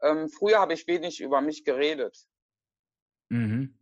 Ähm, 0.00 0.28
früher 0.28 0.60
habe 0.60 0.74
ich 0.74 0.86
wenig 0.86 1.20
über 1.20 1.40
mich 1.40 1.64
geredet. 1.64 2.16
Mhm. 3.30 3.76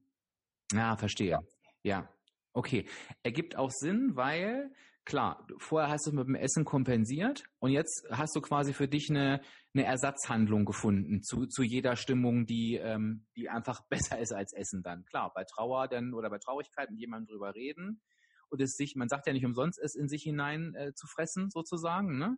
Ja, 0.72 0.96
verstehe. 0.96 1.30
Ja. 1.30 1.42
ja. 1.82 2.08
Okay. 2.52 2.88
Ergibt 3.22 3.56
auch 3.56 3.70
Sinn, 3.70 4.16
weil 4.16 4.72
klar, 5.06 5.46
vorher 5.58 5.88
hast 5.88 6.06
du 6.06 6.10
es 6.10 6.16
mit 6.16 6.26
dem 6.26 6.34
Essen 6.34 6.64
kompensiert 6.64 7.44
und 7.60 7.70
jetzt 7.70 8.04
hast 8.10 8.36
du 8.36 8.40
quasi 8.42 8.74
für 8.74 8.88
dich 8.88 9.08
eine, 9.08 9.40
eine 9.72 9.84
Ersatzhandlung 9.84 10.64
gefunden 10.64 11.22
zu, 11.22 11.46
zu 11.46 11.62
jeder 11.62 11.96
Stimmung, 11.96 12.44
die, 12.44 12.74
ähm, 12.74 13.26
die 13.36 13.48
einfach 13.48 13.80
besser 13.88 14.18
ist 14.18 14.32
als 14.32 14.52
Essen 14.52 14.82
dann. 14.82 15.04
Klar, 15.06 15.32
bei 15.34 15.44
Trauer 15.44 15.88
dann 15.88 16.12
oder 16.12 16.28
bei 16.28 16.38
Traurigkeit 16.38 16.90
mit 16.90 17.00
jemandem 17.00 17.34
drüber 17.34 17.54
reden 17.54 18.02
und 18.48 18.60
es 18.60 18.76
sich, 18.76 18.96
man 18.96 19.08
sagt 19.08 19.26
ja 19.26 19.32
nicht 19.32 19.46
umsonst, 19.46 19.78
es 19.78 19.94
in 19.94 20.08
sich 20.08 20.24
hinein 20.24 20.74
äh, 20.74 20.92
zu 20.94 21.06
fressen 21.06 21.50
sozusagen, 21.50 22.18
ne? 22.18 22.36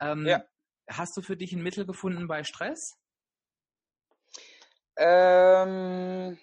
Ähm, 0.00 0.26
ja. 0.26 0.44
hast 0.88 1.16
du 1.16 1.22
für 1.22 1.36
dich 1.36 1.52
ein 1.52 1.62
Mittel 1.62 1.86
gefunden 1.86 2.26
bei 2.26 2.42
Stress? 2.44 2.98
Ähm, 4.96 6.38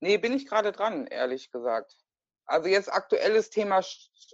nee, 0.00 0.18
bin 0.18 0.32
ich 0.32 0.46
gerade 0.46 0.72
dran, 0.72 1.06
ehrlich 1.06 1.50
gesagt. 1.50 2.03
Also 2.46 2.68
jetzt 2.68 2.92
aktuelles 2.92 3.50
Thema 3.50 3.80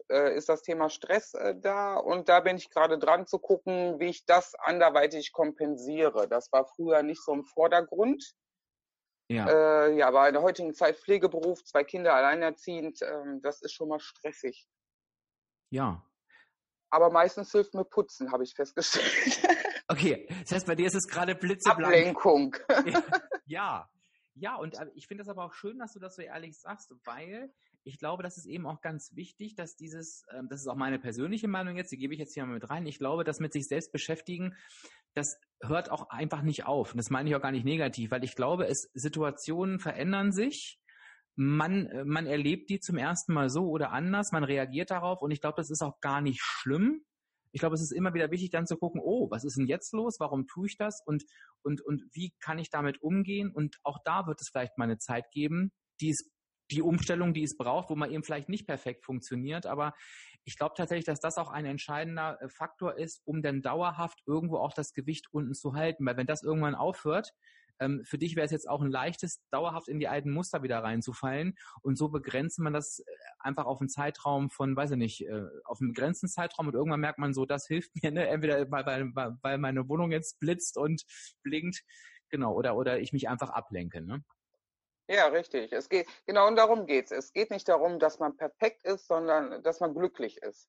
äh, 0.08 0.36
ist 0.36 0.48
das 0.48 0.62
Thema 0.62 0.90
Stress 0.90 1.34
äh, 1.34 1.54
da 1.56 1.96
und 1.96 2.28
da 2.28 2.40
bin 2.40 2.56
ich 2.56 2.70
gerade 2.70 2.98
dran 2.98 3.26
zu 3.26 3.38
gucken, 3.38 4.00
wie 4.00 4.08
ich 4.08 4.24
das 4.24 4.54
anderweitig 4.56 5.32
kompensiere. 5.32 6.28
Das 6.28 6.50
war 6.52 6.66
früher 6.66 7.02
nicht 7.02 7.22
so 7.22 7.32
im 7.32 7.44
Vordergrund. 7.44 8.34
Ja. 9.28 9.48
Äh, 9.48 9.96
ja, 9.96 10.08
aber 10.08 10.26
in 10.26 10.34
der 10.34 10.42
heutigen 10.42 10.74
Zeit 10.74 10.98
Pflegeberuf, 10.98 11.62
zwei 11.64 11.84
Kinder 11.84 12.14
alleinerziehend, 12.14 13.00
ähm, 13.02 13.40
das 13.42 13.62
ist 13.62 13.72
schon 13.72 13.88
mal 13.88 14.00
stressig. 14.00 14.66
Ja. 15.70 16.04
Aber 16.90 17.10
meistens 17.10 17.52
hilft 17.52 17.74
mir 17.74 17.84
Putzen, 17.84 18.32
habe 18.32 18.44
ich 18.44 18.54
festgestellt. 18.54 19.06
Okay, 19.90 20.28
das 20.42 20.52
heißt, 20.52 20.66
bei 20.68 20.76
dir 20.76 20.86
ist 20.86 20.94
es 20.94 21.08
gerade 21.08 21.34
blitzeblank. 21.34 21.84
Ablenkung. 21.84 22.56
ja, 23.46 23.90
ja, 24.34 24.56
und 24.56 24.78
äh, 24.78 24.86
ich 24.94 25.06
finde 25.06 25.22
das 25.22 25.28
aber 25.28 25.44
auch 25.44 25.52
schön, 25.52 25.78
dass 25.78 25.92
du 25.92 25.98
das 25.98 26.16
so 26.16 26.22
ehrlich 26.22 26.58
sagst, 26.58 26.94
weil 27.04 27.52
ich 27.84 27.98
glaube, 27.98 28.22
das 28.22 28.36
ist 28.36 28.46
eben 28.46 28.66
auch 28.66 28.80
ganz 28.80 29.14
wichtig, 29.14 29.54
dass 29.54 29.76
dieses, 29.76 30.24
ähm, 30.32 30.48
das 30.48 30.60
ist 30.60 30.66
auch 30.66 30.76
meine 30.76 30.98
persönliche 30.98 31.48
Meinung 31.48 31.76
jetzt, 31.76 31.92
die 31.92 31.98
gebe 31.98 32.14
ich 32.14 32.20
jetzt 32.20 32.34
hier 32.34 32.44
mal 32.44 32.54
mit 32.54 32.68
rein. 32.68 32.86
Ich 32.86 32.98
glaube, 32.98 33.24
dass 33.24 33.40
mit 33.40 33.52
sich 33.52 33.68
selbst 33.68 33.92
beschäftigen, 33.92 34.54
das 35.14 35.38
hört 35.62 35.90
auch 35.90 36.10
einfach 36.10 36.42
nicht 36.42 36.66
auf. 36.66 36.92
Und 36.92 36.98
das 36.98 37.10
meine 37.10 37.28
ich 37.28 37.36
auch 37.36 37.42
gar 37.42 37.52
nicht 37.52 37.64
negativ, 37.64 38.10
weil 38.10 38.24
ich 38.24 38.36
glaube, 38.36 38.66
es, 38.66 38.90
Situationen 38.94 39.78
verändern 39.78 40.32
sich. 40.32 40.78
Man, 41.36 41.86
äh, 41.86 42.04
man 42.04 42.26
erlebt 42.26 42.70
die 42.70 42.80
zum 42.80 42.98
ersten 42.98 43.32
Mal 43.32 43.48
so 43.48 43.68
oder 43.68 43.92
anders, 43.92 44.32
man 44.32 44.44
reagiert 44.44 44.90
darauf 44.90 45.22
und 45.22 45.30
ich 45.30 45.40
glaube, 45.40 45.56
das 45.56 45.70
ist 45.70 45.82
auch 45.82 46.00
gar 46.00 46.20
nicht 46.20 46.40
schlimm. 46.42 47.02
Ich 47.52 47.60
glaube, 47.60 47.74
es 47.74 47.82
ist 47.82 47.92
immer 47.92 48.14
wieder 48.14 48.30
wichtig, 48.30 48.50
dann 48.50 48.66
zu 48.66 48.76
gucken, 48.76 49.00
oh, 49.02 49.28
was 49.30 49.44
ist 49.44 49.56
denn 49.56 49.66
jetzt 49.66 49.92
los? 49.92 50.20
Warum 50.20 50.46
tue 50.46 50.68
ich 50.68 50.76
das? 50.76 51.02
Und, 51.04 51.24
und, 51.62 51.80
und 51.80 52.02
wie 52.12 52.32
kann 52.40 52.58
ich 52.58 52.70
damit 52.70 53.02
umgehen? 53.02 53.50
Und 53.50 53.78
auch 53.82 53.98
da 54.04 54.26
wird 54.26 54.40
es 54.40 54.50
vielleicht 54.50 54.78
mal 54.78 54.84
eine 54.84 54.98
Zeit 54.98 55.24
geben, 55.32 55.72
die 56.00 56.10
es 56.10 56.30
die 56.70 56.82
Umstellung, 56.82 57.34
die 57.34 57.42
es 57.42 57.56
braucht, 57.56 57.90
wo 57.90 57.96
man 57.96 58.10
eben 58.10 58.22
vielleicht 58.22 58.48
nicht 58.48 58.66
perfekt 58.66 59.04
funktioniert. 59.04 59.66
Aber 59.66 59.94
ich 60.44 60.56
glaube 60.56 60.74
tatsächlich, 60.76 61.04
dass 61.04 61.20
das 61.20 61.38
auch 61.38 61.50
ein 61.50 61.66
entscheidender 61.66 62.40
äh, 62.40 62.48
Faktor 62.48 62.96
ist, 62.96 63.22
um 63.24 63.42
dann 63.42 63.62
dauerhaft 63.62 64.22
irgendwo 64.26 64.58
auch 64.58 64.72
das 64.72 64.92
Gewicht 64.92 65.26
unten 65.32 65.54
zu 65.54 65.74
halten. 65.74 66.06
Weil 66.06 66.16
wenn 66.16 66.26
das 66.26 66.42
irgendwann 66.42 66.74
aufhört, 66.74 67.32
ähm, 67.80 68.02
für 68.04 68.18
dich 68.18 68.36
wäre 68.36 68.44
es 68.44 68.52
jetzt 68.52 68.68
auch 68.68 68.82
ein 68.82 68.90
leichtes, 68.90 69.42
dauerhaft 69.50 69.88
in 69.88 69.98
die 69.98 70.08
alten 70.08 70.30
Muster 70.30 70.62
wieder 70.62 70.82
reinzufallen. 70.82 71.54
Und 71.82 71.96
so 71.96 72.08
begrenzt 72.10 72.58
man 72.58 72.72
das 72.72 73.00
äh, 73.00 73.04
einfach 73.38 73.64
auf 73.64 73.80
einen 73.80 73.88
Zeitraum 73.88 74.50
von, 74.50 74.76
weiß 74.76 74.92
ich 74.92 74.98
nicht, 74.98 75.26
äh, 75.26 75.46
auf 75.64 75.80
einen 75.80 75.92
begrenzten 75.92 76.28
Zeitraum 76.28 76.68
und 76.68 76.74
irgendwann 76.74 77.00
merkt 77.00 77.18
man 77.18 77.34
so, 77.34 77.46
das 77.46 77.66
hilft 77.68 77.90
mir, 78.02 78.10
ne? 78.10 78.28
entweder 78.28 78.70
weil, 78.70 79.10
weil, 79.14 79.36
weil 79.40 79.58
meine 79.58 79.88
Wohnung 79.88 80.12
jetzt 80.12 80.38
blitzt 80.38 80.76
und 80.76 81.02
blinkt, 81.42 81.82
genau, 82.28 82.54
oder, 82.54 82.76
oder 82.76 83.00
ich 83.00 83.12
mich 83.12 83.28
einfach 83.28 83.50
ablenke. 83.50 84.02
Ne? 84.02 84.22
Ja, 85.10 85.26
richtig. 85.26 85.72
Es 85.72 85.88
geht, 85.88 86.08
genau 86.24 86.46
und 86.46 86.54
darum 86.54 86.86
geht's. 86.86 87.10
Es 87.10 87.32
geht 87.32 87.50
nicht 87.50 87.68
darum, 87.68 87.98
dass 87.98 88.20
man 88.20 88.36
perfekt 88.36 88.84
ist, 88.84 89.08
sondern 89.08 89.60
dass 89.64 89.80
man 89.80 89.92
glücklich 89.92 90.40
ist. 90.40 90.68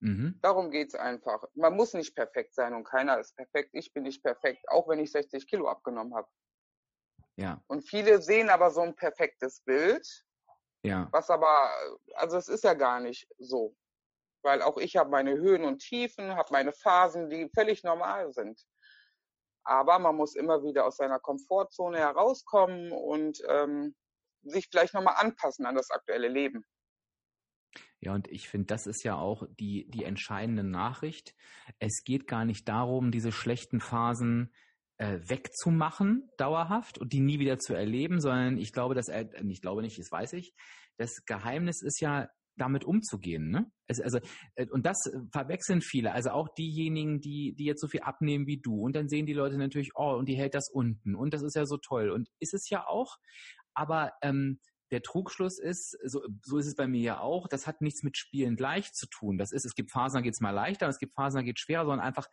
Mhm. 0.00 0.36
Darum 0.42 0.72
geht's 0.72 0.96
einfach. 0.96 1.44
Man 1.54 1.76
muss 1.76 1.94
nicht 1.94 2.16
perfekt 2.16 2.54
sein 2.54 2.74
und 2.74 2.82
keiner 2.82 3.20
ist 3.20 3.36
perfekt. 3.36 3.70
Ich 3.72 3.92
bin 3.92 4.02
nicht 4.02 4.24
perfekt, 4.24 4.68
auch 4.68 4.88
wenn 4.88 4.98
ich 4.98 5.12
60 5.12 5.46
Kilo 5.46 5.68
abgenommen 5.68 6.12
habe. 6.12 6.28
Ja. 7.36 7.62
Und 7.68 7.88
viele 7.88 8.20
sehen 8.20 8.50
aber 8.50 8.72
so 8.72 8.80
ein 8.80 8.96
perfektes 8.96 9.60
Bild. 9.60 10.04
Ja. 10.82 11.08
Was 11.12 11.30
aber, 11.30 11.70
also 12.14 12.36
es 12.36 12.48
ist 12.48 12.64
ja 12.64 12.74
gar 12.74 12.98
nicht 12.98 13.28
so. 13.38 13.76
Weil 14.42 14.60
auch 14.60 14.76
ich 14.76 14.96
habe 14.96 15.10
meine 15.10 15.34
Höhen 15.34 15.64
und 15.64 15.78
Tiefen, 15.78 16.34
habe 16.34 16.52
meine 16.52 16.72
Phasen, 16.72 17.30
die 17.30 17.48
völlig 17.54 17.84
normal 17.84 18.32
sind. 18.32 18.60
Aber 19.64 19.98
man 19.98 20.16
muss 20.16 20.34
immer 20.34 20.62
wieder 20.62 20.86
aus 20.86 20.96
seiner 20.96 21.18
Komfortzone 21.18 21.98
herauskommen 21.98 22.92
und 22.92 23.40
ähm, 23.48 23.94
sich 24.42 24.68
vielleicht 24.70 24.94
nochmal 24.94 25.16
anpassen 25.18 25.66
an 25.66 25.74
das 25.74 25.90
aktuelle 25.90 26.28
Leben. 26.28 26.64
Ja, 28.00 28.14
und 28.14 28.28
ich 28.28 28.48
finde, 28.48 28.66
das 28.66 28.86
ist 28.86 29.02
ja 29.02 29.16
auch 29.16 29.44
die, 29.58 29.88
die 29.90 30.04
entscheidende 30.04 30.62
Nachricht. 30.62 31.34
Es 31.78 32.04
geht 32.04 32.26
gar 32.26 32.44
nicht 32.44 32.68
darum, 32.68 33.10
diese 33.10 33.32
schlechten 33.32 33.80
Phasen 33.80 34.52
äh, 34.98 35.18
wegzumachen, 35.22 36.30
dauerhaft 36.36 36.98
und 36.98 37.12
die 37.12 37.20
nie 37.20 37.38
wieder 37.38 37.58
zu 37.58 37.74
erleben, 37.74 38.20
sondern 38.20 38.58
ich 38.58 38.72
glaube, 38.72 38.94
dass, 38.94 39.08
äh, 39.08 39.26
ich 39.48 39.62
glaube 39.62 39.82
nicht, 39.82 39.98
das 39.98 40.12
weiß 40.12 40.34
ich, 40.34 40.54
das 40.98 41.24
Geheimnis 41.24 41.82
ist 41.82 42.00
ja, 42.00 42.28
damit 42.56 42.84
umzugehen. 42.84 43.50
Ne? 43.50 43.70
Also, 43.88 44.18
äh, 44.54 44.66
und 44.70 44.86
das 44.86 44.98
verwechseln 45.32 45.80
viele, 45.80 46.12
also 46.12 46.30
auch 46.30 46.48
diejenigen, 46.54 47.20
die, 47.20 47.54
die 47.54 47.64
jetzt 47.64 47.80
so 47.80 47.88
viel 47.88 48.00
abnehmen 48.00 48.46
wie 48.46 48.60
du. 48.60 48.80
Und 48.80 48.94
dann 48.94 49.08
sehen 49.08 49.26
die 49.26 49.32
Leute 49.32 49.58
natürlich, 49.58 49.92
oh, 49.94 50.14
und 50.14 50.28
die 50.28 50.36
hält 50.36 50.54
das 50.54 50.70
unten 50.70 51.14
und 51.14 51.34
das 51.34 51.42
ist 51.42 51.56
ja 51.56 51.66
so 51.66 51.76
toll. 51.76 52.10
Und 52.10 52.28
ist 52.38 52.54
es 52.54 52.68
ja 52.70 52.86
auch, 52.86 53.16
aber 53.74 54.12
ähm, 54.22 54.60
der 54.90 55.02
Trugschluss 55.02 55.58
ist, 55.58 55.98
so, 56.04 56.20
so 56.42 56.58
ist 56.58 56.66
es 56.66 56.76
bei 56.76 56.86
mir 56.86 57.00
ja 57.00 57.20
auch, 57.20 57.48
das 57.48 57.66
hat 57.66 57.80
nichts 57.80 58.02
mit 58.02 58.16
Spielen 58.16 58.54
gleich 58.54 58.92
zu 58.92 59.06
tun. 59.06 59.38
Das 59.38 59.50
ist, 59.50 59.64
es 59.64 59.74
gibt 59.74 59.90
Phasen, 59.90 60.18
da 60.18 60.20
geht 60.20 60.34
es 60.34 60.40
mal 60.40 60.50
leichter, 60.50 60.86
es 60.88 60.98
gibt 60.98 61.14
Phasen, 61.14 61.38
da 61.38 61.42
geht 61.42 61.58
es 61.58 61.62
schwerer, 61.62 61.84
sondern 61.84 62.06
einfach 62.06 62.28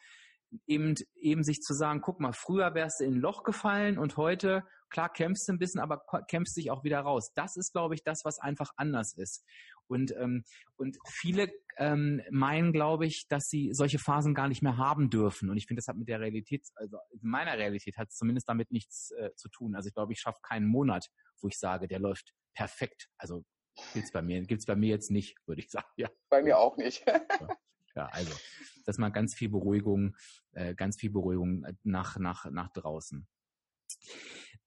eben, 0.68 0.96
eben 1.16 1.44
sich 1.44 1.62
zu 1.62 1.74
sagen, 1.74 2.02
guck 2.02 2.20
mal, 2.20 2.34
früher 2.34 2.74
wärst 2.74 3.00
du 3.00 3.06
in 3.06 3.16
ein 3.16 3.22
Loch 3.22 3.44
gefallen 3.44 3.98
und 3.98 4.18
heute, 4.18 4.64
klar, 4.90 5.12
kämpfst 5.12 5.48
du 5.48 5.54
ein 5.54 5.60
bisschen, 5.60 5.80
aber 5.80 6.04
kämpfst 6.28 6.58
dich 6.58 6.72
auch 6.72 6.84
wieder 6.84 7.00
raus. 7.00 7.32
Das 7.34 7.56
ist, 7.56 7.72
glaube 7.72 7.96
ich, 7.96 8.04
das, 8.04 8.26
was 8.26 8.40
einfach 8.40 8.72
anders 8.76 9.14
ist. 9.14 9.46
Und, 9.88 10.16
ähm, 10.18 10.44
und 10.78 10.98
viele 11.08 11.52
ähm, 11.78 12.22
meinen, 12.30 12.72
glaube 12.72 13.06
ich, 13.06 13.28
dass 13.28 13.50
sie 13.50 13.74
solche 13.74 14.00
Phasen 14.00 14.34
gar 14.34 14.48
nicht 14.48 14.62
mehr 14.62 14.78
haben 14.78 15.10
dürfen. 15.10 15.50
Und 15.50 15.58
ich 15.58 15.66
finde, 15.66 15.80
das 15.80 15.88
hat 15.88 15.98
mit 15.98 16.08
der 16.08 16.20
Realität, 16.20 16.66
also 16.76 16.98
in 17.12 17.30
meiner 17.30 17.58
Realität 17.58 17.98
hat 17.98 18.10
es 18.10 18.16
zumindest 18.16 18.48
damit 18.48 18.72
nichts 18.72 19.12
äh, 19.12 19.32
zu 19.36 19.50
tun. 19.50 19.76
Also 19.76 19.88
ich 19.88 19.94
glaube, 19.94 20.14
ich 20.14 20.20
schaffe 20.20 20.40
keinen 20.44 20.68
Monat, 20.68 21.08
wo 21.42 21.48
ich 21.48 21.58
sage, 21.58 21.88
der 21.88 22.00
läuft 22.00 22.34
perfekt. 22.54 23.10
Also 23.18 23.44
gibt's 23.94 24.12
bei 24.12 24.22
mir, 24.22 24.42
gibt's 24.44 24.66
bei 24.66 24.76
mir 24.76 24.90
jetzt 24.90 25.12
nicht, 25.12 25.36
würde 25.46 25.62
ich 25.62 25.70
sagen. 25.72 25.88
Ja. 25.98 26.10
Bei 26.30 26.42
mir 26.42 26.58
auch 26.58 26.78
nicht. 26.78 27.06
ja, 27.08 27.22
also 27.96 28.34
das 28.86 28.98
mal 28.98 29.10
ganz 29.10 29.36
viel 29.36 29.50
Beruhigung, 29.50 30.16
äh, 30.54 30.74
ganz 30.76 31.00
viel 31.00 31.12
Beruhigung 31.12 31.66
nach 31.84 32.18
nach 32.18 32.46
nach 32.46 32.70
draußen. 32.74 33.28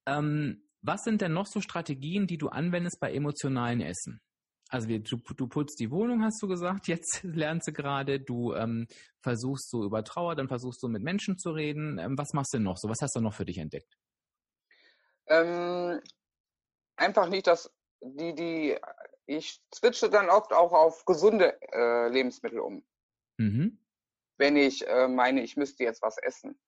Ähm, 0.06 0.62
was 0.82 1.04
sind 1.04 1.22
denn 1.22 1.32
noch 1.32 1.46
so 1.46 1.60
Strategien, 1.60 2.26
die 2.26 2.36
du 2.36 2.48
anwendest 2.48 3.00
bei 3.00 3.12
emotionalen 3.12 3.80
Essen? 3.80 4.20
Also 4.68 4.88
du, 4.88 5.16
du 5.36 5.46
putzt 5.46 5.78
die 5.78 5.90
Wohnung, 5.90 6.22
hast 6.22 6.42
du 6.42 6.48
gesagt, 6.48 6.88
jetzt 6.88 7.22
lernst 7.22 7.68
du 7.68 7.72
gerade, 7.72 8.20
du 8.20 8.54
ähm, 8.54 8.86
versuchst 9.22 9.70
so 9.70 9.84
über 9.84 10.04
Trauer, 10.04 10.34
dann 10.34 10.48
versuchst 10.48 10.82
du 10.82 10.88
mit 10.88 11.02
Menschen 11.02 11.38
zu 11.38 11.52
reden. 11.52 11.98
Ähm, 11.98 12.18
was 12.18 12.32
machst 12.32 12.54
du 12.54 12.58
noch 12.58 12.76
so? 12.76 12.88
Was 12.88 13.00
hast 13.00 13.16
du 13.16 13.20
noch 13.20 13.34
für 13.34 13.44
dich 13.44 13.58
entdeckt? 13.58 13.96
Ähm, 15.26 16.00
einfach 16.96 17.28
nicht, 17.28 17.46
dass 17.46 17.72
die, 18.00 18.34
die, 18.34 18.76
ich 19.26 19.62
switche 19.74 20.10
dann 20.10 20.28
oft 20.28 20.52
auch 20.52 20.72
auf 20.72 21.04
gesunde 21.04 21.58
äh, 21.72 22.08
Lebensmittel 22.08 22.60
um. 22.60 22.84
Mhm. 23.36 23.78
Wenn 24.36 24.56
ich 24.56 24.86
äh, 24.86 25.08
meine, 25.08 25.42
ich 25.42 25.56
müsste 25.56 25.84
jetzt 25.84 26.02
was 26.02 26.18
essen. 26.18 26.58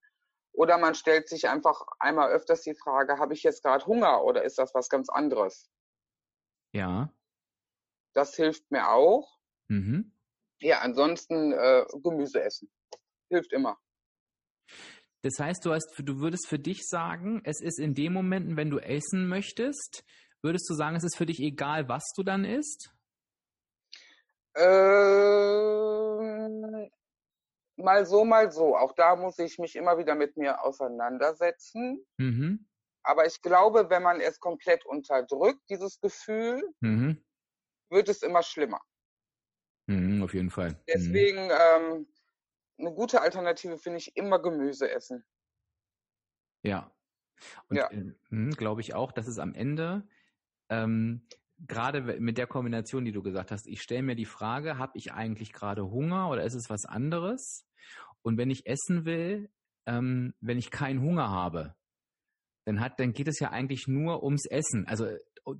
Oder 0.52 0.78
man 0.78 0.94
stellt 0.94 1.28
sich 1.28 1.48
einfach 1.48 1.84
einmal 1.98 2.30
öfters 2.30 2.62
die 2.62 2.74
Frage, 2.74 3.18
habe 3.18 3.34
ich 3.34 3.42
jetzt 3.42 3.62
gerade 3.62 3.84
Hunger 3.86 4.24
oder 4.24 4.42
ist 4.42 4.58
das 4.58 4.74
was 4.74 4.88
ganz 4.88 5.10
anderes? 5.10 5.70
Ja. 6.72 7.12
Das 8.14 8.34
hilft 8.36 8.70
mir 8.70 8.88
auch. 8.90 9.38
Mhm. 9.68 10.12
Ja, 10.60 10.80
ansonsten 10.80 11.52
äh, 11.52 11.84
Gemüse 12.02 12.42
essen. 12.42 12.70
Hilft 13.28 13.52
immer. 13.52 13.78
Das 15.22 15.38
heißt, 15.38 15.66
du 15.66 15.72
hast, 15.72 15.92
du 15.98 16.20
würdest 16.20 16.46
für 16.48 16.58
dich 16.58 16.86
sagen, 16.86 17.42
es 17.44 17.60
ist 17.60 17.78
in 17.78 17.94
den 17.94 18.12
Momenten, 18.12 18.56
wenn 18.56 18.70
du 18.70 18.78
essen 18.78 19.28
möchtest, 19.28 20.04
würdest 20.40 20.70
du 20.70 20.74
sagen, 20.74 20.96
es 20.96 21.04
ist 21.04 21.16
für 21.16 21.26
dich 21.26 21.40
egal, 21.40 21.88
was 21.88 22.04
du 22.16 22.22
dann 22.22 22.44
isst? 22.44 22.95
Ähm, 24.56 26.30
mal 27.76 28.06
so, 28.06 28.24
mal 28.24 28.50
so. 28.50 28.76
Auch 28.76 28.92
da 28.94 29.16
muss 29.16 29.38
ich 29.38 29.58
mich 29.58 29.76
immer 29.76 29.98
wieder 29.98 30.14
mit 30.14 30.36
mir 30.36 30.62
auseinandersetzen. 30.62 32.04
Mhm. 32.18 32.66
Aber 33.02 33.26
ich 33.26 33.40
glaube, 33.42 33.90
wenn 33.90 34.02
man 34.02 34.20
es 34.20 34.40
komplett 34.40 34.84
unterdrückt, 34.86 35.60
dieses 35.68 36.00
Gefühl, 36.00 36.62
mhm 36.80 37.22
wird 37.90 38.08
es 38.08 38.22
immer 38.22 38.42
schlimmer. 38.42 38.80
Mhm, 39.86 40.22
auf 40.22 40.34
jeden 40.34 40.50
Fall. 40.50 40.70
Mhm. 40.70 40.76
Deswegen 40.88 41.44
mhm. 41.44 41.52
ähm, 41.52 42.06
eine 42.78 42.92
gute 42.94 43.20
Alternative 43.20 43.78
finde 43.78 43.98
ich 43.98 44.16
immer 44.16 44.40
Gemüse 44.40 44.90
essen. 44.90 45.24
Ja. 46.62 46.92
Und 47.68 47.76
ja. 47.76 47.90
äh, 47.90 48.12
hm, 48.28 48.50
glaube 48.52 48.80
ich 48.80 48.94
auch, 48.94 49.12
dass 49.12 49.26
es 49.26 49.38
am 49.38 49.54
Ende 49.54 50.06
ähm, 50.68 51.26
gerade 51.58 52.02
mit 52.20 52.38
der 52.38 52.46
Kombination, 52.46 53.04
die 53.04 53.12
du 53.12 53.22
gesagt 53.22 53.50
hast, 53.50 53.66
ich 53.66 53.82
stelle 53.82 54.02
mir 54.02 54.16
die 54.16 54.24
Frage, 54.24 54.78
habe 54.78 54.92
ich 54.96 55.12
eigentlich 55.12 55.52
gerade 55.52 55.90
Hunger 55.90 56.28
oder 56.30 56.44
ist 56.44 56.54
es 56.54 56.68
was 56.68 56.84
anderes? 56.84 57.66
Und 58.22 58.38
wenn 58.38 58.50
ich 58.50 58.66
essen 58.66 59.04
will, 59.04 59.50
ähm, 59.86 60.34
wenn 60.40 60.58
ich 60.58 60.70
keinen 60.70 61.00
Hunger 61.00 61.30
habe, 61.30 61.74
dann 62.64 62.80
hat, 62.80 62.98
dann 62.98 63.12
geht 63.12 63.28
es 63.28 63.38
ja 63.38 63.50
eigentlich 63.50 63.86
nur 63.86 64.22
ums 64.22 64.46
Essen. 64.46 64.86
Also 64.86 65.06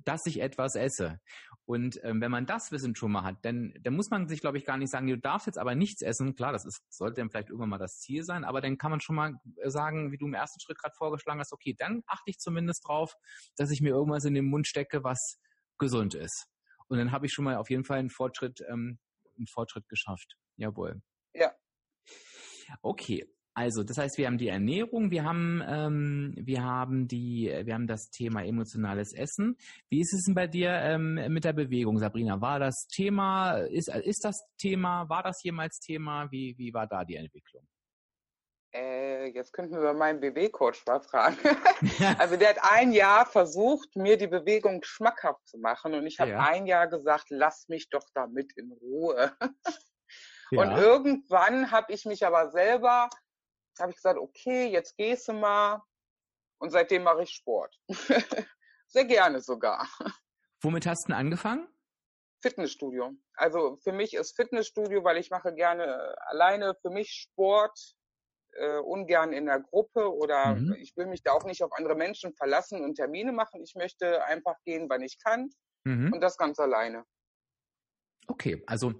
dass 0.03 0.25
ich 0.25 0.41
etwas 0.41 0.75
esse. 0.75 1.19
Und 1.65 1.99
ähm, 2.03 2.21
wenn 2.21 2.31
man 2.31 2.45
das 2.45 2.71
Wissen 2.71 2.95
schon 2.95 3.11
mal 3.11 3.23
hat, 3.23 3.43
dann, 3.43 3.73
dann 3.81 3.93
muss 3.93 4.09
man 4.09 4.27
sich, 4.27 4.39
glaube 4.39 4.57
ich, 4.57 4.65
gar 4.65 4.77
nicht 4.77 4.91
sagen, 4.91 5.07
du 5.07 5.17
darfst 5.17 5.47
jetzt 5.47 5.57
aber 5.57 5.75
nichts 5.75 6.01
essen. 6.01 6.35
Klar, 6.35 6.53
das 6.53 6.65
ist, 6.65 6.81
sollte 6.89 7.21
dann 7.21 7.29
vielleicht 7.29 7.49
irgendwann 7.49 7.69
mal 7.69 7.77
das 7.77 7.99
Ziel 7.99 8.23
sein, 8.23 8.43
aber 8.43 8.61
dann 8.61 8.77
kann 8.77 8.91
man 8.91 9.01
schon 9.01 9.15
mal 9.15 9.33
sagen, 9.65 10.11
wie 10.11 10.17
du 10.17 10.27
im 10.27 10.33
ersten 10.33 10.59
Schritt 10.59 10.79
gerade 10.79 10.95
vorgeschlagen 10.95 11.39
hast, 11.39 11.53
okay, 11.53 11.75
dann 11.77 12.03
achte 12.07 12.29
ich 12.29 12.37
zumindest 12.37 12.87
drauf, 12.87 13.15
dass 13.57 13.71
ich 13.71 13.81
mir 13.81 13.89
irgendwas 13.89 14.25
in 14.25 14.33
den 14.33 14.45
Mund 14.45 14.67
stecke, 14.67 15.03
was 15.03 15.39
gesund 15.77 16.15
ist. 16.15 16.47
Und 16.87 16.97
dann 16.97 17.11
habe 17.11 17.25
ich 17.25 17.33
schon 17.33 17.45
mal 17.45 17.57
auf 17.57 17.69
jeden 17.69 17.83
Fall 17.83 17.99
einen 17.99 18.09
Fortschritt, 18.09 18.61
ähm, 18.69 18.99
einen 19.37 19.47
Fortschritt 19.47 19.87
geschafft. 19.89 20.35
Jawohl. 20.55 21.01
Ja. 21.33 21.51
Okay. 22.81 23.25
Also, 23.53 23.83
das 23.83 23.97
heißt, 23.97 24.19
wir 24.19 24.27
haben 24.27 24.37
die 24.37 24.49
Ernährung, 24.49 25.09
wir 25.09 25.23
haben, 25.23 25.63
ähm, 25.67 26.35
wir 26.37 26.63
haben 26.63 27.07
die, 27.07 27.51
wir 27.63 27.73
haben 27.73 27.87
das 27.87 28.11
Thema 28.11 28.45
emotionales 28.45 29.13
Essen. 29.13 29.57
Wie 29.89 29.99
ist 29.99 30.13
es 30.13 30.25
denn 30.25 30.35
bei 30.35 30.45
dir 30.45 30.69
ähm, 30.73 31.15
mit 31.29 31.43
der 31.43 31.53
Bewegung, 31.53 31.97
Sabrina? 31.97 32.39
War 32.39 32.59
das 32.59 32.85
Thema, 32.87 33.57
ist, 33.57 33.89
ist 33.89 34.23
das 34.23 34.45
Thema, 34.59 35.09
war 35.09 35.23
das 35.23 35.41
jemals 35.41 35.79
Thema? 35.79 36.31
Wie, 36.31 36.55
wie 36.59 36.71
war 36.71 36.85
da 36.85 37.03
die 37.03 37.15
Entwicklung? 37.15 37.67
Äh, 38.77 39.29
jetzt 39.29 39.53
könnten 39.53 39.81
wir 39.81 39.93
meinen 39.93 40.19
BB-Coach 40.19 40.85
mal 40.85 40.99
fragen. 40.99 41.37
also 42.19 42.37
der 42.37 42.49
hat 42.49 42.59
ein 42.61 42.91
Jahr 42.91 43.25
versucht, 43.25 43.95
mir 43.95 44.17
die 44.17 44.27
Bewegung 44.27 44.83
schmackhaft 44.83 45.47
zu 45.47 45.57
machen 45.57 45.95
und 45.95 46.05
ich 46.05 46.19
habe 46.19 46.31
ja. 46.31 46.39
ein 46.39 46.67
Jahr 46.67 46.87
gesagt, 46.87 47.25
lass 47.29 47.67
mich 47.69 47.89
doch 47.89 48.07
damit 48.13 48.53
in 48.53 48.71
Ruhe. 48.71 49.35
ja. 50.51 50.61
Und 50.61 50.71
irgendwann 50.77 51.71
habe 51.71 51.91
ich 51.91 52.05
mich 52.05 52.25
aber 52.25 52.51
selber 52.51 53.09
habe 53.79 53.91
ich 53.91 53.97
gesagt, 53.97 54.19
okay, 54.19 54.67
jetzt 54.67 54.97
gehst 54.97 55.27
du 55.27 55.33
mal. 55.33 55.81
Und 56.59 56.71
seitdem 56.71 57.03
mache 57.03 57.23
ich 57.23 57.29
Sport. 57.29 57.75
Sehr 58.87 59.05
gerne 59.05 59.41
sogar. 59.41 59.87
Womit 60.61 60.87
hast 60.87 61.03
du 61.03 61.07
denn 61.09 61.17
angefangen? 61.17 61.67
Fitnessstudio. 62.41 63.13
Also 63.33 63.77
für 63.77 63.91
mich 63.91 64.13
ist 64.13 64.35
Fitnessstudio, 64.35 65.03
weil 65.03 65.17
ich 65.17 65.29
mache 65.29 65.53
gerne 65.53 66.15
alleine 66.27 66.75
für 66.81 66.89
mich 66.89 67.11
Sport, 67.11 67.96
äh, 68.53 68.77
ungern 68.77 69.33
in 69.33 69.45
der 69.45 69.59
Gruppe 69.59 70.13
oder 70.13 70.55
mhm. 70.55 70.75
ich 70.79 70.95
will 70.95 71.07
mich 71.07 71.23
da 71.23 71.31
auch 71.31 71.45
nicht 71.45 71.63
auf 71.63 71.71
andere 71.73 71.95
Menschen 71.95 72.33
verlassen 72.33 72.83
und 72.83 72.95
Termine 72.95 73.31
machen. 73.31 73.61
Ich 73.63 73.75
möchte 73.75 74.23
einfach 74.25 74.55
gehen, 74.63 74.87
wann 74.89 75.01
ich 75.01 75.17
kann 75.19 75.49
mhm. 75.83 76.13
und 76.13 76.21
das 76.21 76.37
ganz 76.37 76.59
alleine. 76.59 77.03
Okay, 78.27 78.63
also 78.67 78.93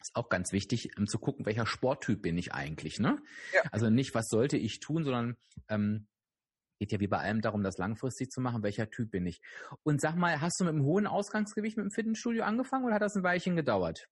ist 0.00 0.14
auch 0.14 0.28
ganz 0.28 0.52
wichtig, 0.52 0.96
um 0.96 1.06
zu 1.06 1.18
gucken, 1.18 1.46
welcher 1.46 1.66
Sporttyp 1.66 2.22
bin 2.22 2.38
ich 2.38 2.52
eigentlich. 2.52 3.00
Ne? 3.00 3.20
Ja. 3.52 3.62
Also 3.72 3.90
nicht, 3.90 4.14
was 4.14 4.28
sollte 4.28 4.56
ich 4.56 4.80
tun, 4.80 5.04
sondern 5.04 5.36
ähm, 5.68 6.06
geht 6.78 6.92
ja 6.92 7.00
wie 7.00 7.08
bei 7.08 7.18
allem 7.18 7.40
darum, 7.40 7.62
das 7.62 7.78
langfristig 7.78 8.30
zu 8.30 8.40
machen, 8.40 8.62
welcher 8.62 8.90
Typ 8.90 9.10
bin 9.10 9.26
ich. 9.26 9.40
Und 9.82 10.00
sag 10.00 10.14
mal, 10.14 10.40
hast 10.40 10.60
du 10.60 10.64
mit 10.64 10.74
einem 10.74 10.84
hohen 10.84 11.06
Ausgangsgewicht 11.06 11.76
mit 11.76 11.84
dem 11.84 11.90
Fitnessstudio 11.90 12.44
angefangen 12.44 12.84
oder 12.84 12.94
hat 12.94 13.02
das 13.02 13.16
ein 13.16 13.24
Weilchen 13.24 13.56
gedauert? 13.56 14.08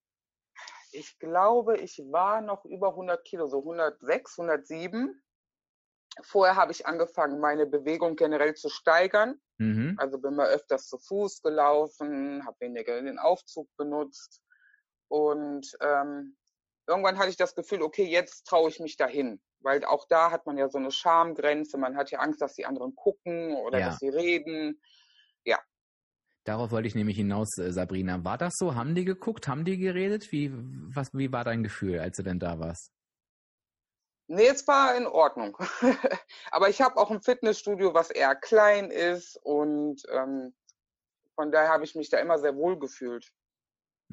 Ich 0.97 1.19
glaube, 1.19 1.79
ich 1.79 2.03
war 2.11 2.41
noch 2.41 2.65
über 2.65 2.91
100 2.91 3.25
Kilo, 3.25 3.47
so 3.47 3.59
106, 3.59 4.39
107. 4.39 5.23
Vorher 6.23 6.57
habe 6.57 6.73
ich 6.73 6.87
angefangen, 6.87 7.41
meine 7.41 7.67
Bewegung 7.67 8.17
generell 8.17 8.55
zu 8.55 8.69
steigern. 8.69 9.41
Mhm. 9.59 9.97
Also 9.99 10.19
bin 10.19 10.35
mal 10.35 10.49
öfters 10.49 10.89
zu 10.89 10.99
Fuß 10.99 11.43
gelaufen, 11.43 12.45
habe 12.47 12.57
weniger 12.61 13.01
den 13.01 13.19
Aufzug 13.19 13.69
benutzt 13.77 14.43
und 15.09 15.77
ähm, 15.81 16.37
irgendwann 16.87 17.19
hatte 17.19 17.31
ich 17.31 17.37
das 17.37 17.55
Gefühl, 17.55 17.83
okay, 17.83 18.05
jetzt 18.05 18.47
traue 18.47 18.71
ich 18.71 18.81
mich 18.81 18.97
dahin. 18.97 19.41
Weil 19.61 19.85
auch 19.85 20.07
da 20.09 20.31
hat 20.31 20.47
man 20.47 20.59
ja 20.59 20.69
so 20.69 20.79
eine 20.79 20.91
Schamgrenze. 20.91 21.79
Man 21.79 21.97
hat 21.97 22.11
ja 22.11 22.21
Angst, 22.21 22.41
dass 22.41 22.55
die 22.55 22.67
anderen 22.67 22.95
gucken 22.95 23.55
oder 23.57 23.79
ja. 23.79 23.87
dass 23.87 23.99
sie 23.99 24.09
reden. 24.09 24.81
Darauf 26.47 26.71
wollte 26.71 26.87
ich 26.87 26.95
nämlich 26.95 27.17
hinaus, 27.17 27.59
äh, 27.59 27.73
Sabrina. 27.73 28.23
War 28.25 28.39
das 28.39 28.55
so? 28.57 28.77
Haben 28.77 28.95
die 28.95 29.05
geguckt? 29.05 29.49
Haben 29.49 29.65
die 29.65 29.79
geredet? 29.79 30.31
Wie, 30.31 30.53
was, 30.95 31.13
wie 31.13 31.33
war 31.33 31.43
dein 31.43 31.65
Gefühl, 31.65 31.99
als 31.99 32.17
du 32.17 32.23
denn 32.23 32.39
da 32.39 32.61
warst? 32.61 32.93
Nee, 34.29 34.47
es 34.47 34.67
war 34.69 34.97
in 34.97 35.07
Ordnung. 35.07 35.57
Aber 36.51 36.69
ich 36.69 36.81
habe 36.81 36.97
auch 36.99 37.11
ein 37.11 37.21
Fitnessstudio, 37.21 37.95
was 37.95 38.11
eher 38.11 38.37
klein 38.37 38.91
ist 38.91 39.39
und 39.43 40.03
ähm, 40.11 40.55
von 41.35 41.51
daher 41.51 41.71
habe 41.71 41.85
ich 41.85 41.97
mich 41.97 42.11
da 42.11 42.19
immer 42.19 42.39
sehr 42.39 42.57
wohl 42.57 42.79
gefühlt. 42.79 43.33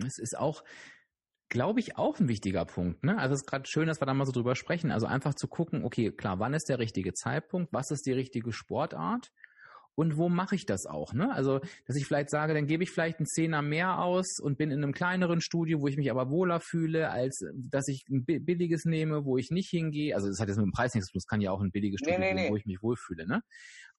Es 0.03 0.17
ist 0.17 0.38
auch, 0.38 0.63
glaube 1.49 1.79
ich, 1.79 1.97
auch 1.97 2.19
ein 2.19 2.27
wichtiger 2.27 2.65
Punkt. 2.65 3.03
Ne? 3.03 3.17
Also 3.17 3.36
es 3.36 3.41
ist 3.41 3.47
gerade 3.47 3.67
schön, 3.67 3.88
dass 3.88 4.01
wir 4.01 4.07
da 4.07 4.13
mal 4.13 4.25
so 4.25 4.31
drüber 4.31 4.55
sprechen. 4.55 4.91
Also 4.91 5.05
einfach 5.05 5.36
zu 5.36 5.47
gucken, 5.47 5.86
okay, 5.86 6.11
klar, 6.11 6.39
wann 6.39 6.53
ist 6.53 6.69
der 6.69 6.79
richtige 6.79 7.13
Zeitpunkt? 7.13 7.71
Was 7.73 7.91
ist 7.91 8.05
die 8.07 8.11
richtige 8.11 8.51
Sportart? 8.51 9.31
Und 9.95 10.17
wo 10.17 10.29
mache 10.29 10.55
ich 10.55 10.65
das 10.65 10.85
auch? 10.85 11.13
Ne? 11.13 11.31
Also, 11.33 11.59
dass 11.85 11.95
ich 11.95 12.05
vielleicht 12.05 12.29
sage, 12.29 12.53
dann 12.53 12.65
gebe 12.65 12.83
ich 12.83 12.91
vielleicht 12.91 13.19
einen 13.19 13.27
Zehner 13.27 13.61
mehr 13.61 13.99
aus 13.99 14.39
und 14.41 14.57
bin 14.57 14.71
in 14.71 14.83
einem 14.83 14.93
kleineren 14.93 15.41
Studio, 15.41 15.81
wo 15.81 15.87
ich 15.87 15.97
mich 15.97 16.09
aber 16.09 16.29
wohler 16.29 16.59
fühle, 16.59 17.11
als 17.11 17.43
dass 17.53 17.87
ich 17.87 18.05
ein 18.09 18.25
billiges 18.25 18.85
nehme, 18.85 19.25
wo 19.25 19.37
ich 19.37 19.51
nicht 19.51 19.69
hingehe. 19.69 20.15
Also 20.15 20.27
das 20.27 20.39
hat 20.39 20.47
jetzt 20.47 20.57
mit 20.57 20.65
dem 20.65 20.71
Preis 20.71 20.93
nichts 20.93 21.07
zu 21.07 21.13
tun, 21.13 21.19
es 21.19 21.27
kann 21.27 21.41
ja 21.41 21.51
auch 21.51 21.61
ein 21.61 21.71
billiges 21.71 21.99
Studio 21.99 22.19
nee, 22.19 22.33
nee, 22.33 22.43
nee. 22.43 22.51
wo 22.51 22.55
ich 22.55 22.65
mich 22.65 22.81
wohlfühle. 22.81 23.27
Ne? 23.27 23.41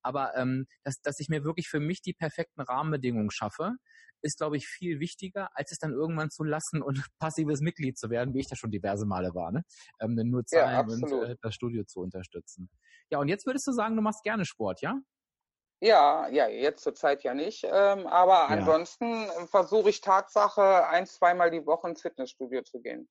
Aber 0.03 0.37
ähm, 0.37 0.67
dass, 0.83 0.97
dass 1.03 1.19
ich 1.21 1.29
mir 1.29 1.45
wirklich 1.45 1.69
für 1.69 1.81
mich 1.81 2.03
die 2.03 2.13
perfekten 2.13 2.61
Rahmenbedingungen 2.61 3.31
schaffe, 3.31 3.77
ist, 4.25 4.39
glaube 4.39 4.57
ich, 4.57 4.67
viel 4.67 5.01
wichtiger, 5.01 5.51
als 5.55 5.71
es 5.71 5.79
dann 5.79 5.93
irgendwann 5.93 6.31
zu 6.31 6.45
lassen 6.45 6.83
und 6.83 6.99
passives 7.19 7.61
Mitglied 7.61 7.99
zu 7.99 8.11
werden, 8.11 8.35
wie 8.35 8.41
ich 8.41 8.49
das 8.49 8.59
schon 8.59 8.71
diverse 8.71 9.07
Male 9.07 9.35
war, 9.35 9.53
ne? 9.53 9.63
Ähm, 10.01 10.15
nur 10.15 10.45
zahlen 10.45 10.89
ja, 10.89 10.95
und 10.95 11.31
äh, 11.31 11.37
das 11.41 11.55
Studio 11.55 11.85
zu 11.85 12.01
unterstützen. 12.01 12.69
Ja, 13.11 13.19
und 13.19 13.29
jetzt 13.29 13.47
würdest 13.47 13.67
du 13.67 13.73
sagen, 13.73 13.97
du 13.97 14.03
machst 14.03 14.23
gerne 14.23 14.45
Sport, 14.45 14.81
ja? 14.81 14.99
Ja, 15.85 16.29
ja, 16.29 16.49
jetzt 16.49 16.83
zur 16.83 16.95
Zeit 16.95 17.25
ja 17.25 17.35
nicht. 17.35 17.65
Ähm, 17.65 18.07
aber 18.07 18.33
ja. 18.33 18.47
ansonsten 18.47 19.27
versuche 19.51 19.91
ich 19.91 20.01
Tatsache 20.01 20.89
ein, 20.89 21.07
zweimal 21.07 21.51
die 21.51 21.67
Woche 21.67 21.91
ins 21.91 22.01
Fitnessstudio 22.01 22.63
zu 22.63 22.81
gehen. 22.81 23.07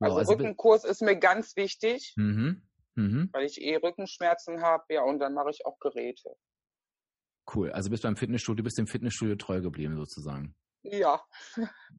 Also, 0.00 0.16
also 0.16 0.32
Rückenkurs 0.32 0.82
ist 0.82 1.02
mir 1.02 1.16
ganz 1.16 1.54
wichtig, 1.54 2.14
mhm. 2.16 2.62
Mhm. 2.96 3.30
weil 3.32 3.44
ich 3.44 3.62
eh 3.62 3.76
Rückenschmerzen 3.76 4.60
habe, 4.60 4.82
ja, 4.92 5.02
und 5.02 5.20
dann 5.20 5.34
mache 5.34 5.50
ich 5.50 5.64
auch 5.64 5.78
Geräte. 5.78 6.34
Cool. 7.54 7.70
Also 7.70 7.90
bist 7.90 8.02
du 8.02 8.08
beim 8.08 8.16
Fitnessstudio, 8.16 8.64
bist 8.64 8.76
dem 8.76 8.88
Fitnessstudio 8.88 9.36
treu 9.36 9.60
geblieben 9.60 9.96
sozusagen. 9.96 10.56
Ja. 10.82 11.22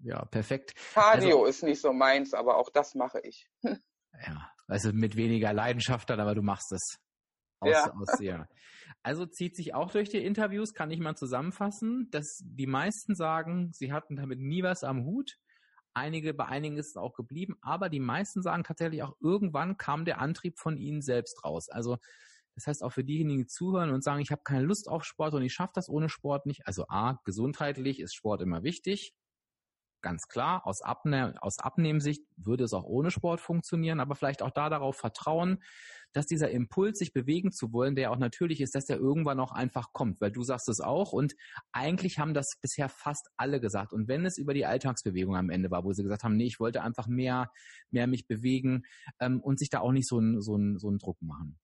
Ja, 0.01 0.25
perfekt. 0.25 0.75
Cardio 0.93 1.39
also, 1.39 1.45
ist 1.45 1.63
nicht 1.63 1.81
so 1.81 1.93
meins, 1.93 2.33
aber 2.33 2.57
auch 2.57 2.69
das 2.69 2.95
mache 2.95 3.21
ich. 3.23 3.47
Ja, 4.25 4.51
also 4.67 4.93
mit 4.93 5.15
weniger 5.15 5.53
Leidenschaft 5.53 6.09
dann, 6.09 6.19
aber 6.19 6.33
du 6.33 6.41
machst 6.41 6.71
es. 6.71 6.97
Aus, 7.59 7.69
ja. 7.69 7.93
Aus, 7.93 8.19
ja. 8.19 8.47
Also 9.07 9.25
zieht 9.25 9.55
sich 9.55 9.73
auch 9.73 9.89
durch 9.89 10.09
die 10.09 10.17
Interviews, 10.17 10.73
kann 10.73 10.91
ich 10.91 10.99
mal 10.99 11.15
zusammenfassen, 11.15 12.09
dass 12.11 12.43
die 12.43 12.67
meisten 12.67 13.15
sagen, 13.15 13.71
sie 13.71 13.93
hatten 13.93 14.17
damit 14.17 14.41
nie 14.41 14.63
was 14.63 14.83
am 14.83 15.05
Hut. 15.05 15.37
Einige, 15.93 16.33
bei 16.33 16.43
einigen 16.47 16.75
ist 16.75 16.89
es 16.89 16.97
auch 16.97 17.13
geblieben, 17.13 17.55
aber 17.61 17.87
die 17.87 18.01
meisten 18.01 18.41
sagen 18.41 18.65
tatsächlich 18.65 19.03
auch, 19.03 19.15
irgendwann 19.21 19.77
kam 19.77 20.03
der 20.03 20.19
Antrieb 20.19 20.59
von 20.59 20.75
ihnen 20.75 21.01
selbst 21.01 21.45
raus. 21.45 21.69
Also 21.69 21.99
das 22.55 22.67
heißt 22.67 22.83
auch 22.83 22.91
für 22.91 23.05
diejenigen, 23.05 23.43
die 23.43 23.47
zuhören 23.47 23.91
und 23.91 24.03
sagen, 24.03 24.19
ich 24.19 24.31
habe 24.33 24.41
keine 24.43 24.65
Lust 24.65 24.89
auf 24.89 25.05
Sport 25.05 25.35
und 25.35 25.43
ich 25.43 25.53
schaffe 25.53 25.71
das 25.75 25.87
ohne 25.87 26.09
Sport 26.09 26.45
nicht. 26.45 26.67
Also 26.67 26.83
A, 26.89 27.21
gesundheitlich 27.23 28.01
ist 28.01 28.13
Sport 28.13 28.41
immer 28.41 28.63
wichtig. 28.63 29.13
Ganz 30.01 30.27
klar, 30.27 30.65
aus, 30.67 30.81
Abne 30.81 31.33
aus 31.41 31.59
Abnehmsicht 31.59 32.23
würde 32.35 32.63
es 32.63 32.73
auch 32.73 32.83
ohne 32.83 33.09
Sport 33.09 33.41
funktionieren, 33.41 33.99
aber 33.99 34.15
vielleicht 34.15 34.43
auch 34.43 34.51
da 34.51 34.69
darauf 34.69 34.95
vertrauen, 34.95 35.63
dass 36.13 36.27
dieser 36.27 36.51
Impuls, 36.51 36.99
sich 36.99 37.13
bewegen 37.13 37.51
zu 37.51 37.73
wollen, 37.73 37.95
der 37.95 38.11
auch 38.11 38.17
natürlich 38.17 38.61
ist, 38.61 38.75
dass 38.75 38.85
der 38.85 38.97
irgendwann 38.97 39.39
auch 39.39 39.51
einfach 39.51 39.93
kommt, 39.93 40.21
weil 40.21 40.31
du 40.31 40.43
sagst 40.43 40.69
es 40.69 40.81
auch 40.81 41.13
und 41.13 41.35
eigentlich 41.71 42.19
haben 42.19 42.33
das 42.33 42.57
bisher 42.61 42.89
fast 42.89 43.29
alle 43.37 43.59
gesagt. 43.59 43.91
Und 43.91 44.07
wenn 44.07 44.25
es 44.25 44.37
über 44.37 44.53
die 44.53 44.65
Alltagsbewegung 44.65 45.35
am 45.35 45.49
Ende 45.49 45.71
war, 45.71 45.83
wo 45.83 45.93
sie 45.93 46.03
gesagt 46.03 46.23
haben, 46.23 46.37
nee, 46.37 46.45
ich 46.45 46.59
wollte 46.59 46.83
einfach 46.83 47.07
mehr, 47.07 47.51
mehr 47.89 48.07
mich 48.07 48.27
bewegen 48.27 48.83
ähm, 49.19 49.41
und 49.41 49.59
sich 49.59 49.69
da 49.69 49.79
auch 49.79 49.91
nicht 49.91 50.07
so 50.07 50.17
einen 50.19 50.41
so 50.41 50.57
so 50.77 50.87
einen 50.87 50.99
Druck 50.99 51.21
machen. 51.21 51.59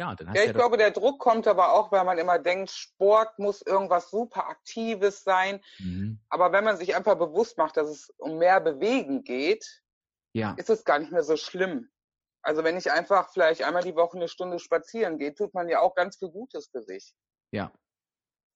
Ja, 0.00 0.14
dann 0.14 0.28
hast 0.28 0.36
ja, 0.36 0.42
ich 0.44 0.46
ja 0.46 0.52
glaube, 0.54 0.78
der 0.78 0.92
Druck 0.92 1.18
kommt 1.18 1.46
aber 1.46 1.74
auch, 1.74 1.92
weil 1.92 2.04
man 2.04 2.16
immer 2.16 2.38
denkt, 2.38 2.70
Sport 2.70 3.38
muss 3.38 3.60
irgendwas 3.60 4.08
super 4.10 4.48
Aktives 4.48 5.24
sein. 5.24 5.60
Mhm. 5.78 6.18
Aber 6.30 6.52
wenn 6.52 6.64
man 6.64 6.78
sich 6.78 6.96
einfach 6.96 7.18
bewusst 7.18 7.58
macht, 7.58 7.76
dass 7.76 7.86
es 7.90 8.08
um 8.16 8.38
mehr 8.38 8.62
Bewegen 8.62 9.24
geht, 9.24 9.82
ja. 10.32 10.54
ist 10.56 10.70
es 10.70 10.86
gar 10.86 11.00
nicht 11.00 11.12
mehr 11.12 11.22
so 11.22 11.36
schlimm. 11.36 11.90
Also 12.40 12.64
wenn 12.64 12.78
ich 12.78 12.90
einfach 12.90 13.30
vielleicht 13.30 13.62
einmal 13.62 13.82
die 13.82 13.94
Woche 13.94 14.16
eine 14.16 14.28
Stunde 14.28 14.58
spazieren 14.58 15.18
gehe, 15.18 15.34
tut 15.34 15.52
man 15.52 15.68
ja 15.68 15.80
auch 15.80 15.94
ganz 15.94 16.16
viel 16.16 16.30
Gutes 16.30 16.70
für 16.70 16.80
sich. 16.80 17.12
Ja. 17.52 17.70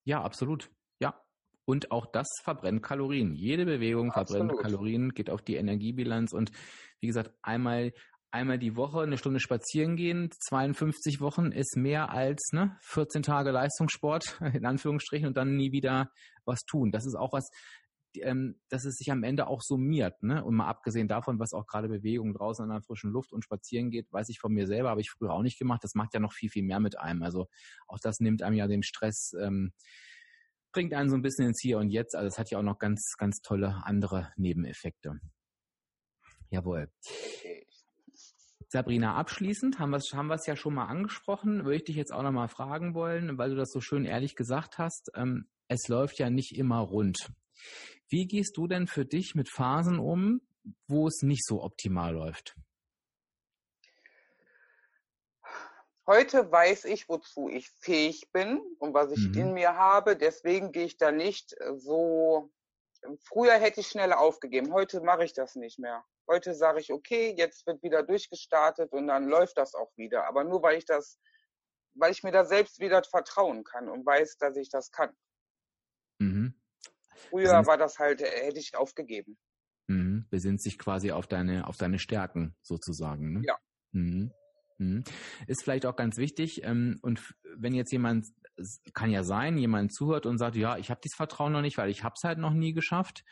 Ja, 0.05 0.22
absolut. 0.22 0.70
Ja. 0.99 1.22
Und 1.66 1.90
auch 1.90 2.07
das 2.07 2.28
verbrennt 2.42 2.82
Kalorien. 2.82 3.34
Jede 3.34 3.66
Bewegung 3.66 4.12
verbrennt 4.12 4.51
absolut. 4.51 4.62
Kalorien, 4.62 5.12
geht 5.12 5.28
auf 5.28 5.42
die 5.42 5.57
Energiebilanz 5.57 6.32
und 6.32 6.53
wie 7.01 7.07
gesagt, 7.07 7.34
einmal 7.42 7.92
einmal 8.35 8.59
die 8.59 8.76
Woche 8.76 9.01
eine 9.01 9.16
Stunde 9.16 9.41
spazieren 9.41 9.97
gehen, 9.97 10.30
52 10.41 11.20
Wochen 11.20 11.53
ist 11.53 11.76
mehr 11.76 12.11
als 12.11 12.51
ne, 12.53 12.76
14 12.82 13.22
Tage 13.22 13.51
Leistungssport, 13.51 14.41
in 14.55 14.66
Anführungsstrichen, 14.66 15.28
und 15.28 15.37
dann 15.37 15.57
nie 15.57 15.72
wieder 15.72 16.11
was 16.45 16.64
tun. 16.64 16.91
Das 16.91 17.07
ist 17.07 17.14
auch 17.14 17.32
was, 17.32 17.49
ähm, 18.18 18.61
dass 18.68 18.85
es 18.85 18.97
sich 18.97 19.11
am 19.11 19.22
Ende 19.22 19.47
auch 19.47 19.62
summiert. 19.62 20.22
Ne? 20.22 20.45
Und 20.45 20.57
mal 20.57 20.66
abgesehen 20.66 21.09
davon, 21.09 21.39
was 21.39 21.53
auch 21.53 21.66
gerade 21.66 21.89
Bewegung 21.89 22.35
draußen 22.35 22.64
an 22.64 22.70
der 22.70 22.82
frischen 22.82 23.11
Luft 23.11 23.32
und 23.32 23.45
spazieren 23.45 23.91
geht, 23.91 24.12
weiß 24.12 24.28
ich 24.28 24.41
von 24.41 24.53
mir 24.53 24.66
selber, 24.66 24.91
habe 24.91 25.01
ich 25.01 25.11
früher 25.11 25.32
auch 25.32 25.43
nicht 25.43 25.59
gemacht. 25.59 25.82
Das 25.82 25.95
macht 25.95 26.12
ja 26.12 26.20
noch 26.20 26.32
viel, 26.32 26.51
viel 26.51 26.64
mehr 26.64 26.80
mit 26.80 26.99
einem. 26.99 27.22
Also 27.22 27.49
auch 27.87 27.99
das 28.03 28.20
nimmt 28.20 28.43
einem 28.43 28.57
ja 28.57 28.66
den 28.66 28.82
Stress. 28.82 29.32
Ähm, 29.41 29.72
bringt 30.72 30.93
einen 30.93 31.09
so 31.09 31.16
ein 31.16 31.22
bisschen 31.22 31.47
ins 31.47 31.61
Hier 31.62 31.78
und 31.78 31.91
Jetzt. 31.91 32.16
Also 32.16 32.26
es 32.26 32.39
hat 32.39 32.51
ja 32.51 32.59
auch 32.59 32.62
noch 32.62 32.78
ganz, 32.78 33.14
ganz 33.16 33.39
tolle 33.43 33.82
andere 33.85 34.32
Nebeneffekte. 34.37 35.20
Jawohl. 36.51 36.89
Sabrina, 38.74 39.14
abschließend 39.14 39.78
haben 39.78 39.90
wir 39.90 39.98
es 39.98 40.12
haben 40.14 40.36
ja 40.46 40.56
schon 40.56 40.74
mal 40.74 40.86
angesprochen, 40.86 41.64
würde 41.64 41.76
ich 41.76 41.84
dich 41.84 41.94
jetzt 41.94 42.12
auch 42.12 42.24
noch 42.24 42.32
mal 42.32 42.48
fragen 42.48 42.92
wollen, 42.92 43.38
weil 43.38 43.50
du 43.50 43.54
das 43.54 43.70
so 43.70 43.80
schön 43.80 44.04
ehrlich 44.04 44.34
gesagt 44.34 44.78
hast. 44.78 45.12
Ähm, 45.14 45.48
es 45.68 45.86
läuft 45.86 46.18
ja 46.18 46.28
nicht 46.28 46.58
immer 46.58 46.80
rund. 46.80 47.30
Wie 48.08 48.26
gehst 48.26 48.56
du 48.56 48.66
denn 48.66 48.88
für 48.88 49.06
dich 49.06 49.36
mit 49.36 49.48
Phasen 49.48 50.00
um, 50.00 50.40
wo 50.88 51.06
es 51.06 51.22
nicht 51.22 51.46
so 51.46 51.62
optimal 51.62 52.14
läuft? 52.14 52.56
Heute 56.08 56.50
weiß 56.50 56.86
ich, 56.86 57.08
wozu 57.08 57.48
ich 57.48 57.70
fähig 57.78 58.32
bin 58.32 58.60
und 58.80 58.92
was 58.92 59.12
ich 59.12 59.28
mhm. 59.28 59.38
in 59.38 59.52
mir 59.54 59.76
habe. 59.76 60.16
Deswegen 60.16 60.72
gehe 60.72 60.86
ich 60.86 60.96
da 60.96 61.12
nicht 61.12 61.52
äh, 61.60 61.76
so. 61.76 62.50
Früher 63.22 63.54
hätte 63.54 63.82
ich 63.82 63.86
schneller 63.86 64.18
aufgegeben. 64.18 64.72
Heute 64.72 65.00
mache 65.00 65.24
ich 65.24 65.32
das 65.32 65.54
nicht 65.54 65.78
mehr. 65.78 66.04
Heute 66.26 66.54
sage 66.54 66.80
ich, 66.80 66.92
okay, 66.92 67.34
jetzt 67.36 67.66
wird 67.66 67.82
wieder 67.82 68.02
durchgestartet 68.02 68.92
und 68.92 69.06
dann 69.08 69.28
läuft 69.28 69.58
das 69.58 69.74
auch 69.74 69.92
wieder. 69.96 70.26
Aber 70.26 70.44
nur 70.44 70.62
weil 70.62 70.78
ich 70.78 70.86
das, 70.86 71.18
weil 71.94 72.12
ich 72.12 72.22
mir 72.22 72.32
da 72.32 72.44
selbst 72.44 72.80
wieder 72.80 73.02
vertrauen 73.02 73.64
kann 73.64 73.88
und 73.88 74.06
weiß, 74.06 74.38
dass 74.38 74.56
ich 74.56 74.70
das 74.70 74.90
kann. 74.90 75.14
Mhm. 76.18 76.54
Früher 77.28 77.66
war 77.66 77.76
das 77.76 77.98
halt, 77.98 78.20
äh, 78.22 78.46
hätte 78.46 78.58
ich 78.58 78.74
aufgegeben. 78.74 79.38
Mhm. 79.86 80.26
Besinnt 80.30 80.62
sich 80.62 80.78
quasi 80.78 81.12
auf 81.12 81.26
deine, 81.26 81.66
auf 81.66 81.76
deine 81.76 81.98
Stärken 81.98 82.56
sozusagen. 82.62 83.34
Ne? 83.34 83.42
Ja. 83.44 83.58
Mhm. 83.92 84.32
Mhm. 84.78 85.04
Ist 85.46 85.62
vielleicht 85.62 85.86
auch 85.86 85.96
ganz 85.96 86.16
wichtig. 86.16 86.64
Ähm, 86.64 86.98
und 87.02 87.34
wenn 87.56 87.74
jetzt 87.74 87.92
jemand, 87.92 88.26
kann 88.92 89.10
ja 89.10 89.24
sein, 89.24 89.58
jemand 89.58 89.92
zuhört 89.92 90.26
und 90.26 90.38
sagt, 90.38 90.56
ja, 90.56 90.76
ich 90.78 90.90
habe 90.90 91.00
dieses 91.02 91.16
Vertrauen 91.16 91.52
noch 91.52 91.60
nicht, 91.60 91.76
weil 91.76 91.90
ich 91.90 92.04
habe 92.04 92.14
es 92.16 92.24
halt 92.24 92.38
noch 92.38 92.52
nie 92.52 92.72
geschafft, 92.72 93.24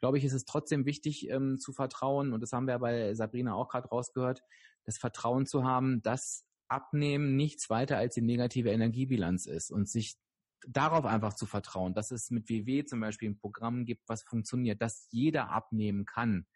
glaube 0.00 0.18
ich, 0.18 0.24
ist 0.24 0.32
es 0.32 0.44
trotzdem 0.44 0.86
wichtig 0.86 1.28
ähm, 1.30 1.58
zu 1.58 1.72
vertrauen. 1.72 2.32
Und 2.32 2.40
das 2.40 2.52
haben 2.52 2.66
wir 2.66 2.78
bei 2.78 3.14
Sabrina 3.14 3.54
auch 3.54 3.68
gerade 3.68 3.88
rausgehört, 3.88 4.42
das 4.84 4.98
Vertrauen 4.98 5.46
zu 5.46 5.64
haben, 5.64 6.02
dass 6.02 6.46
Abnehmen 6.68 7.36
nichts 7.36 7.68
weiter 7.68 7.98
als 7.98 8.14
die 8.14 8.22
negative 8.22 8.70
Energiebilanz 8.70 9.46
ist 9.46 9.70
und 9.70 9.88
sich 9.88 10.16
darauf 10.66 11.04
einfach 11.04 11.34
zu 11.34 11.46
vertrauen, 11.46 11.94
dass 11.94 12.10
es 12.10 12.30
mit 12.30 12.48
WW 12.48 12.84
zum 12.84 13.00
Beispiel 13.00 13.30
ein 13.30 13.38
Programm 13.38 13.84
gibt, 13.84 14.08
was 14.08 14.22
funktioniert, 14.22 14.80
dass 14.80 15.08
jeder 15.10 15.50
abnehmen 15.50 16.04
kann. 16.04 16.46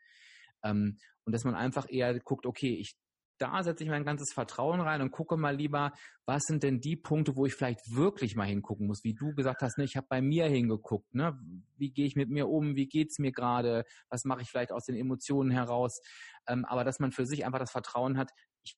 Ähm, 0.62 0.99
und 1.24 1.32
dass 1.32 1.45
man 1.45 1.55
einfach 1.55 1.86
eher 1.88 2.18
guckt, 2.20 2.47
okay, 2.47 2.74
ich 2.74 2.97
da 3.39 3.62
setze 3.62 3.85
ich 3.85 3.91
mein 3.91 4.05
ganzes 4.05 4.32
Vertrauen 4.32 4.80
rein 4.80 5.03
und 5.03 5.11
gucke 5.11 5.37
mal 5.37 5.55
lieber, 5.55 5.93
was 6.26 6.43
sind 6.45 6.62
denn 6.62 6.80
die 6.80 6.97
Punkte, 6.97 7.37
wo 7.37 7.47
ich 7.47 7.55
vielleicht 7.55 7.80
wirklich 7.95 8.37
mal 8.37 8.47
hingucken 8.47 8.87
muss, 8.87 9.05
wie 9.05 9.14
du 9.14 9.35
gesagt 9.35 9.62
hast, 9.62 9.78
ne, 9.78 9.85
ich 9.85 9.97
habe 9.97 10.07
bei 10.09 10.22
mir 10.22 10.47
hingeguckt, 10.47 11.14
ne, 11.14 11.39
wie 11.76 11.91
gehe 11.91 12.07
ich 12.07 12.16
mit 12.16 12.30
mir 12.30 12.49
um, 12.49 12.76
wie 12.76 12.87
geht's 12.87 13.18
mir 13.18 13.32
gerade, 13.32 13.85
was 14.09 14.24
mache 14.24 14.43
ich 14.43 14.51
vielleicht 14.51 14.72
aus 14.72 14.85
den 14.85 14.97
Emotionen 14.97 15.51
heraus, 15.51 16.01
ähm, 16.47 16.64
aber 16.64 16.85
dass 16.85 17.01
man 17.01 17.12
für 17.12 17.26
sich 17.26 17.45
einfach 17.45 17.59
das 17.59 17.72
Vertrauen 17.72 18.16
hat, 18.16 18.30
ich, 18.62 18.76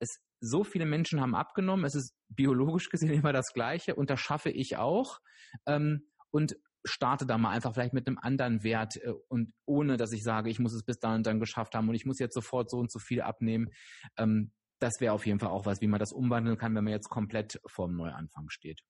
es, 0.00 0.20
so 0.40 0.64
viele 0.64 0.86
Menschen 0.86 1.20
haben 1.20 1.34
abgenommen, 1.34 1.84
es 1.84 1.94
ist 1.94 2.14
biologisch 2.28 2.90
gesehen 2.90 3.12
immer 3.24 3.32
das 3.32 3.52
Gleiche 3.52 3.94
und 3.94 4.10
das 4.10 4.20
schaffe 4.20 4.50
ich 4.50 4.76
auch. 4.76 5.18
Ähm, 5.66 6.06
und 6.30 6.56
starte 6.88 7.26
da 7.26 7.38
mal 7.38 7.50
einfach 7.50 7.74
vielleicht 7.74 7.94
mit 7.94 8.06
einem 8.06 8.18
anderen 8.18 8.62
Wert 8.62 8.96
äh, 8.96 9.12
und 9.28 9.52
ohne, 9.66 9.96
dass 9.96 10.12
ich 10.12 10.22
sage, 10.22 10.50
ich 10.50 10.58
muss 10.58 10.72
es 10.72 10.84
bis 10.84 10.98
dahin 10.98 11.22
dann 11.22 11.40
geschafft 11.40 11.74
haben 11.74 11.88
und 11.88 11.94
ich 11.94 12.06
muss 12.06 12.18
jetzt 12.18 12.34
sofort 12.34 12.70
so 12.70 12.78
und 12.78 12.90
so 12.90 12.98
viel 12.98 13.22
abnehmen. 13.22 13.70
Ähm, 14.16 14.52
das 14.80 15.00
wäre 15.00 15.12
auf 15.12 15.26
jeden 15.26 15.40
Fall 15.40 15.50
auch 15.50 15.66
was, 15.66 15.80
wie 15.80 15.88
man 15.88 15.98
das 15.98 16.12
umwandeln 16.12 16.56
kann, 16.56 16.74
wenn 16.74 16.84
man 16.84 16.92
jetzt 16.92 17.08
komplett 17.08 17.60
vorm 17.66 17.96
Neuanfang 17.96 18.48
steht. 18.48 18.82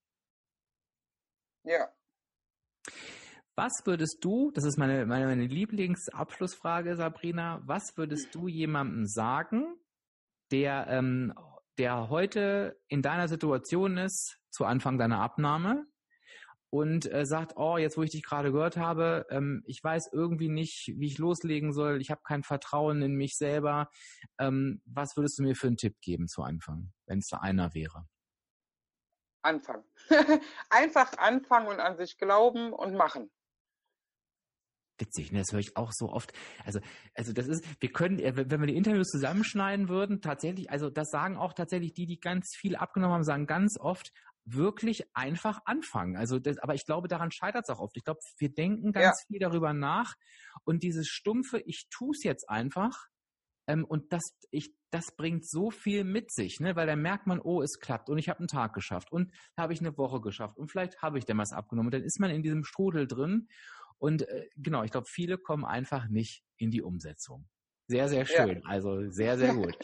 Ja. 1.63 1.89
Was 3.55 3.81
würdest 3.85 4.19
du, 4.21 4.51
das 4.51 4.63
ist 4.63 4.77
meine, 4.77 5.05
meine, 5.05 5.25
meine 5.25 5.45
Lieblingsabschlussfrage, 5.45 6.95
Sabrina, 6.95 7.61
was 7.65 7.97
würdest 7.97 8.33
du 8.33 8.47
jemandem 8.47 9.05
sagen, 9.05 9.75
der, 10.51 10.87
ähm, 10.87 11.33
der 11.77 12.09
heute 12.09 12.79
in 12.87 13.01
deiner 13.01 13.27
Situation 13.27 13.97
ist, 13.97 14.39
zu 14.49 14.65
Anfang 14.65 14.97
deiner 14.97 15.19
Abnahme, 15.19 15.85
und 16.69 17.11
äh, 17.11 17.25
sagt, 17.25 17.53
oh, 17.55 17.77
jetzt 17.77 17.97
wo 17.97 18.03
ich 18.03 18.11
dich 18.11 18.23
gerade 18.23 18.51
gehört 18.51 18.77
habe, 18.77 19.25
ähm, 19.29 19.63
ich 19.65 19.83
weiß 19.83 20.09
irgendwie 20.13 20.49
nicht, 20.49 20.93
wie 20.97 21.07
ich 21.07 21.17
loslegen 21.17 21.73
soll, 21.73 22.01
ich 22.01 22.11
habe 22.11 22.21
kein 22.23 22.43
Vertrauen 22.43 23.01
in 23.01 23.15
mich 23.15 23.37
selber. 23.37 23.89
Ähm, 24.39 24.81
was 24.85 25.15
würdest 25.17 25.39
du 25.39 25.43
mir 25.43 25.55
für 25.55 25.67
einen 25.67 25.77
Tipp 25.77 25.99
geben 26.01 26.27
zu 26.27 26.43
Anfang, 26.43 26.91
wenn 27.05 27.19
es 27.19 27.27
da 27.27 27.37
einer 27.37 27.73
wäre? 27.73 28.05
Anfangen. 29.41 29.85
Einfach 30.69 31.17
anfangen 31.17 31.67
und 31.67 31.79
an 31.79 31.97
sich 31.97 32.17
glauben 32.17 32.73
und 32.73 32.93
machen 32.95 33.31
witzig, 34.99 35.31
ne? 35.31 35.39
Das 35.39 35.51
höre 35.51 35.59
ich 35.59 35.75
auch 35.77 35.91
so 35.93 36.09
oft. 36.09 36.33
Also, 36.65 36.79
also 37.13 37.33
das 37.33 37.47
ist, 37.47 37.65
wir 37.79 37.91
können, 37.91 38.19
äh, 38.19 38.33
wenn 38.35 38.59
wir 38.59 38.67
die 38.67 38.75
Interviews 38.75 39.07
zusammenschneiden 39.07 39.89
würden, 39.89 40.21
tatsächlich, 40.21 40.69
also 40.69 40.89
das 40.89 41.09
sagen 41.09 41.37
auch 41.37 41.53
tatsächlich 41.53 41.93
die, 41.93 42.05
die 42.05 42.19
ganz 42.19 42.55
viel 42.55 42.75
abgenommen 42.75 43.15
haben, 43.15 43.23
sagen 43.23 43.47
ganz 43.47 43.77
oft, 43.79 44.11
wirklich 44.53 45.03
einfach 45.15 45.59
anfangen. 45.65 46.15
Also, 46.15 46.39
das, 46.39 46.57
aber 46.59 46.75
ich 46.75 46.85
glaube, 46.85 47.07
daran 47.07 47.31
scheitert 47.31 47.65
es 47.65 47.69
auch 47.69 47.79
oft. 47.79 47.95
Ich 47.97 48.03
glaube, 48.03 48.19
wir 48.37 48.53
denken 48.53 48.91
ganz 48.91 49.21
ja. 49.21 49.25
viel 49.27 49.39
darüber 49.39 49.73
nach 49.73 50.15
und 50.63 50.83
dieses 50.83 51.07
stumpfe, 51.07 51.59
ich 51.59 51.87
tue 51.89 52.11
es 52.11 52.23
jetzt 52.23 52.49
einfach, 52.49 53.07
ähm, 53.69 53.85
und 53.85 54.11
das, 54.11 54.35
ich, 54.49 54.73
das 54.89 55.15
bringt 55.15 55.47
so 55.47 55.69
viel 55.69 56.03
mit 56.03 56.31
sich, 56.31 56.59
ne? 56.59 56.75
weil 56.75 56.87
dann 56.87 57.03
merkt 57.03 57.27
man, 57.27 57.39
oh, 57.39 57.61
es 57.61 57.79
klappt 57.79 58.09
und 58.09 58.17
ich 58.17 58.27
habe 58.27 58.39
einen 58.39 58.47
Tag 58.47 58.73
geschafft 58.73 59.11
und 59.11 59.31
habe 59.55 59.73
ich 59.73 59.79
eine 59.79 59.95
Woche 59.95 60.21
geschafft 60.21 60.57
und 60.57 60.71
vielleicht 60.71 61.03
habe 61.03 61.19
ich 61.19 61.25
dann 61.25 61.37
was 61.37 61.53
abgenommen. 61.53 61.87
Und 61.87 61.93
dann 61.93 62.03
ist 62.03 62.19
man 62.19 62.31
in 62.31 62.41
diesem 62.41 62.63
Strudel 62.63 63.05
drin 63.05 63.47
und 63.99 64.27
äh, 64.27 64.49
genau, 64.57 64.83
ich 64.83 64.91
glaube, 64.91 65.07
viele 65.07 65.37
kommen 65.37 65.65
einfach 65.65 66.07
nicht 66.07 66.43
in 66.57 66.71
die 66.71 66.81
Umsetzung. 66.81 67.47
Sehr, 67.87 68.07
sehr 68.07 68.25
schön. 68.25 68.61
Ja. 68.63 68.69
Also 68.69 69.09
sehr, 69.09 69.37
sehr 69.37 69.53
gut. 69.55 69.77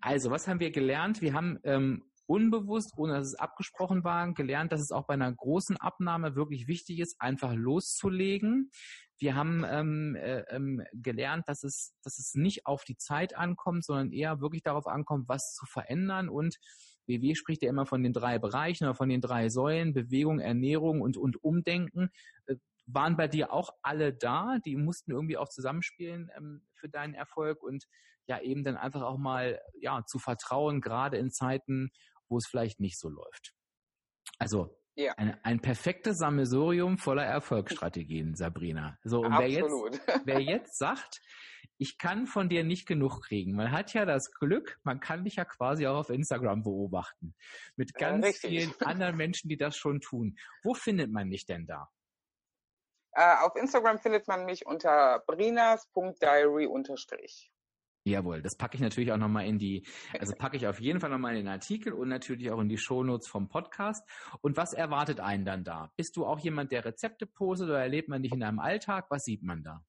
Also, 0.00 0.30
was 0.30 0.48
haben 0.48 0.58
wir 0.58 0.72
gelernt? 0.72 1.20
Wir 1.20 1.32
haben 1.32 1.60
ähm, 1.62 2.10
unbewusst, 2.28 2.92
ohne 2.96 3.14
dass 3.14 3.28
es 3.28 3.34
abgesprochen 3.34 4.04
war, 4.04 4.32
gelernt, 4.34 4.70
dass 4.70 4.80
es 4.80 4.92
auch 4.92 5.06
bei 5.06 5.14
einer 5.14 5.32
großen 5.32 5.76
Abnahme 5.78 6.36
wirklich 6.36 6.68
wichtig 6.68 7.00
ist, 7.00 7.20
einfach 7.20 7.54
loszulegen. 7.54 8.70
Wir 9.18 9.34
haben 9.34 9.64
ähm, 9.66 10.14
äh, 10.14 10.40
ähm, 10.50 10.82
gelernt, 10.92 11.48
dass 11.48 11.64
es, 11.64 11.96
dass 12.02 12.18
es 12.18 12.34
nicht 12.34 12.66
auf 12.66 12.84
die 12.84 12.96
Zeit 12.96 13.36
ankommt, 13.36 13.84
sondern 13.84 14.12
eher 14.12 14.40
wirklich 14.40 14.62
darauf 14.62 14.86
ankommt, 14.86 15.28
was 15.28 15.54
zu 15.54 15.66
verändern. 15.66 16.28
Und 16.28 16.58
WW 17.06 17.34
spricht 17.34 17.62
ja 17.62 17.70
immer 17.70 17.86
von 17.86 18.02
den 18.02 18.12
drei 18.12 18.38
Bereichen 18.38 18.84
oder 18.84 18.94
von 18.94 19.08
den 19.08 19.22
drei 19.22 19.48
Säulen, 19.48 19.94
Bewegung, 19.94 20.38
Ernährung 20.38 21.00
und, 21.00 21.16
und 21.16 21.42
Umdenken. 21.42 22.10
Äh, 22.46 22.56
waren 22.86 23.16
bei 23.16 23.28
dir 23.28 23.52
auch 23.52 23.70
alle 23.82 24.12
da? 24.14 24.58
Die 24.64 24.76
mussten 24.76 25.12
irgendwie 25.12 25.36
auch 25.38 25.48
zusammenspielen 25.48 26.30
ähm, 26.36 26.62
für 26.74 26.88
deinen 26.88 27.14
Erfolg 27.14 27.62
und 27.62 27.84
ja 28.28 28.40
eben 28.40 28.62
dann 28.62 28.76
einfach 28.76 29.02
auch 29.02 29.18
mal 29.18 29.60
ja 29.80 30.04
zu 30.06 30.18
vertrauen, 30.18 30.80
gerade 30.80 31.16
in 31.16 31.30
Zeiten, 31.30 31.90
wo 32.28 32.38
es 32.38 32.46
vielleicht 32.46 32.80
nicht 32.80 32.98
so 32.98 33.08
läuft. 33.08 33.54
Also 34.38 34.76
ja. 34.94 35.12
ein, 35.16 35.38
ein 35.42 35.60
perfektes 35.60 36.18
Sammelsurium 36.18 36.98
voller 36.98 37.24
Erfolgsstrategien, 37.24 38.34
Sabrina. 38.34 38.98
So, 39.04 39.20
und 39.20 39.38
wer 39.38 39.48
jetzt, 39.48 39.70
wer 40.24 40.40
jetzt 40.40 40.78
sagt, 40.78 41.20
ich 41.78 41.96
kann 41.98 42.26
von 42.26 42.48
dir 42.48 42.64
nicht 42.64 42.86
genug 42.86 43.22
kriegen. 43.22 43.54
Man 43.54 43.70
hat 43.70 43.94
ja 43.94 44.04
das 44.04 44.32
Glück, 44.32 44.78
man 44.82 45.00
kann 45.00 45.24
dich 45.24 45.36
ja 45.36 45.44
quasi 45.44 45.86
auch 45.86 45.96
auf 45.96 46.10
Instagram 46.10 46.64
beobachten. 46.64 47.34
Mit 47.76 47.94
ganz 47.94 48.42
ja, 48.42 48.48
vielen 48.48 48.74
anderen 48.80 49.16
Menschen, 49.16 49.48
die 49.48 49.56
das 49.56 49.76
schon 49.76 50.00
tun. 50.00 50.36
Wo 50.64 50.74
findet 50.74 51.12
man 51.12 51.30
dich 51.30 51.46
denn 51.46 51.66
da? 51.66 51.88
Äh, 53.12 53.36
auf 53.40 53.56
Instagram 53.56 53.98
findet 53.98 54.26
man 54.28 54.44
mich 54.44 54.66
unter 54.66 55.22
brinas.diary 55.26 56.66
Jawohl, 58.08 58.42
das 58.42 58.56
packe 58.56 58.76
ich 58.76 58.80
natürlich 58.80 59.12
auch 59.12 59.18
nochmal 59.18 59.46
in 59.46 59.58
die, 59.58 59.86
also 60.18 60.34
packe 60.34 60.56
ich 60.56 60.66
auf 60.66 60.80
jeden 60.80 61.00
Fall 61.00 61.10
nochmal 61.10 61.32
in 61.36 61.44
den 61.44 61.48
Artikel 61.48 61.92
und 61.92 62.08
natürlich 62.08 62.50
auch 62.50 62.60
in 62.60 62.68
die 62.68 62.78
Shownotes 62.78 63.28
vom 63.28 63.48
Podcast. 63.48 64.08
Und 64.40 64.56
was 64.56 64.72
erwartet 64.72 65.20
einen 65.20 65.44
dann 65.44 65.64
da? 65.64 65.92
Bist 65.96 66.16
du 66.16 66.24
auch 66.24 66.38
jemand, 66.38 66.72
der 66.72 66.84
Rezepte 66.84 67.26
postet 67.26 67.68
oder 67.68 67.80
erlebt 67.80 68.08
man 68.08 68.22
dich 68.22 68.32
in 68.32 68.40
deinem 68.40 68.58
Alltag? 68.58 69.06
Was 69.10 69.24
sieht 69.24 69.42
man 69.42 69.62
da? 69.62 69.84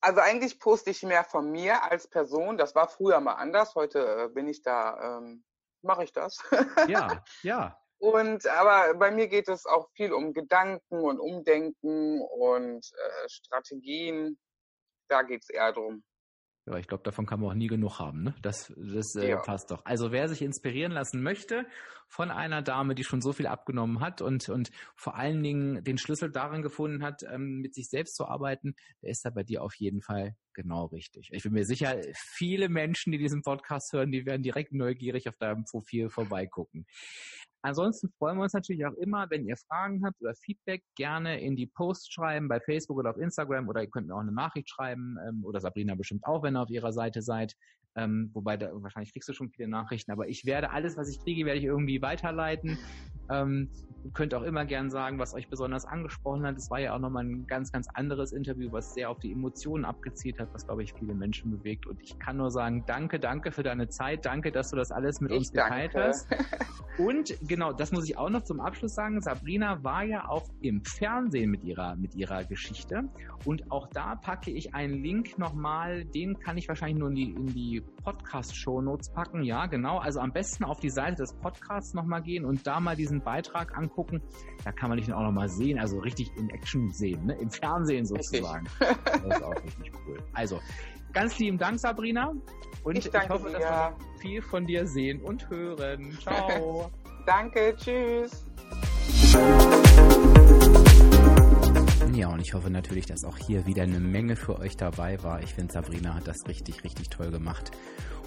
Also 0.00 0.20
eigentlich 0.20 0.58
poste 0.58 0.90
ich 0.90 1.02
mehr 1.02 1.24
von 1.24 1.50
mir 1.50 1.82
als 1.82 2.08
Person. 2.08 2.56
Das 2.56 2.74
war 2.74 2.88
früher 2.88 3.20
mal 3.20 3.34
anders. 3.34 3.74
Heute 3.74 4.24
äh, 4.24 4.28
bin 4.28 4.46
ich 4.46 4.62
da, 4.62 5.18
ähm, 5.18 5.44
mache 5.82 6.04
ich 6.04 6.12
das. 6.12 6.42
Ja, 6.88 7.24
ja. 7.42 7.78
Und 7.98 8.46
aber 8.46 8.94
bei 8.94 9.10
mir 9.10 9.26
geht 9.26 9.48
es 9.48 9.64
auch 9.64 9.90
viel 9.92 10.12
um 10.12 10.34
Gedanken 10.34 11.00
und 11.00 11.18
Umdenken 11.18 12.20
und 12.20 12.86
äh, 12.92 13.28
Strategien. 13.28 14.38
Da 15.08 15.22
geht 15.22 15.42
es 15.42 15.50
eher 15.50 15.72
drum. 15.72 16.04
Ja, 16.66 16.76
ich 16.78 16.88
glaube, 16.88 17.04
davon 17.04 17.26
kann 17.26 17.38
man 17.38 17.50
auch 17.50 17.54
nie 17.54 17.68
genug 17.68 18.00
haben. 18.00 18.24
Ne? 18.24 18.34
Das, 18.42 18.72
das 18.76 19.14
äh, 19.14 19.30
ja. 19.30 19.36
passt 19.40 19.70
doch. 19.70 19.84
Also 19.84 20.10
wer 20.10 20.28
sich 20.28 20.42
inspirieren 20.42 20.90
lassen 20.90 21.22
möchte 21.22 21.64
von 22.08 22.30
einer 22.30 22.60
Dame, 22.60 22.96
die 22.96 23.04
schon 23.04 23.20
so 23.20 23.32
viel 23.32 23.46
abgenommen 23.46 24.00
hat 24.00 24.20
und, 24.20 24.48
und 24.48 24.70
vor 24.96 25.16
allen 25.16 25.42
Dingen 25.44 25.84
den 25.84 25.96
Schlüssel 25.96 26.30
darin 26.30 26.62
gefunden 26.62 27.04
hat, 27.04 27.22
ähm, 27.22 27.60
mit 27.60 27.74
sich 27.74 27.88
selbst 27.88 28.16
zu 28.16 28.26
arbeiten, 28.26 28.74
der 29.02 29.10
ist 29.10 29.24
da 29.24 29.30
bei 29.30 29.44
dir 29.44 29.62
auf 29.62 29.74
jeden 29.76 30.02
Fall 30.02 30.34
genau 30.54 30.86
richtig. 30.86 31.28
Ich 31.32 31.44
bin 31.44 31.52
mir 31.52 31.64
sicher, 31.64 32.00
viele 32.14 32.68
Menschen, 32.68 33.12
die 33.12 33.18
diesen 33.18 33.42
Podcast 33.42 33.92
hören, 33.92 34.10
die 34.10 34.26
werden 34.26 34.42
direkt 34.42 34.72
neugierig 34.72 35.28
auf 35.28 35.36
deinem 35.36 35.64
Profil 35.64 36.08
vorbeigucken. 36.08 36.86
Ansonsten 37.66 38.08
freuen 38.16 38.36
wir 38.36 38.44
uns 38.44 38.52
natürlich 38.52 38.86
auch 38.86 38.92
immer, 38.92 39.28
wenn 39.28 39.44
ihr 39.44 39.56
Fragen 39.56 40.04
habt 40.04 40.22
oder 40.22 40.36
Feedback, 40.36 40.84
gerne 40.94 41.40
in 41.40 41.56
die 41.56 41.66
Posts 41.66 42.12
schreiben 42.12 42.46
bei 42.46 42.60
Facebook 42.60 42.96
oder 42.96 43.10
auf 43.10 43.16
Instagram 43.16 43.68
oder 43.68 43.82
ihr 43.82 43.90
könnt 43.90 44.06
mir 44.06 44.14
auch 44.14 44.20
eine 44.20 44.30
Nachricht 44.30 44.70
schreiben 44.70 45.16
ähm, 45.26 45.44
oder 45.44 45.60
Sabrina 45.60 45.96
bestimmt 45.96 46.24
auch, 46.26 46.44
wenn 46.44 46.56
ihr 46.56 46.62
auf 46.62 46.70
ihrer 46.70 46.92
Seite 46.92 47.22
seid. 47.22 47.56
Ähm, 47.96 48.30
wobei 48.34 48.56
da, 48.56 48.70
wahrscheinlich 48.72 49.12
kriegst 49.12 49.28
du 49.28 49.32
schon 49.32 49.50
viele 49.50 49.68
Nachrichten, 49.68 50.12
aber 50.12 50.28
ich 50.28 50.44
werde 50.44 50.70
alles, 50.70 50.96
was 50.96 51.08
ich 51.08 51.18
kriege, 51.20 51.46
werde 51.46 51.58
ich 51.58 51.64
irgendwie 51.64 52.02
weiterleiten. 52.02 52.78
Ähm, 53.28 53.70
ihr 54.04 54.12
könnt 54.12 54.34
auch 54.34 54.42
immer 54.42 54.64
gern 54.64 54.90
sagen, 54.90 55.18
was 55.18 55.34
euch 55.34 55.48
besonders 55.48 55.84
angesprochen 55.84 56.46
hat. 56.46 56.56
Es 56.56 56.70
war 56.70 56.78
ja 56.78 56.94
auch 56.94 57.00
nochmal 57.00 57.24
ein 57.24 57.46
ganz, 57.46 57.72
ganz 57.72 57.88
anderes 57.94 58.32
Interview, 58.32 58.70
was 58.70 58.94
sehr 58.94 59.10
auf 59.10 59.18
die 59.18 59.32
Emotionen 59.32 59.84
abgezielt 59.84 60.38
hat, 60.38 60.48
was, 60.52 60.64
glaube 60.64 60.84
ich, 60.84 60.92
viele 60.92 61.14
Menschen 61.14 61.50
bewegt. 61.50 61.86
Und 61.86 62.00
ich 62.02 62.16
kann 62.18 62.36
nur 62.36 62.50
sagen, 62.50 62.84
danke, 62.86 63.18
danke 63.18 63.50
für 63.50 63.64
deine 63.64 63.88
Zeit. 63.88 64.24
Danke, 64.24 64.52
dass 64.52 64.70
du 64.70 64.76
das 64.76 64.92
alles 64.92 65.20
mit 65.20 65.32
ich 65.32 65.38
uns 65.38 65.52
geteilt 65.52 65.94
danke. 65.94 66.08
hast. 66.08 66.28
Und 66.98 67.36
genau, 67.42 67.72
das 67.72 67.92
muss 67.92 68.08
ich 68.08 68.16
auch 68.16 68.30
noch 68.30 68.42
zum 68.42 68.60
Abschluss 68.60 68.94
sagen. 68.94 69.20
Sabrina 69.20 69.82
war 69.82 70.04
ja 70.04 70.28
auch 70.28 70.48
im 70.60 70.82
Fernsehen 70.84 71.50
mit 71.50 71.64
ihrer, 71.64 71.96
mit 71.96 72.14
ihrer 72.14 72.44
Geschichte. 72.44 73.02
Und 73.44 73.70
auch 73.70 73.88
da 73.92 74.14
packe 74.14 74.50
ich 74.50 74.74
einen 74.74 75.02
Link 75.02 75.36
nochmal. 75.36 76.04
Den 76.04 76.38
kann 76.38 76.56
ich 76.56 76.68
wahrscheinlich 76.68 76.98
nur 76.98 77.08
in 77.08 77.14
die, 77.16 77.30
in 77.32 77.46
die 77.46 77.82
Podcast-Show-Notes 78.02 79.10
packen. 79.10 79.42
Ja, 79.42 79.66
genau. 79.66 79.98
Also 79.98 80.20
am 80.20 80.32
besten 80.32 80.64
auf 80.64 80.80
die 80.80 80.90
Seite 80.90 81.16
des 81.16 81.32
Podcasts 81.34 81.94
nochmal 81.94 82.22
gehen 82.22 82.44
und 82.44 82.66
da 82.66 82.80
mal 82.80 82.96
diesen 82.96 83.20
Beitrag 83.20 83.76
angucken. 83.76 84.22
Da 84.64 84.72
kann 84.72 84.88
man 84.88 84.98
dich 84.98 85.12
auch 85.12 85.22
nochmal 85.22 85.48
sehen, 85.48 85.78
also 85.78 85.98
richtig 85.98 86.30
in 86.36 86.50
Action 86.50 86.92
sehen, 86.92 87.26
ne? 87.26 87.34
im 87.34 87.50
Fernsehen 87.50 88.06
sozusagen. 88.06 88.66
das 88.78 89.24
ist 89.24 89.42
auch 89.42 89.54
richtig 89.62 89.92
cool. 90.06 90.18
Also, 90.32 90.60
ganz 91.12 91.38
lieben 91.38 91.58
Dank, 91.58 91.80
Sabrina. 91.80 92.32
Und 92.84 92.98
ich, 92.98 93.06
ich 93.06 93.28
hoffe, 93.28 93.48
dir. 93.48 93.58
dass 93.58 93.62
wir 93.62 93.96
viel 94.20 94.42
von 94.42 94.66
dir 94.66 94.86
sehen 94.86 95.20
und 95.22 95.48
hören. 95.50 96.12
Ciao. 96.20 96.90
Danke, 97.26 97.74
tschüss. 97.76 98.46
Ja, 102.16 102.28
und 102.28 102.40
ich 102.40 102.54
hoffe 102.54 102.70
natürlich, 102.70 103.04
dass 103.04 103.24
auch 103.24 103.36
hier 103.36 103.66
wieder 103.66 103.82
eine 103.82 104.00
Menge 104.00 104.36
für 104.36 104.58
euch 104.58 104.74
dabei 104.74 105.22
war. 105.22 105.42
Ich 105.42 105.52
finde, 105.52 105.74
Sabrina 105.74 106.14
hat 106.14 106.26
das 106.26 106.48
richtig, 106.48 106.82
richtig 106.82 107.10
toll 107.10 107.30
gemacht. 107.30 107.72